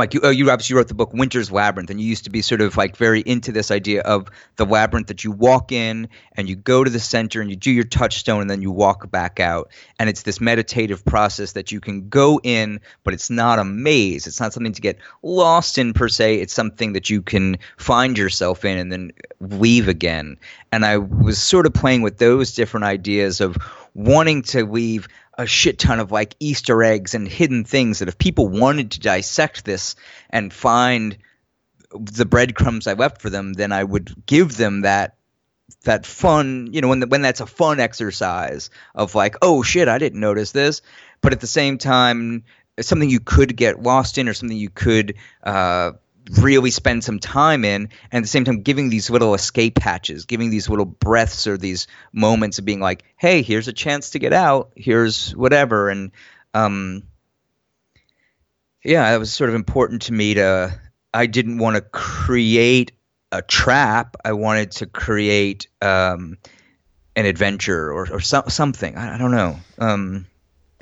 like 0.00 0.14
you, 0.14 0.20
oh, 0.22 0.30
you 0.30 0.50
obviously 0.50 0.74
wrote 0.74 0.88
the 0.88 0.94
book 0.94 1.12
Winter's 1.12 1.52
Labyrinth, 1.52 1.90
and 1.90 2.00
you 2.00 2.06
used 2.06 2.24
to 2.24 2.30
be 2.30 2.40
sort 2.42 2.62
of 2.62 2.76
like 2.76 2.96
very 2.96 3.20
into 3.20 3.52
this 3.52 3.70
idea 3.70 4.00
of 4.00 4.28
the 4.56 4.64
labyrinth 4.64 5.08
that 5.08 5.24
you 5.24 5.30
walk 5.30 5.70
in 5.70 6.08
and 6.32 6.48
you 6.48 6.56
go 6.56 6.82
to 6.82 6.90
the 6.90 6.98
center 6.98 7.40
and 7.40 7.50
you 7.50 7.56
do 7.56 7.70
your 7.70 7.84
touchstone 7.84 8.40
and 8.40 8.50
then 8.50 8.62
you 8.62 8.70
walk 8.70 9.10
back 9.10 9.38
out. 9.38 9.70
And 9.98 10.08
it's 10.08 10.22
this 10.22 10.40
meditative 10.40 11.04
process 11.04 11.52
that 11.52 11.70
you 11.70 11.80
can 11.80 12.08
go 12.08 12.40
in, 12.42 12.80
but 13.04 13.12
it's 13.12 13.28
not 13.28 13.58
a 13.58 13.64
maze. 13.64 14.26
It's 14.26 14.40
not 14.40 14.54
something 14.54 14.72
to 14.72 14.80
get 14.80 14.98
lost 15.22 15.76
in 15.76 15.92
per 15.92 16.08
se. 16.08 16.36
It's 16.36 16.54
something 16.54 16.94
that 16.94 17.10
you 17.10 17.20
can 17.20 17.58
find 17.76 18.16
yourself 18.16 18.64
in 18.64 18.78
and 18.78 18.90
then 18.90 19.12
leave 19.40 19.86
again. 19.86 20.38
And 20.72 20.86
I 20.86 20.96
was 20.96 21.38
sort 21.42 21.66
of 21.66 21.74
playing 21.74 22.00
with 22.00 22.16
those 22.16 22.54
different 22.54 22.84
ideas 22.84 23.40
of 23.40 23.58
wanting 23.94 24.42
to 24.42 24.64
leave 24.64 25.08
a 25.40 25.46
shit 25.46 25.78
ton 25.78 26.00
of 26.00 26.12
like 26.12 26.36
Easter 26.38 26.82
eggs 26.82 27.14
and 27.14 27.26
hidden 27.26 27.64
things 27.64 28.00
that 28.00 28.08
if 28.08 28.18
people 28.18 28.48
wanted 28.48 28.92
to 28.92 29.00
dissect 29.00 29.64
this 29.64 29.96
and 30.28 30.52
find 30.52 31.16
the 31.94 32.26
breadcrumbs 32.26 32.86
I 32.86 32.92
left 32.92 33.22
for 33.22 33.30
them, 33.30 33.54
then 33.54 33.72
I 33.72 33.82
would 33.82 34.26
give 34.26 34.56
them 34.56 34.82
that 34.82 35.16
that 35.84 36.04
fun, 36.04 36.68
you 36.72 36.80
know, 36.80 36.88
when 36.88 37.00
the, 37.00 37.06
when 37.06 37.22
that's 37.22 37.40
a 37.40 37.46
fun 37.46 37.80
exercise 37.80 38.70
of 38.94 39.14
like, 39.14 39.36
oh 39.40 39.62
shit, 39.62 39.88
I 39.88 39.98
didn't 39.98 40.20
notice 40.20 40.52
this, 40.52 40.82
but 41.22 41.32
at 41.32 41.40
the 41.40 41.46
same 41.46 41.78
time, 41.78 42.44
something 42.80 43.08
you 43.08 43.20
could 43.20 43.56
get 43.56 43.82
lost 43.82 44.18
in 44.18 44.28
or 44.28 44.34
something 44.34 44.58
you 44.58 44.68
could 44.68 45.14
uh, 45.42 45.92
really 46.38 46.70
spend 46.70 47.02
some 47.02 47.18
time 47.18 47.64
in 47.64 47.82
and 47.82 48.18
at 48.18 48.22
the 48.22 48.28
same 48.28 48.44
time 48.44 48.62
giving 48.62 48.88
these 48.88 49.10
little 49.10 49.34
escape 49.34 49.78
hatches 49.78 50.26
giving 50.26 50.50
these 50.50 50.68
little 50.68 50.84
breaths 50.84 51.46
or 51.46 51.56
these 51.56 51.86
moments 52.12 52.58
of 52.58 52.64
being 52.64 52.80
like 52.80 53.02
hey 53.16 53.42
here's 53.42 53.68
a 53.68 53.72
chance 53.72 54.10
to 54.10 54.18
get 54.18 54.32
out 54.32 54.72
here's 54.76 55.32
whatever. 55.32 55.88
And 55.88 56.12
um 56.54 57.02
yeah 58.84 59.12
it 59.14 59.18
was 59.18 59.32
sort 59.32 59.50
of 59.50 59.56
important 59.56 60.02
to 60.02 60.12
me 60.12 60.34
to 60.34 60.78
i 61.12 61.26
didn't 61.26 61.58
want 61.58 61.76
to 61.76 61.82
create 61.82 62.92
a 63.32 63.42
trap. 63.42 64.16
I 64.24 64.32
wanted 64.32 64.72
to 64.72 64.86
create 64.86 65.68
um 65.82 66.36
an 67.16 67.26
adventure 67.26 67.92
or, 67.92 68.10
or 68.10 68.20
so, 68.20 68.44
something. 68.48 68.96
I, 68.96 69.14
I 69.14 69.18
don't 69.18 69.30
know. 69.30 69.56
Um 69.78 70.26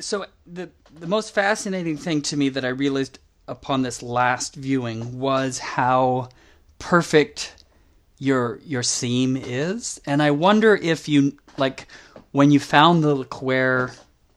so 0.00 0.26
the 0.46 0.70
the 0.98 1.06
most 1.06 1.34
fascinating 1.34 1.96
thing 1.96 2.22
to 2.22 2.36
me 2.36 2.48
that 2.48 2.64
i 2.64 2.68
realized 2.68 3.18
upon 3.48 3.82
this 3.82 4.02
last 4.02 4.54
viewing 4.54 5.18
was 5.18 5.58
how 5.58 6.28
perfect 6.78 7.54
your 8.18 8.58
your 8.64 8.82
seam 8.82 9.36
is, 9.36 10.00
and 10.06 10.22
I 10.22 10.30
wonder 10.32 10.74
if 10.74 11.08
you 11.08 11.38
like 11.56 11.86
when 12.32 12.50
you 12.50 12.60
found 12.60 13.02
the 13.02 13.14
LeClaire 13.14 13.92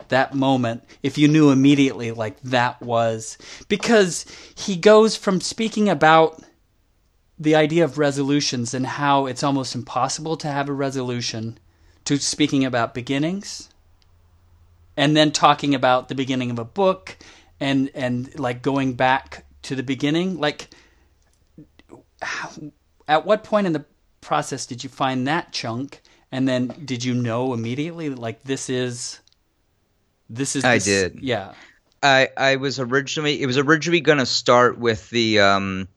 that 0.09 0.35
moment, 0.35 0.83
if 1.01 1.17
you 1.17 1.27
knew 1.27 1.49
immediately 1.49 2.11
like 2.11 2.39
that 2.41 2.81
was. 2.81 3.37
Because 3.67 4.25
he 4.55 4.75
goes 4.75 5.15
from 5.15 5.41
speaking 5.41 5.89
about 5.89 6.43
the 7.39 7.55
idea 7.55 7.83
of 7.83 7.97
resolutions 7.97 8.75
and 8.75 8.85
how 8.85 9.25
it's 9.25 9.41
almost 9.41 9.73
impossible 9.73 10.37
to 10.37 10.47
have 10.47 10.69
a 10.69 10.73
resolution 10.73 11.57
to 12.05 12.17
speaking 12.17 12.63
about 12.63 12.93
beginnings 12.93 13.69
and 14.95 15.17
then 15.17 15.31
talking 15.31 15.73
about 15.73 16.07
the 16.07 16.15
beginning 16.15 16.51
of 16.51 16.59
a 16.59 16.65
book 16.65 17.17
and 17.61 17.91
and 17.93 18.37
like 18.37 18.61
going 18.61 18.93
back 18.93 19.45
to 19.61 19.75
the 19.75 19.83
beginning 19.83 20.39
like 20.39 20.69
how, 22.21 22.49
at 23.07 23.25
what 23.25 23.43
point 23.43 23.67
in 23.67 23.73
the 23.73 23.85
process 24.19 24.65
did 24.65 24.83
you 24.83 24.89
find 24.89 25.27
that 25.27 25.53
chunk? 25.53 26.01
And 26.31 26.47
then 26.47 26.67
did 26.85 27.03
you 27.03 27.13
know 27.13 27.53
immediately 27.53 28.09
like 28.09 28.43
this 28.43 28.69
is 28.69 29.19
this 30.29 30.55
is 30.55 30.65
I 30.65 30.79
did. 30.79 31.19
Yeah. 31.21 31.53
I 32.03 32.29
I 32.35 32.55
was 32.55 32.79
originally 32.79 33.41
it 33.41 33.45
was 33.45 33.57
originally 33.57 34.01
going 34.01 34.17
to 34.17 34.25
start 34.25 34.77
with 34.79 35.09
the 35.09 35.39
um 35.39 35.87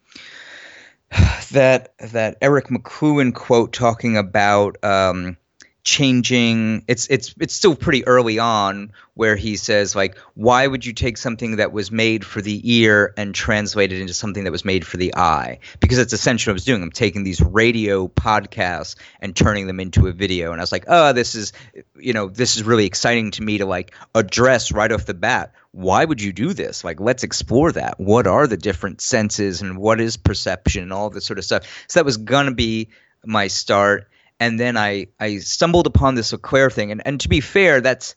that 1.53 1.95
that 1.99 2.37
Eric 2.43 2.67
McLuhan 2.67 3.35
quote 3.35 3.73
talking 3.73 4.17
about 4.17 4.77
um 4.85 5.37
changing 5.85 6.83
it's 6.89 7.09
it's 7.09 7.35
it's 7.39 7.55
still 7.55 7.77
pretty 7.77 8.07
early 8.07 8.39
on 8.39 8.91
where 9.13 9.37
he 9.37 9.55
says 9.55 9.95
like 9.95 10.17
why 10.33 10.67
would 10.67 10.85
you 10.85 10.95
take 10.95 11.19
something 11.19 11.57
that 11.57 11.73
was 11.73 11.93
made 11.93 12.25
for 12.25 12.41
the 12.41 12.59
ear 12.79 13.13
and 13.19 13.35
translate 13.35 13.93
it 13.93 14.01
into 14.01 14.15
something 14.15 14.45
that 14.45 14.51
was 14.51 14.65
made 14.65 14.87
for 14.87 14.97
the 14.97 15.15
eye? 15.15 15.59
Because 15.81 15.99
that's 15.99 16.15
essentially 16.15 16.53
what 16.53 16.55
I 16.55 16.57
was 16.57 16.65
doing. 16.65 16.83
I'm 16.83 16.91
taking 16.91 17.23
these 17.23 17.43
radio 17.43 18.09
podcasts 18.09 18.97
and 19.21 19.37
turning 19.37 19.67
them 19.67 19.79
into 19.79 20.07
a 20.07 20.13
video. 20.13 20.53
And 20.53 20.61
I 20.61 20.63
was 20.63 20.73
like 20.73 20.87
oh 20.89 21.13
this 21.13 21.35
is 21.35 21.53
you 21.95 22.15
know 22.15 22.29
this 22.29 22.57
is 22.57 22.63
really 22.63 22.87
exciting 22.87 23.31
to 23.33 23.43
me 23.43 23.59
to 23.59 23.67
like 23.67 23.95
address 24.15 24.73
right 24.73 24.91
off 24.91 25.05
the 25.05 25.13
bat. 25.13 25.53
Why 25.73 26.03
would 26.03 26.23
you 26.23 26.33
do 26.33 26.55
this? 26.55 26.83
Like 26.83 26.99
let's 26.99 27.25
explore 27.25 27.73
that. 27.73 28.01
What 28.01 28.27
are 28.27 28.47
the 28.47 28.57
different 28.57 29.03
senses 29.03 29.61
and 29.61 29.77
what 29.77 30.01
is 30.01 30.17
perception 30.17 30.85
and 30.85 30.95
all 30.95 31.11
this 31.11 31.27
sort 31.27 31.39
of 31.39 31.45
stuff? 31.45 31.85
So 31.89 32.01
that 32.01 32.07
was 32.07 32.17
gonna 32.17 32.55
be 32.55 32.89
my 33.27 33.49
start 33.49 34.09
and 34.41 34.59
then 34.59 34.77
I 34.77 35.09
I 35.19 35.39
stumbled 35.39 35.87
upon 35.87 36.15
this 36.15 36.33
Leclerc 36.33 36.73
thing, 36.73 36.91
and 36.91 37.03
and 37.07 37.21
to 37.21 37.29
be 37.29 37.41
fair, 37.41 37.81
that's 37.81 38.15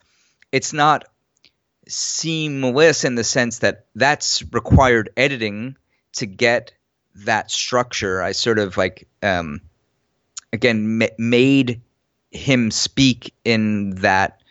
it's 0.51 0.73
not 0.73 1.05
seamless 1.87 3.03
in 3.03 3.15
the 3.15 3.23
sense 3.23 3.59
that 3.59 3.85
that's 3.95 4.43
required 4.51 5.09
editing 5.15 5.77
to 6.13 6.25
get 6.25 6.73
that 7.25 7.51
structure. 7.51 8.21
I 8.21 8.31
sort 8.33 8.59
of 8.59 8.77
like 8.77 9.07
um, 9.23 9.61
again 10.51 10.97
ma- 10.97 11.05
made 11.17 11.81
him 12.31 12.71
speak 12.71 13.33
in 13.45 13.91
that 14.01 14.41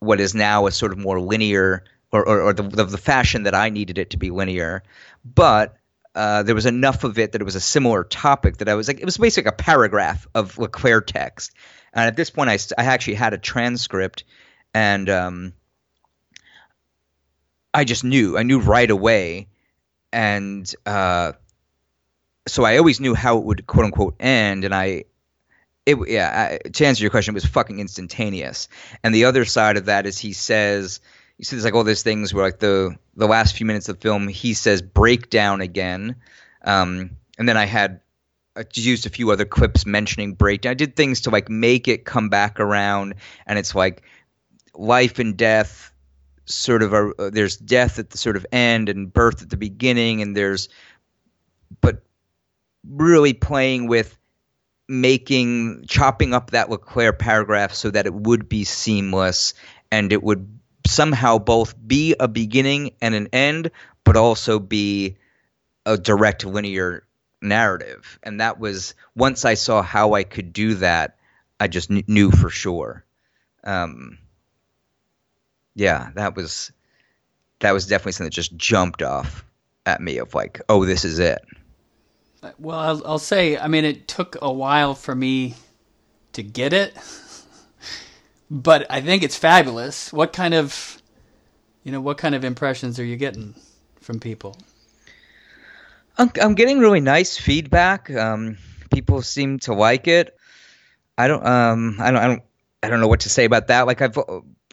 what 0.00 0.20
is 0.20 0.34
now 0.34 0.66
a 0.66 0.70
sort 0.70 0.92
of 0.92 0.98
more 0.98 1.20
linear 1.20 1.84
or, 2.12 2.26
or, 2.26 2.40
or 2.42 2.52
the, 2.52 2.62
the 2.62 2.98
fashion 2.98 3.42
that 3.42 3.54
I 3.54 3.70
needed 3.70 3.98
it 3.98 4.10
to 4.10 4.16
be 4.16 4.30
linear, 4.30 4.82
but 5.24 5.77
uh, 6.18 6.42
there 6.42 6.56
was 6.56 6.66
enough 6.66 7.04
of 7.04 7.16
it 7.20 7.30
that 7.30 7.40
it 7.40 7.44
was 7.44 7.54
a 7.54 7.60
similar 7.60 8.02
topic 8.02 8.56
that 8.56 8.68
I 8.68 8.74
was 8.74 8.88
like, 8.88 8.98
it 8.98 9.04
was 9.04 9.18
basically 9.18 9.50
a 9.50 9.52
paragraph 9.52 10.26
of 10.34 10.58
Leclerc 10.58 11.06
text. 11.06 11.54
And 11.92 12.06
at 12.06 12.16
this 12.16 12.28
point, 12.28 12.50
I, 12.50 12.58
I 12.76 12.86
actually 12.86 13.14
had 13.14 13.34
a 13.34 13.38
transcript, 13.38 14.24
and 14.74 15.08
um, 15.08 15.52
I 17.72 17.84
just 17.84 18.02
knew. 18.02 18.36
I 18.36 18.42
knew 18.42 18.58
right 18.58 18.90
away, 18.90 19.46
and 20.12 20.68
uh, 20.84 21.34
so 22.48 22.64
I 22.64 22.78
always 22.78 22.98
knew 22.98 23.14
how 23.14 23.38
it 23.38 23.44
would 23.44 23.66
quote 23.68 23.84
unquote 23.86 24.16
end. 24.18 24.64
And 24.64 24.74
I, 24.74 25.04
it 25.86 25.96
yeah. 26.08 26.58
I, 26.64 26.68
to 26.68 26.84
answer 26.84 27.02
your 27.02 27.10
question, 27.10 27.32
it 27.32 27.36
was 27.36 27.44
fucking 27.44 27.78
instantaneous. 27.78 28.68
And 29.04 29.14
the 29.14 29.26
other 29.26 29.44
side 29.44 29.76
of 29.76 29.84
that 29.84 30.04
is 30.04 30.18
he 30.18 30.32
says 30.32 30.98
you 31.38 31.44
see 31.44 31.56
there's 31.56 31.64
like 31.64 31.74
all 31.74 31.84
these 31.84 32.02
things 32.02 32.34
where 32.34 32.44
like 32.44 32.58
the 32.58 32.96
the 33.16 33.26
last 33.26 33.56
few 33.56 33.64
minutes 33.64 33.88
of 33.88 33.96
the 33.96 34.02
film 34.02 34.28
he 34.28 34.54
says 34.54 34.82
breakdown 34.82 35.60
again. 35.60 36.16
Um, 36.62 37.10
and 37.38 37.48
then 37.48 37.56
i 37.56 37.64
had 37.64 38.00
I 38.56 38.64
used 38.74 39.06
a 39.06 39.10
few 39.10 39.30
other 39.30 39.44
clips 39.44 39.86
mentioning 39.86 40.34
breakdown. 40.34 40.72
I 40.72 40.74
did 40.74 40.96
things 40.96 41.20
to 41.22 41.30
like 41.30 41.48
make 41.48 41.86
it 41.86 42.04
come 42.04 42.28
back 42.28 42.58
around 42.58 43.14
and 43.46 43.56
it's 43.56 43.72
like 43.72 44.02
life 44.74 45.20
and 45.20 45.36
death 45.36 45.92
sort 46.44 46.82
of 46.82 46.92
a, 46.92 47.12
uh, 47.18 47.30
there's 47.30 47.56
death 47.56 48.00
at 48.00 48.10
the 48.10 48.18
sort 48.18 48.36
of 48.36 48.44
end 48.50 48.88
and 48.88 49.12
birth 49.12 49.42
at 49.42 49.50
the 49.50 49.56
beginning 49.56 50.22
and 50.22 50.36
there's 50.36 50.68
but 51.80 52.02
really 52.88 53.32
playing 53.32 53.86
with 53.86 54.18
making 54.88 55.84
chopping 55.86 56.34
up 56.34 56.50
that 56.50 56.68
Leclerc 56.68 57.18
paragraph 57.18 57.74
so 57.74 57.90
that 57.90 58.06
it 58.06 58.14
would 58.14 58.48
be 58.48 58.64
seamless 58.64 59.54
and 59.92 60.12
it 60.12 60.22
would 60.22 60.58
somehow 60.88 61.38
both 61.38 61.74
be 61.86 62.14
a 62.18 62.28
beginning 62.28 62.92
and 63.00 63.14
an 63.14 63.28
end, 63.32 63.70
but 64.04 64.16
also 64.16 64.58
be 64.58 65.16
a 65.86 65.96
direct 65.96 66.44
linear 66.44 67.06
narrative. 67.40 68.18
And 68.22 68.40
that 68.40 68.58
was 68.58 68.94
once 69.14 69.44
I 69.44 69.54
saw 69.54 69.82
how 69.82 70.14
I 70.14 70.24
could 70.24 70.52
do 70.52 70.74
that, 70.76 71.18
I 71.60 71.68
just 71.68 71.88
kn- 71.88 72.04
knew 72.06 72.30
for 72.30 72.50
sure. 72.50 73.04
Um, 73.64 74.18
yeah, 75.74 76.10
that 76.14 76.34
was 76.34 76.72
that 77.60 77.72
was 77.72 77.86
definitely 77.86 78.12
something 78.12 78.26
that 78.26 78.34
just 78.34 78.56
jumped 78.56 79.02
off 79.02 79.44
at 79.84 80.00
me 80.00 80.18
of 80.18 80.34
like, 80.34 80.60
oh, 80.68 80.84
this 80.84 81.04
is 81.04 81.18
it. 81.18 81.40
Well, 82.58 82.78
I'll, 82.78 83.06
I'll 83.06 83.18
say, 83.18 83.58
I 83.58 83.66
mean, 83.66 83.84
it 83.84 84.06
took 84.06 84.36
a 84.40 84.52
while 84.52 84.94
for 84.94 85.14
me 85.14 85.54
to 86.32 86.42
get 86.42 86.72
it 86.72 86.96
but 88.50 88.86
I 88.90 89.00
think 89.00 89.22
it's 89.22 89.36
fabulous. 89.36 90.12
What 90.12 90.32
kind 90.32 90.54
of, 90.54 91.02
you 91.82 91.92
know, 91.92 92.00
what 92.00 92.18
kind 92.18 92.34
of 92.34 92.44
impressions 92.44 92.98
are 92.98 93.04
you 93.04 93.16
getting 93.16 93.54
from 94.00 94.20
people? 94.20 94.56
I'm, 96.16 96.54
getting 96.54 96.80
really 96.80 97.00
nice 97.00 97.36
feedback. 97.36 98.10
Um, 98.10 98.58
people 98.90 99.22
seem 99.22 99.60
to 99.60 99.74
like 99.74 100.08
it. 100.08 100.36
I 101.16 101.28
don't, 101.28 101.46
um, 101.46 101.96
I 102.00 102.10
don't, 102.10 102.20
I 102.20 102.26
don't, 102.26 102.42
I 102.82 102.88
don't 102.88 103.00
know 103.00 103.08
what 103.08 103.20
to 103.20 103.30
say 103.30 103.44
about 103.44 103.68
that. 103.68 103.86
Like 103.86 104.02
I've 104.02 104.18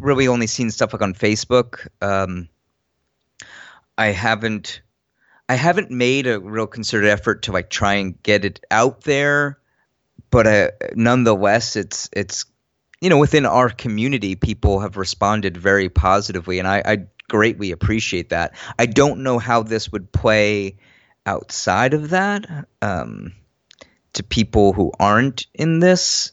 really 0.02 0.28
only 0.28 0.48
seen 0.48 0.72
stuff 0.72 0.94
like 0.94 1.02
on 1.02 1.14
Facebook. 1.14 1.88
Um, 2.02 2.50
I 3.98 4.08
haven't, 4.08 4.82
I 5.48 5.56
haven't 5.56 5.92
made 5.92 6.26
a 6.26 6.40
real 6.40 6.66
concerted 6.66 7.10
effort 7.10 7.44
to 7.44 7.52
like 7.52 7.70
try 7.70 7.96
and 7.96 8.22
get 8.24 8.46
it 8.46 8.60
out 8.72 9.02
there, 9.02 9.60
but 10.32 10.48
uh, 10.48 10.70
nonetheless, 10.96 11.76
it's 11.76 12.10
it's 12.12 12.46
you 13.02 13.10
know, 13.10 13.18
within 13.18 13.46
our 13.46 13.70
community, 13.70 14.36
people 14.36 14.80
have 14.80 14.98
responded 14.98 15.58
very 15.58 15.90
positively, 15.90 16.60
and 16.60 16.68
I, 16.68 16.82
I 16.86 16.98
greatly 17.30 17.72
appreciate 17.72 18.30
that. 18.30 18.56
I 18.80 18.86
don't 18.86 19.24
know 19.24 19.40
how 19.40 19.64
this 19.64 19.92
would 19.92 20.12
play 20.12 20.78
outside 21.26 21.94
of 21.94 22.12
that 22.12 22.46
um, 22.82 23.34
to 24.14 24.24
people 24.24 24.74
who 24.74 24.92
aren't 25.00 25.48
in 25.54 25.80
this. 25.80 26.32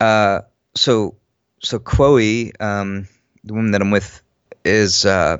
Uh, 0.00 0.40
so, 0.74 1.16
so 1.60 1.78
Chloe, 1.78 2.52
um, 2.60 3.08
the 3.44 3.54
woman 3.54 3.72
that 3.72 3.82
I'm 3.82 3.90
with, 3.90 4.22
is 4.64 5.04
uh, 5.04 5.38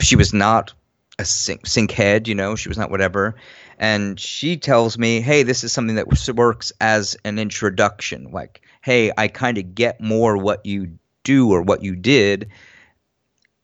she 0.00 0.16
was 0.16 0.32
not 0.32 0.74
a 1.18 1.24
sync, 1.24 1.66
sync 1.66 1.90
head, 1.90 2.28
you 2.28 2.34
know, 2.34 2.54
she 2.54 2.68
was 2.68 2.78
not 2.78 2.90
whatever. 2.90 3.34
And 3.78 4.18
she 4.18 4.56
tells 4.56 4.98
me, 4.98 5.20
hey, 5.20 5.44
this 5.44 5.62
is 5.64 5.72
something 5.72 5.96
that 5.96 6.08
works 6.34 6.72
as 6.80 7.16
an 7.24 7.38
introduction. 7.38 8.30
Like, 8.32 8.62
hey, 8.88 9.12
I 9.14 9.28
kind 9.28 9.58
of 9.58 9.74
get 9.74 10.00
more 10.00 10.38
what 10.38 10.64
you 10.64 10.98
do 11.22 11.52
or 11.52 11.60
what 11.60 11.84
you 11.84 11.94
did 11.94 12.48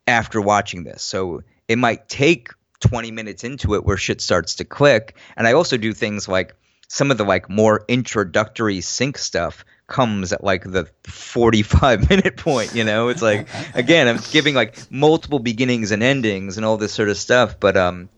after 0.06 0.38
watching 0.38 0.84
this. 0.84 1.02
So 1.02 1.40
it 1.66 1.78
might 1.78 2.10
take 2.10 2.50
20 2.80 3.10
minutes 3.10 3.42
into 3.42 3.74
it 3.74 3.86
where 3.86 3.96
shit 3.96 4.20
starts 4.20 4.56
to 4.56 4.66
click. 4.66 5.16
And 5.34 5.46
I 5.46 5.54
also 5.54 5.78
do 5.78 5.94
things 5.94 6.28
like 6.28 6.54
some 6.88 7.10
of 7.10 7.16
the 7.16 7.24
like 7.24 7.48
more 7.48 7.86
introductory 7.88 8.82
sync 8.82 9.16
stuff 9.16 9.64
comes 9.86 10.34
at 10.34 10.44
like 10.44 10.64
the 10.64 10.90
45 11.04 12.10
minute 12.10 12.36
point, 12.36 12.74
you 12.74 12.84
know? 12.84 13.08
It's 13.08 13.22
like 13.22 13.48
again, 13.74 14.08
I'm 14.08 14.20
giving 14.30 14.54
like 14.54 14.76
multiple 14.90 15.38
beginnings 15.38 15.90
and 15.90 16.02
endings 16.02 16.58
and 16.58 16.66
all 16.66 16.76
this 16.76 16.92
sort 16.92 17.08
of 17.08 17.16
stuff, 17.16 17.58
but 17.58 17.78
um 17.78 18.10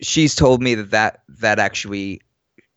she's 0.00 0.36
told 0.36 0.62
me 0.62 0.76
that 0.76 0.92
that, 0.92 1.22
that 1.40 1.58
actually 1.58 2.20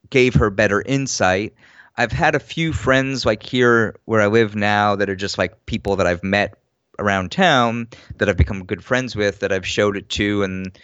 gave 0.09 0.33
her 0.33 0.49
better 0.49 0.81
insight 0.81 1.53
I've 1.97 2.11
had 2.11 2.35
a 2.35 2.39
few 2.39 2.73
friends 2.73 3.25
like 3.25 3.43
here 3.43 3.95
where 4.05 4.21
I 4.21 4.27
live 4.27 4.55
now 4.55 4.95
that 4.95 5.09
are 5.09 5.15
just 5.15 5.37
like 5.37 5.65
people 5.65 5.95
that 5.95 6.07
I've 6.07 6.23
met 6.23 6.57
around 6.99 7.31
town 7.31 7.87
that 8.17 8.29
I've 8.29 8.37
become 8.37 8.65
good 8.65 8.83
friends 8.83 9.15
with 9.15 9.39
that 9.39 9.51
I've 9.51 9.67
showed 9.67 9.97
it 9.97 10.09
to 10.09 10.43
and 10.43 10.77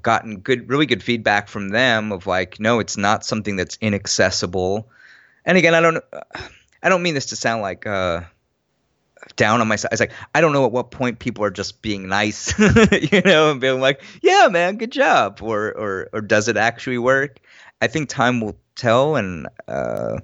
gotten 0.00 0.38
good 0.40 0.68
really 0.68 0.86
good 0.86 1.02
feedback 1.02 1.48
from 1.48 1.68
them 1.68 2.12
of 2.12 2.26
like 2.26 2.58
no 2.58 2.80
it's 2.80 2.96
not 2.96 3.24
something 3.24 3.56
that's 3.56 3.78
inaccessible 3.80 4.88
and 5.44 5.58
again 5.58 5.74
I 5.74 5.80
don't 5.80 6.02
I 6.82 6.88
don't 6.88 7.02
mean 7.02 7.14
this 7.14 7.26
to 7.26 7.36
sound 7.36 7.62
like 7.62 7.86
uh 7.86 8.22
down 9.36 9.60
on 9.60 9.68
myself. 9.68 9.92
It's 9.92 10.00
like 10.00 10.12
I 10.34 10.40
don't 10.40 10.52
know 10.52 10.64
at 10.64 10.72
what 10.72 10.90
point 10.90 11.18
people 11.18 11.44
are 11.44 11.50
just 11.50 11.82
being 11.82 12.08
nice, 12.08 12.58
you 12.58 13.22
know, 13.22 13.52
and 13.52 13.60
being 13.60 13.80
like, 13.80 14.02
"Yeah, 14.20 14.48
man, 14.50 14.76
good 14.76 14.92
job," 14.92 15.40
or 15.42 15.72
or 15.72 16.08
or 16.12 16.20
does 16.20 16.48
it 16.48 16.56
actually 16.56 16.98
work? 16.98 17.38
I 17.80 17.86
think 17.86 18.08
time 18.08 18.40
will 18.40 18.56
tell, 18.74 19.16
and 19.16 19.48
uh, 19.68 20.18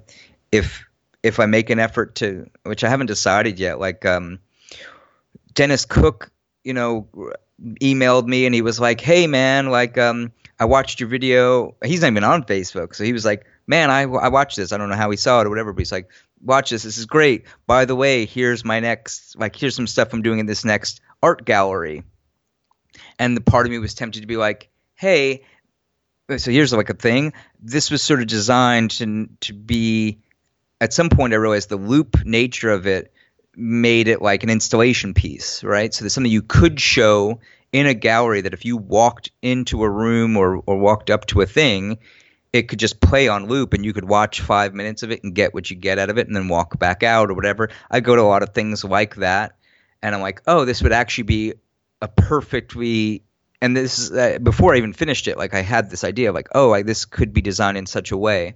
if 0.51 0.85
if 1.23 1.39
I 1.39 1.45
make 1.45 1.69
an 1.69 1.79
effort 1.79 2.15
to, 2.15 2.49
which 2.63 2.83
I 2.83 2.89
haven't 2.89 3.07
decided 3.07 3.59
yet, 3.59 3.79
like 3.79 4.05
um, 4.05 4.39
Dennis 5.53 5.85
Cook, 5.85 6.31
you 6.63 6.73
know, 6.73 7.07
emailed 7.81 8.27
me 8.27 8.45
and 8.45 8.55
he 8.55 8.61
was 8.61 8.79
like, 8.79 9.01
"Hey, 9.01 9.27
man, 9.27 9.67
like 9.67 9.97
um, 9.97 10.31
I 10.59 10.65
watched 10.65 10.99
your 10.99 11.09
video. 11.09 11.75
He's 11.83 12.01
not 12.01 12.11
even 12.11 12.23
on 12.23 12.43
Facebook, 12.43 12.95
so 12.95 13.03
he 13.03 13.13
was 13.13 13.25
like." 13.25 13.45
Man, 13.67 13.91
I, 13.91 14.01
I 14.01 14.29
watched 14.29 14.55
this. 14.57 14.71
I 14.71 14.77
don't 14.77 14.89
know 14.89 14.95
how 14.95 15.11
he 15.11 15.15
saw 15.15 15.41
it 15.41 15.45
or 15.45 15.49
whatever, 15.51 15.71
but 15.73 15.79
he's 15.81 15.91
like, 15.91 16.09
watch 16.41 16.71
this. 16.71 16.81
This 16.81 16.97
is 16.97 17.05
great. 17.05 17.45
By 17.67 17.85
the 17.85 17.95
way, 17.95 18.25
here's 18.25 18.65
my 18.65 18.79
next, 18.79 19.37
like, 19.37 19.55
here's 19.55 19.75
some 19.75 19.85
stuff 19.85 20.11
I'm 20.11 20.23
doing 20.23 20.39
in 20.39 20.47
this 20.47 20.65
next 20.65 21.01
art 21.21 21.45
gallery. 21.45 22.03
And 23.17 23.35
the 23.35 23.41
part 23.41 23.65
of 23.65 23.71
me 23.71 23.77
was 23.77 23.93
tempted 23.93 24.21
to 24.21 24.27
be 24.27 24.37
like, 24.37 24.69
hey, 24.95 25.43
so 26.37 26.51
here's 26.51 26.73
like 26.73 26.89
a 26.89 26.95
thing. 26.95 27.33
This 27.61 27.91
was 27.91 28.01
sort 28.01 28.21
of 28.21 28.27
designed 28.27 28.91
to 28.91 29.29
to 29.41 29.53
be. 29.53 30.19
At 30.81 30.93
some 30.93 31.09
point, 31.09 31.33
I 31.33 31.37
realized 31.37 31.69
the 31.69 31.75
loop 31.75 32.23
nature 32.23 32.69
of 32.69 32.87
it 32.87 33.11
made 33.55 34.07
it 34.07 34.21
like 34.21 34.43
an 34.43 34.49
installation 34.49 35.13
piece, 35.13 35.63
right? 35.63 35.93
So 35.93 36.03
there's 36.03 36.13
something 36.13 36.31
you 36.31 36.41
could 36.41 36.79
show 36.79 37.41
in 37.73 37.85
a 37.85 37.93
gallery 37.93 38.41
that 38.41 38.53
if 38.53 38.63
you 38.63 38.77
walked 38.77 39.31
into 39.41 39.83
a 39.83 39.89
room 39.89 40.37
or 40.37 40.61
or 40.65 40.77
walked 40.77 41.09
up 41.09 41.25
to 41.27 41.41
a 41.41 41.45
thing, 41.45 41.97
it 42.53 42.63
could 42.63 42.79
just 42.79 43.01
play 43.01 43.27
on 43.27 43.47
loop 43.47 43.73
and 43.73 43.83
you 43.83 43.93
could 43.93 44.07
watch 44.07 44.41
five 44.41 44.73
minutes 44.73 45.03
of 45.03 45.11
it 45.11 45.23
and 45.23 45.35
get 45.35 45.53
what 45.53 45.69
you 45.69 45.75
get 45.75 45.99
out 45.99 46.09
of 46.09 46.17
it 46.17 46.27
and 46.27 46.35
then 46.35 46.47
walk 46.47 46.79
back 46.79 47.03
out 47.03 47.29
or 47.29 47.33
whatever. 47.33 47.69
I 47.91 47.99
go 47.99 48.15
to 48.15 48.21
a 48.21 48.23
lot 48.23 48.43
of 48.43 48.53
things 48.53 48.83
like 48.83 49.15
that, 49.17 49.57
and 50.01 50.15
I'm 50.15 50.21
like, 50.21 50.41
oh, 50.47 50.65
this 50.65 50.81
would 50.81 50.93
actually 50.93 51.25
be 51.25 51.53
a 52.01 52.07
perfectly 52.07 53.23
and 53.61 53.75
this 53.75 53.99
is 53.99 54.11
uh, 54.11 54.39
before 54.39 54.73
I 54.73 54.77
even 54.77 54.93
finished 54.93 55.27
it. 55.27 55.37
Like 55.37 55.53
I 55.53 55.61
had 55.61 55.89
this 55.89 56.03
idea 56.03 56.29
of 56.29 56.35
like, 56.35 56.49
oh, 56.55 56.73
I, 56.73 56.83
this 56.83 57.05
could 57.05 57.33
be 57.33 57.41
designed 57.41 57.77
in 57.77 57.85
such 57.85 58.11
a 58.11 58.17
way. 58.17 58.55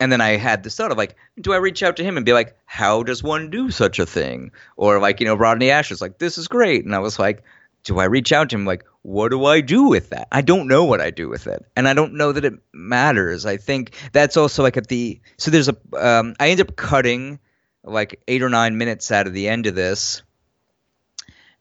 And 0.00 0.12
then 0.12 0.20
I 0.20 0.36
had 0.36 0.62
this 0.62 0.76
thought 0.76 0.92
of 0.92 0.98
like, 0.98 1.16
do 1.40 1.52
I 1.52 1.56
reach 1.56 1.82
out 1.82 1.96
to 1.96 2.04
him 2.04 2.16
and 2.16 2.24
be 2.24 2.32
like, 2.32 2.56
how 2.66 3.02
does 3.02 3.22
one 3.22 3.50
do 3.50 3.70
such 3.70 3.98
a 3.98 4.06
thing? 4.06 4.52
Or 4.76 5.00
like, 5.00 5.18
you 5.18 5.26
know, 5.26 5.34
Rodney 5.34 5.66
Ascher 5.66 5.92
is 5.92 6.00
like, 6.00 6.18
this 6.18 6.38
is 6.38 6.46
great. 6.46 6.84
And 6.84 6.94
I 6.94 7.00
was 7.00 7.18
like, 7.18 7.42
do 7.84 7.98
I 7.98 8.04
reach 8.04 8.32
out 8.32 8.50
to 8.50 8.56
him? 8.56 8.64
Like, 8.64 8.84
what 9.02 9.30
do 9.30 9.44
I 9.46 9.60
do 9.60 9.84
with 9.84 10.10
that? 10.10 10.28
I 10.30 10.42
don't 10.42 10.68
know 10.68 10.84
what 10.84 11.00
I 11.00 11.10
do 11.10 11.28
with 11.28 11.46
it, 11.46 11.64
and 11.74 11.88
I 11.88 11.94
don't 11.94 12.14
know 12.14 12.32
that 12.32 12.44
it 12.44 12.54
matters. 12.72 13.46
I 13.46 13.56
think 13.56 13.94
that's 14.12 14.36
also 14.36 14.62
like 14.62 14.76
at 14.76 14.88
the 14.88 15.20
so 15.38 15.50
there's 15.50 15.68
a 15.68 15.76
um, 15.94 16.34
I 16.38 16.50
end 16.50 16.60
up 16.60 16.76
cutting 16.76 17.38
like 17.82 18.20
eight 18.28 18.42
or 18.42 18.50
nine 18.50 18.76
minutes 18.76 19.10
out 19.10 19.26
of 19.26 19.32
the 19.32 19.48
end 19.48 19.66
of 19.66 19.74
this, 19.74 20.22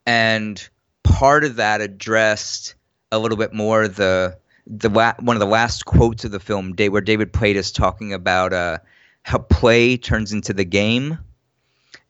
and 0.05 0.68
part 1.08 1.43
of 1.43 1.55
that 1.58 1.82
addressed 1.82 2.76
a 3.12 3.20
little 3.20 3.38
bit 3.38 3.53
more 3.53 3.88
the 3.88 4.38
the 4.66 4.89
one 4.89 5.36
of 5.36 5.39
the 5.39 5.45
last 5.45 5.86
quotes 5.86 6.26
of 6.26 6.32
the 6.32 6.39
film, 6.39 6.74
where 6.74 7.01
David 7.01 7.32
Plate 7.32 7.55
is 7.55 7.72
talking 7.72 8.14
about 8.14 8.53
uh, 8.53 8.80
how 9.24 9.38
play 9.38 9.97
turns 9.97 10.34
into 10.34 10.53
the 10.53 10.66
game, 10.66 11.20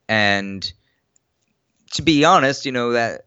and 0.10 0.72
to 1.94 2.02
be 2.02 2.26
honest, 2.26 2.66
you 2.66 2.72
know 2.72 2.94
that 2.94 3.26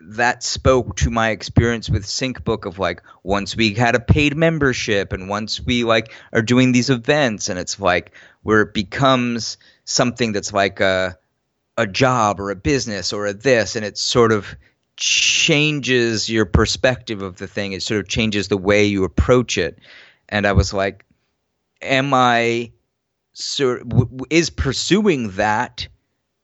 that 0.00 0.42
spoke 0.42 0.96
to 0.96 1.10
my 1.10 1.30
experience 1.30 1.88
with 1.88 2.04
SyncBook 2.04 2.66
of 2.66 2.78
like 2.78 3.02
once 3.22 3.56
we 3.56 3.74
had 3.74 3.94
a 3.94 4.00
paid 4.00 4.36
membership 4.36 5.12
and 5.12 5.28
once 5.28 5.60
we 5.60 5.84
like 5.84 6.12
are 6.32 6.42
doing 6.42 6.72
these 6.72 6.90
events 6.90 7.48
and 7.48 7.58
it's 7.58 7.80
like 7.80 8.12
where 8.42 8.62
it 8.62 8.74
becomes 8.74 9.56
something 9.84 10.32
that's 10.32 10.52
like 10.52 10.80
a 10.80 11.16
a 11.76 11.86
job 11.86 12.38
or 12.38 12.50
a 12.50 12.56
business 12.56 13.12
or 13.12 13.26
a 13.26 13.32
this 13.32 13.76
and 13.76 13.84
it's 13.84 14.00
sort 14.00 14.32
of 14.32 14.54
changes 14.96 16.28
your 16.28 16.46
perspective 16.46 17.22
of 17.22 17.36
the 17.36 17.46
thing. 17.46 17.72
It 17.72 17.82
sort 17.82 18.00
of 18.00 18.08
changes 18.08 18.48
the 18.48 18.56
way 18.56 18.84
you 18.84 19.04
approach 19.04 19.58
it. 19.58 19.78
And 20.28 20.46
i 20.46 20.52
was 20.52 20.72
like 20.72 21.04
am 21.82 22.14
i 22.14 22.72
sort 23.32 23.82
is 24.30 24.50
pursuing 24.50 25.30
that 25.32 25.88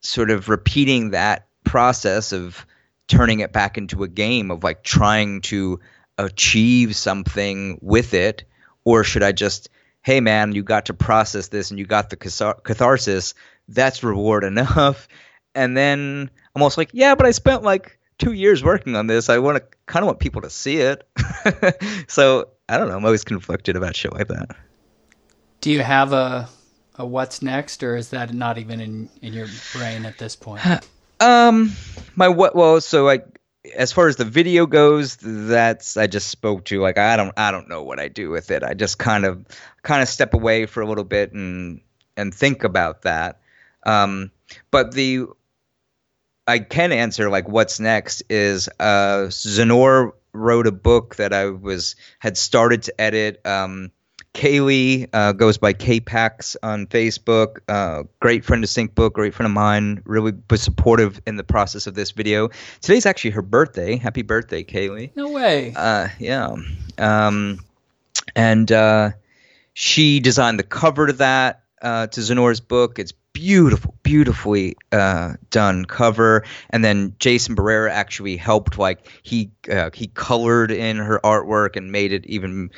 sort 0.01 0.31
of 0.31 0.49
repeating 0.49 1.11
that 1.11 1.47
process 1.65 2.33
of 2.33 2.67
turning 3.09 3.41
it 3.41 3.53
back 3.53 3.79
into 3.79 4.03
a 4.03 4.09
game 4.09 4.51
of 4.51 4.65
like 4.65 4.83
trying 4.83 5.41
to 5.41 5.81
achieve 6.19 6.95
something 6.95 7.79
with 7.81 8.15
it? 8.15 8.45
Or 8.85 9.05
should 9.05 9.23
i 9.23 9.33
just 9.33 9.71
hey 10.03 10.21
man 10.21 10.53
you 10.53 10.63
got 10.63 10.87
to 10.87 10.95
process 10.95 11.49
this 11.49 11.71
and 11.71 11.79
you 11.79 11.87
got 11.87 12.11
the 12.11 12.17
catharsis. 12.17 13.35
That's 13.69 14.03
reward 14.03 14.45
enough. 14.45 15.09
And 15.55 15.77
then 15.77 16.31
i'm 16.55 16.63
also 16.63 16.81
like 16.81 16.91
yeah 16.93 17.15
but 17.15 17.27
i 17.27 17.31
spent 17.31 17.63
like 17.63 18.00
two 18.21 18.33
years 18.33 18.63
working 18.63 18.95
on 18.95 19.07
this 19.09 19.29
i 19.29 19.39
want 19.39 19.59
to 19.59 19.65
kind 19.87 20.05
of 20.05 20.07
want 20.07 20.21
people 20.21 20.41
to 20.41 20.51
see 20.51 20.77
it 20.77 21.09
so 22.09 22.49
i 22.69 22.77
don't 22.77 22.89
know 22.89 22.97
i'm 22.97 23.05
always 23.05 23.25
conflicted 23.25 23.77
about 23.77 23.97
shit 23.97 24.13
like 24.13 24.29
that 24.29 24.57
do 25.61 25.71
you 25.71 25.81
have 25.81 26.13
a 26.13 26.49
a 26.97 27.05
what's 27.05 27.43
next 27.43 27.83
or 27.83 27.97
is 27.97 28.11
that 28.11 28.33
not 28.33 28.59
even 28.59 28.81
in 28.81 29.09
in 29.23 29.33
your 29.33 29.49
brain 29.73 30.07
at 30.07 30.19
this 30.19 30.37
point 30.37 30.61
um, 31.21 31.73
my 32.17 32.29
what? 32.29 32.57
Well, 32.57 32.81
so 32.81 33.05
like 33.05 33.27
as 33.77 33.93
far 33.93 34.09
as 34.09 34.17
the 34.17 34.25
video 34.25 34.67
goes, 34.67 35.17
that's 35.21 35.97
I 35.97 36.07
just 36.07 36.29
spoke 36.29 36.65
to. 36.67 36.81
Like 36.81 36.99
I 36.99 37.17
don't 37.17 37.33
I 37.37 37.51
don't 37.51 37.69
know 37.69 37.83
what 37.83 38.01
I 38.01 38.09
do 38.09 38.31
with 38.31 38.51
it. 38.51 38.63
I 38.63 38.75
just 38.75 38.99
kind 38.99 39.25
of 39.25 39.45
kind 39.83 40.03
of 40.03 40.09
step 40.09 40.35
away 40.35 40.67
for 40.67 40.81
a 40.81 40.87
little 40.87 41.05
bit 41.05 41.33
and 41.33 41.81
and 42.17 42.35
think 42.35 42.65
about 42.65 43.03
that. 43.03 43.41
Um, 43.85 44.31
but 44.71 44.93
the 44.93 45.27
I 46.51 46.59
can 46.59 46.93
answer 46.93 47.31
like 47.31 47.49
what's 47.49 47.81
next 47.81 48.23
is 48.29 48.69
uh 48.79 49.29
Zenor 49.29 50.13
wrote 50.33 50.67
a 50.67 50.73
book 50.73 51.17
that 51.17 51.33
I 51.33 51.47
was 51.47 51.97
had 52.19 52.37
started 52.37 52.83
to 52.85 53.01
edit. 53.01 53.45
Um, 53.47 53.93
Kaylee 54.35 55.09
uh, 55.13 55.33
goes 55.33 55.59
by 55.59 55.73
K-Pax 55.73 56.57
on 56.63 56.87
Facebook. 56.87 57.59
Uh, 57.69 58.05
great 58.21 58.45
friend 58.45 58.63
of 58.63 58.71
SyncBook, 58.71 59.13
great 59.13 59.35
friend 59.35 59.49
of 59.49 59.53
mine. 59.53 60.03
Really 60.05 60.33
was 60.49 60.63
supportive 60.63 61.21
in 61.27 61.37
the 61.37 61.43
process 61.43 61.89
of 61.89 61.95
this 61.95 62.13
video. 62.13 62.49
Today's 62.81 63.07
actually 63.07 63.33
her 63.33 63.43
birthday. 63.43 63.97
Happy 63.97 64.23
birthday, 64.23 64.63
Kaylee. 64.63 65.11
No 65.17 65.31
way. 65.31 65.73
Uh, 65.75 66.09
yeah. 66.21 66.55
Um, 66.99 67.59
and 68.37 68.71
uh, 68.71 69.11
she 69.73 70.21
designed 70.21 70.61
the 70.61 70.65
cover 70.65 71.09
to 71.09 71.13
that, 71.15 71.65
uh, 71.83 72.07
to 72.09 72.21
Zenora's 72.21 72.61
book. 72.61 72.99
It's 72.99 73.13
beautiful, 73.33 73.95
beautifully 74.03 74.77
uh, 74.93 75.35
done 75.51 75.85
cover. 75.85 76.45
And 76.71 76.85
then 76.85 77.15
Jason 77.19 77.57
Barrera 77.57 77.91
actually 77.91 78.37
helped, 78.37 78.79
like 78.79 79.09
he 79.23 79.51
uh, 79.71 79.91
he 79.95 80.09
colored 80.09 80.71
in 80.71 80.97
her 80.97 81.21
artwork 81.25 81.77
and 81.77 81.93
made 81.93 82.13
it 82.13 82.27
even 82.27 82.71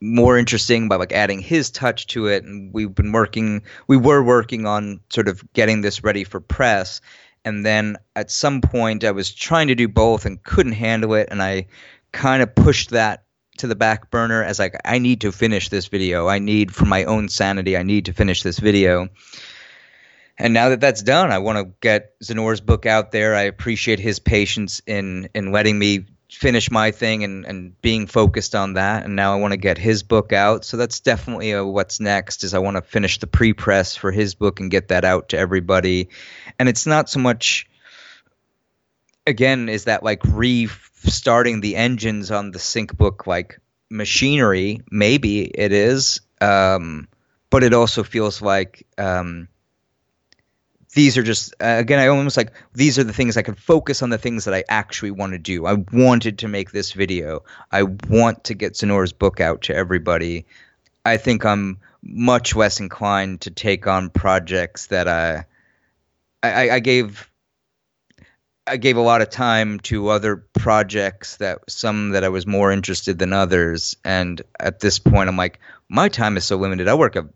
more 0.00 0.36
interesting 0.36 0.88
by 0.88 0.96
like 0.96 1.12
adding 1.12 1.40
his 1.40 1.70
touch 1.70 2.08
to 2.08 2.26
it 2.26 2.42
and 2.42 2.74
we've 2.74 2.92
been 2.92 3.12
working 3.12 3.62
we 3.86 3.96
were 3.96 4.20
working 4.20 4.66
on 4.66 4.98
sort 5.10 5.28
of 5.28 5.40
getting 5.52 5.80
this 5.80 6.02
ready 6.02 6.24
for 6.24 6.40
press 6.40 7.00
and 7.44 7.64
then 7.64 7.96
at 8.16 8.28
some 8.28 8.60
point 8.60 9.04
I 9.04 9.12
was 9.12 9.32
trying 9.32 9.68
to 9.68 9.76
do 9.76 9.86
both 9.86 10.26
and 10.26 10.42
couldn't 10.42 10.72
handle 10.72 11.14
it 11.14 11.28
and 11.30 11.40
I 11.40 11.66
kind 12.10 12.42
of 12.42 12.52
pushed 12.52 12.90
that 12.90 13.22
to 13.58 13.66
the 13.66 13.74
back 13.74 14.10
burner 14.10 14.42
as 14.42 14.58
like 14.58 14.76
I 14.84 14.98
need 14.98 15.22
to 15.22 15.32
finish 15.32 15.68
this 15.68 15.86
video. 15.86 16.28
I 16.28 16.38
need 16.38 16.74
for 16.74 16.84
my 16.84 17.04
own 17.04 17.28
sanity 17.28 17.76
I 17.76 17.82
need 17.82 18.06
to 18.06 18.12
finish 18.12 18.42
this 18.42 18.58
video. 18.58 19.08
And 20.38 20.54
now 20.54 20.70
that 20.70 20.80
that's 20.80 21.02
done 21.02 21.30
I 21.30 21.38
want 21.38 21.58
to 21.58 21.74
get 21.80 22.14
Zenor's 22.22 22.60
book 22.60 22.86
out 22.86 23.12
there. 23.12 23.34
I 23.34 23.42
appreciate 23.42 24.00
his 24.00 24.18
patience 24.18 24.80
in 24.86 25.28
in 25.34 25.52
letting 25.52 25.78
me 25.78 26.06
finish 26.30 26.70
my 26.70 26.90
thing 26.90 27.24
and, 27.24 27.44
and 27.44 27.80
being 27.82 28.06
focused 28.06 28.54
on 28.54 28.74
that. 28.74 29.04
And 29.04 29.14
now 29.14 29.34
i 29.34 29.36
want 29.36 29.52
to 29.52 29.58
get 29.58 29.76
his 29.76 30.02
book 30.02 30.32
out. 30.32 30.64
So 30.64 30.78
that's 30.78 31.00
definitely 31.00 31.52
a 31.52 31.64
what's 31.64 32.00
next 32.00 32.44
is 32.44 32.54
i 32.54 32.58
want 32.58 32.76
to 32.76 32.82
finish 32.82 33.18
the 33.18 33.26
pre-press 33.26 33.96
for 33.96 34.10
his 34.10 34.34
book 34.34 34.60
and 34.60 34.70
get 34.70 34.88
that 34.88 35.04
out 35.04 35.30
to 35.30 35.38
everybody. 35.38 36.08
And 36.58 36.68
it's 36.68 36.86
not 36.86 37.10
so 37.10 37.20
much 37.20 37.68
again 39.26 39.68
is 39.68 39.84
that 39.84 40.02
like 40.02 40.22
restarting 41.04 41.60
the 41.60 41.76
engines 41.76 42.30
on 42.30 42.50
the 42.50 42.58
sync 42.58 42.96
book 42.96 43.26
like 43.26 43.60
machinery 43.90 44.80
maybe 44.90 45.42
it 45.42 45.72
is 45.72 46.20
um, 46.40 47.08
but 47.50 47.62
it 47.62 47.74
also 47.74 48.02
feels 48.02 48.42
like 48.42 48.86
um, 48.98 49.48
these 50.94 51.16
are 51.16 51.22
just 51.22 51.54
uh, 51.60 51.76
again 51.78 51.98
i 51.98 52.08
almost 52.08 52.36
like 52.36 52.52
these 52.74 52.98
are 52.98 53.04
the 53.04 53.12
things 53.12 53.36
i 53.36 53.42
can 53.42 53.54
focus 53.54 54.02
on 54.02 54.10
the 54.10 54.18
things 54.18 54.44
that 54.44 54.54
i 54.54 54.64
actually 54.68 55.10
want 55.10 55.32
to 55.32 55.38
do. 55.38 55.66
I 55.66 55.74
wanted 55.92 56.38
to 56.38 56.48
make 56.48 56.70
this 56.70 56.92
video. 56.92 57.44
I 57.70 57.82
want 57.82 58.44
to 58.44 58.54
get 58.54 58.76
Sonora's 58.76 59.12
book 59.12 59.40
out 59.40 59.62
to 59.62 59.74
everybody. 59.74 60.46
I 61.04 61.16
think 61.16 61.44
i'm 61.44 61.78
much 62.02 62.56
less 62.56 62.80
inclined 62.80 63.42
to 63.42 63.50
take 63.50 63.86
on 63.86 64.10
projects 64.10 64.88
that 64.88 65.08
i 65.08 65.44
i, 66.42 66.70
I 66.70 66.78
gave 66.80 67.28
I 68.66 68.76
gave 68.76 68.96
a 68.96 69.00
lot 69.00 69.22
of 69.22 69.30
time 69.30 69.80
to 69.80 70.08
other 70.08 70.36
projects 70.62 71.36
that 71.38 71.58
some 71.68 72.10
that 72.10 72.22
I 72.22 72.28
was 72.28 72.46
more 72.46 72.70
interested 72.70 73.18
than 73.18 73.32
others 73.32 73.96
and 74.04 74.40
at 74.60 74.78
this 74.78 74.98
point 74.98 75.28
I'm 75.28 75.36
like 75.36 75.58
my 75.88 76.08
time 76.08 76.36
is 76.36 76.44
so 76.44 76.56
limited 76.56 76.86
I 76.88 76.94
work 76.94 77.16
a 77.16 77.28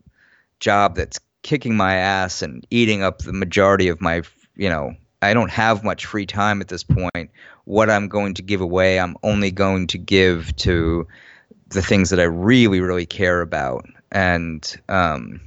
job 0.61 0.97
that's 0.97 1.19
kicking 1.47 1.77
my 1.77 1.95
ass 1.95 2.43
and 2.43 2.67
eating 2.71 3.03
up 3.03 3.19
the 3.19 3.33
majority 3.33 3.89
of 3.89 4.01
my, 4.01 4.23
you 4.57 4.69
know, 4.69 4.97
I 5.23 5.33
don't 5.33 5.51
have 5.51 5.85
much 5.85 6.05
free 6.05 6.27
time 6.27 6.61
at 6.61 6.69
this 6.69 6.83
point. 6.83 7.31
What 7.65 7.89
I'm 7.89 8.09
going 8.09 8.35
to 8.35 8.43
give 8.43 8.61
away, 8.61 8.99
I'm 8.99 9.17
only 9.23 9.53
going 9.53 9.87
to 9.89 9.99
give 9.99 10.55
to 10.57 11.07
the 11.69 11.83
things 11.83 12.11
that 12.11 12.21
I 12.21 12.25
really, 12.25 12.81
really 12.81 13.07
care 13.07 13.41
about. 13.41 13.87
And 14.11 14.77
um, 14.89 15.41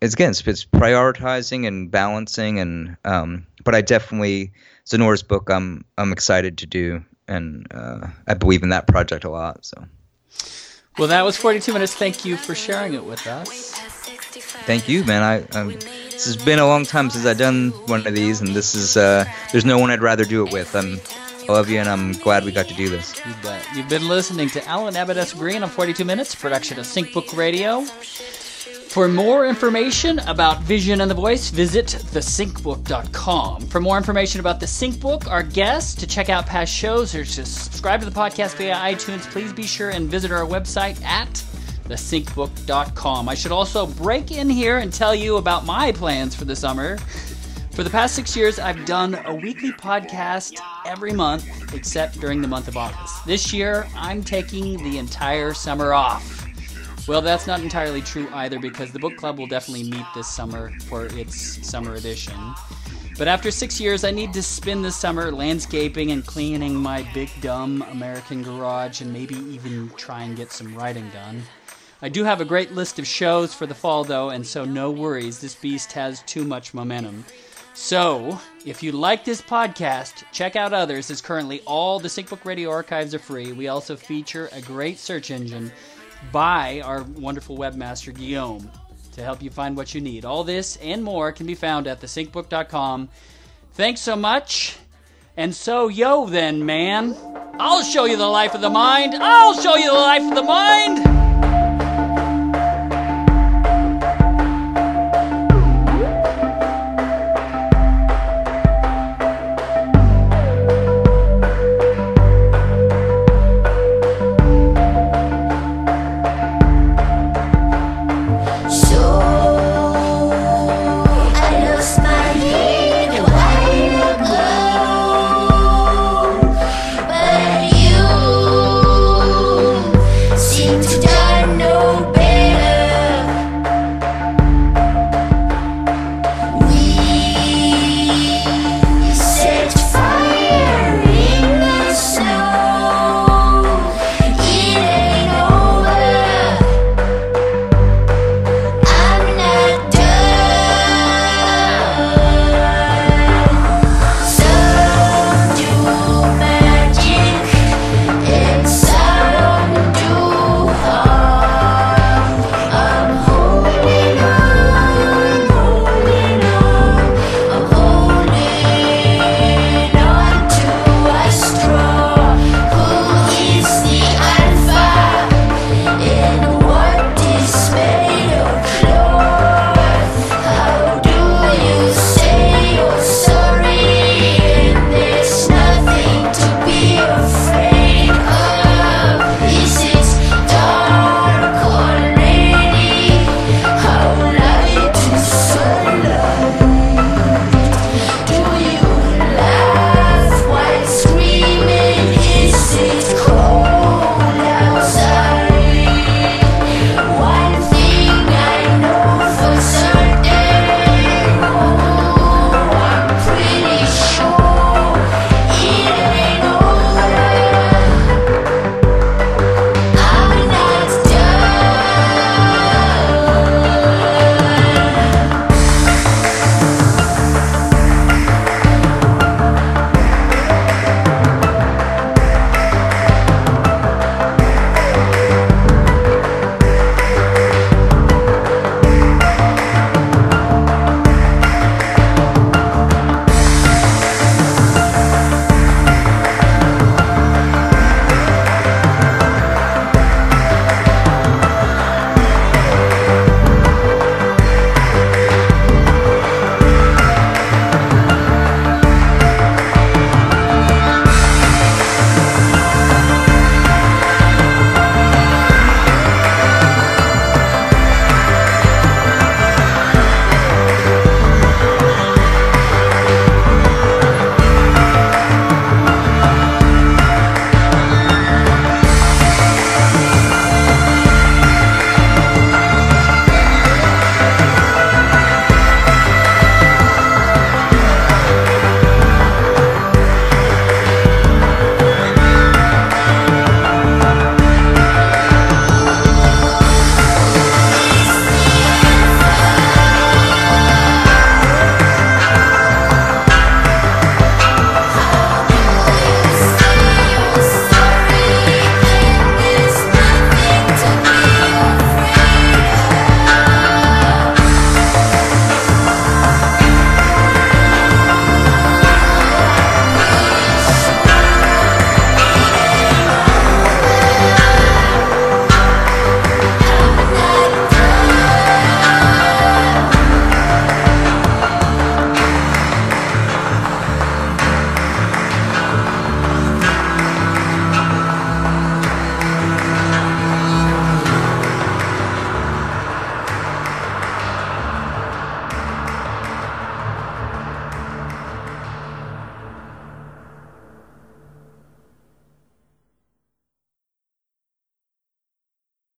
it's 0.00 0.14
again, 0.14 0.30
it's, 0.30 0.42
prioritizing 0.42 1.66
and 1.66 1.90
balancing. 1.90 2.58
And 2.58 2.96
um, 3.04 3.46
but 3.64 3.74
I 3.76 3.82
definitely 3.82 4.52
Zenor's 4.90 5.22
book, 5.22 5.50
I'm 5.50 5.84
I'm 5.96 6.12
excited 6.12 6.58
to 6.58 6.66
do, 6.66 7.04
and 7.28 7.66
uh, 7.70 8.08
I 8.26 8.34
believe 8.34 8.62
in 8.62 8.70
that 8.70 8.86
project 8.86 9.24
a 9.24 9.30
lot. 9.30 9.64
So. 9.64 9.84
Well, 10.98 11.08
that 11.08 11.24
was 11.24 11.36
42 11.36 11.72
minutes. 11.72 11.94
Thank 11.94 12.24
you 12.24 12.36
for 12.36 12.54
sharing 12.54 12.94
it 12.94 13.04
with 13.04 13.26
us 13.26 13.80
thank 14.70 14.88
you, 14.88 15.04
man. 15.04 15.22
I 15.22 15.58
um, 15.58 15.68
this 15.70 16.26
has 16.26 16.36
been 16.36 16.58
a 16.58 16.66
long 16.66 16.84
time 16.84 17.10
since 17.10 17.26
I've 17.26 17.38
done 17.38 17.70
one 17.86 18.06
of 18.06 18.14
these, 18.14 18.40
and 18.40 18.54
this 18.54 18.74
is 18.74 18.96
uh, 18.96 19.24
there's 19.52 19.64
no 19.64 19.78
one 19.78 19.90
I'd 19.90 20.02
rather 20.02 20.24
do 20.24 20.46
it 20.46 20.52
with. 20.52 20.74
Um, 20.74 21.00
I 21.48 21.52
love 21.52 21.68
you, 21.68 21.78
and 21.78 21.88
I'm 21.88 22.12
glad 22.12 22.44
we 22.44 22.52
got 22.52 22.68
to 22.68 22.74
do 22.74 22.88
this. 22.88 23.18
You 23.26 23.34
bet. 23.42 23.66
You've 23.74 23.88
been 23.88 24.06
listening 24.06 24.48
to 24.50 24.64
Alan 24.68 24.94
Abbadessa 24.94 25.36
Green 25.36 25.62
on 25.62 25.68
42 25.68 26.04
Minutes, 26.04 26.34
production 26.34 26.78
of 26.78 26.86
Sync 26.86 27.12
Book 27.12 27.36
Radio. 27.36 27.84
For 28.90 29.06
more 29.06 29.46
information 29.46 30.18
about 30.18 30.62
Vision 30.62 31.00
and 31.00 31.08
the 31.08 31.14
Voice, 31.14 31.48
visit 31.50 31.86
thesyncbook.com. 31.86 33.68
For 33.68 33.80
more 33.80 33.96
information 33.96 34.40
about 34.40 34.58
the 34.58 34.66
SyncBook, 34.66 35.28
our 35.28 35.44
guests, 35.44 35.94
to 35.94 36.08
check 36.08 36.28
out 36.28 36.44
past 36.44 36.74
shows, 36.74 37.14
or 37.14 37.24
to 37.24 37.46
subscribe 37.46 38.00
to 38.00 38.06
the 38.06 38.10
podcast 38.10 38.56
via 38.56 38.74
iTunes, 38.74 39.30
please 39.30 39.52
be 39.52 39.62
sure 39.62 39.90
and 39.90 40.08
visit 40.08 40.32
our 40.32 40.44
website 40.44 41.00
at 41.04 41.30
thesyncbook.com. 41.84 43.28
I 43.28 43.34
should 43.36 43.52
also 43.52 43.86
break 43.86 44.32
in 44.32 44.50
here 44.50 44.78
and 44.78 44.92
tell 44.92 45.14
you 45.14 45.36
about 45.36 45.64
my 45.64 45.92
plans 45.92 46.34
for 46.34 46.44
the 46.44 46.56
summer. 46.56 46.98
For 47.70 47.84
the 47.84 47.90
past 47.90 48.16
six 48.16 48.36
years, 48.36 48.58
I've 48.58 48.84
done 48.86 49.14
a 49.24 49.32
weekly 49.32 49.70
podcast 49.70 50.60
every 50.84 51.12
month 51.12 51.72
except 51.74 52.20
during 52.20 52.42
the 52.42 52.48
month 52.48 52.66
of 52.66 52.76
August. 52.76 53.24
This 53.24 53.52
year, 53.52 53.86
I'm 53.94 54.24
taking 54.24 54.82
the 54.82 54.98
entire 54.98 55.54
summer 55.54 55.92
off. 55.94 56.39
Well, 57.10 57.22
that's 57.22 57.48
not 57.48 57.58
entirely 57.58 58.02
true 58.02 58.28
either 58.32 58.60
because 58.60 58.92
the 58.92 59.00
book 59.00 59.16
club 59.16 59.36
will 59.36 59.48
definitely 59.48 59.90
meet 59.90 60.06
this 60.14 60.28
summer 60.28 60.70
for 60.86 61.06
its 61.06 61.68
summer 61.68 61.94
edition. 61.94 62.54
But 63.18 63.26
after 63.26 63.50
six 63.50 63.80
years, 63.80 64.04
I 64.04 64.12
need 64.12 64.32
to 64.34 64.42
spend 64.44 64.84
the 64.84 64.92
summer 64.92 65.32
landscaping 65.32 66.12
and 66.12 66.24
cleaning 66.24 66.72
my 66.72 67.02
big 67.12 67.28
dumb 67.40 67.82
American 67.90 68.44
garage 68.44 69.00
and 69.00 69.12
maybe 69.12 69.34
even 69.34 69.90
try 69.96 70.22
and 70.22 70.36
get 70.36 70.52
some 70.52 70.72
writing 70.76 71.10
done. 71.10 71.42
I 72.00 72.10
do 72.10 72.22
have 72.22 72.40
a 72.40 72.44
great 72.44 72.74
list 72.74 73.00
of 73.00 73.08
shows 73.08 73.52
for 73.54 73.66
the 73.66 73.74
fall, 73.74 74.04
though, 74.04 74.30
and 74.30 74.46
so 74.46 74.64
no 74.64 74.92
worries, 74.92 75.40
this 75.40 75.56
beast 75.56 75.90
has 75.94 76.22
too 76.22 76.44
much 76.44 76.74
momentum. 76.74 77.24
So, 77.74 78.38
if 78.64 78.82
you 78.82 78.92
like 78.92 79.24
this 79.24 79.42
podcast, 79.42 80.22
check 80.32 80.54
out 80.54 80.72
others, 80.72 81.10
as 81.10 81.20
currently 81.20 81.60
all 81.62 81.98
the 81.98 82.08
SyncBook 82.08 82.44
Radio 82.44 82.70
archives 82.70 83.14
are 83.14 83.18
free. 83.18 83.52
We 83.52 83.66
also 83.66 83.96
feature 83.96 84.48
a 84.52 84.60
great 84.60 84.98
search 84.98 85.30
engine 85.32 85.72
by 86.32 86.80
our 86.82 87.02
wonderful 87.02 87.56
webmaster, 87.56 88.14
Guillaume, 88.14 88.70
to 89.12 89.22
help 89.22 89.42
you 89.42 89.50
find 89.50 89.76
what 89.76 89.94
you 89.94 90.00
need. 90.00 90.24
All 90.24 90.44
this 90.44 90.76
and 90.76 91.02
more 91.02 91.32
can 91.32 91.46
be 91.46 91.54
found 91.54 91.86
at 91.86 92.00
thesyncbook.com. 92.00 93.08
Thanks 93.72 94.00
so 94.00 94.16
much. 94.16 94.76
And 95.36 95.54
so, 95.54 95.88
yo, 95.88 96.26
then, 96.26 96.66
man, 96.66 97.16
I'll 97.58 97.82
show 97.82 98.04
you 98.04 98.16
the 98.16 98.26
life 98.26 98.54
of 98.54 98.60
the 98.60 98.70
mind. 98.70 99.14
I'll 99.14 99.54
show 99.54 99.76
you 99.76 99.90
the 99.90 99.94
life 99.94 100.22
of 100.22 100.34
the 100.34 100.42
mind. 100.42 101.29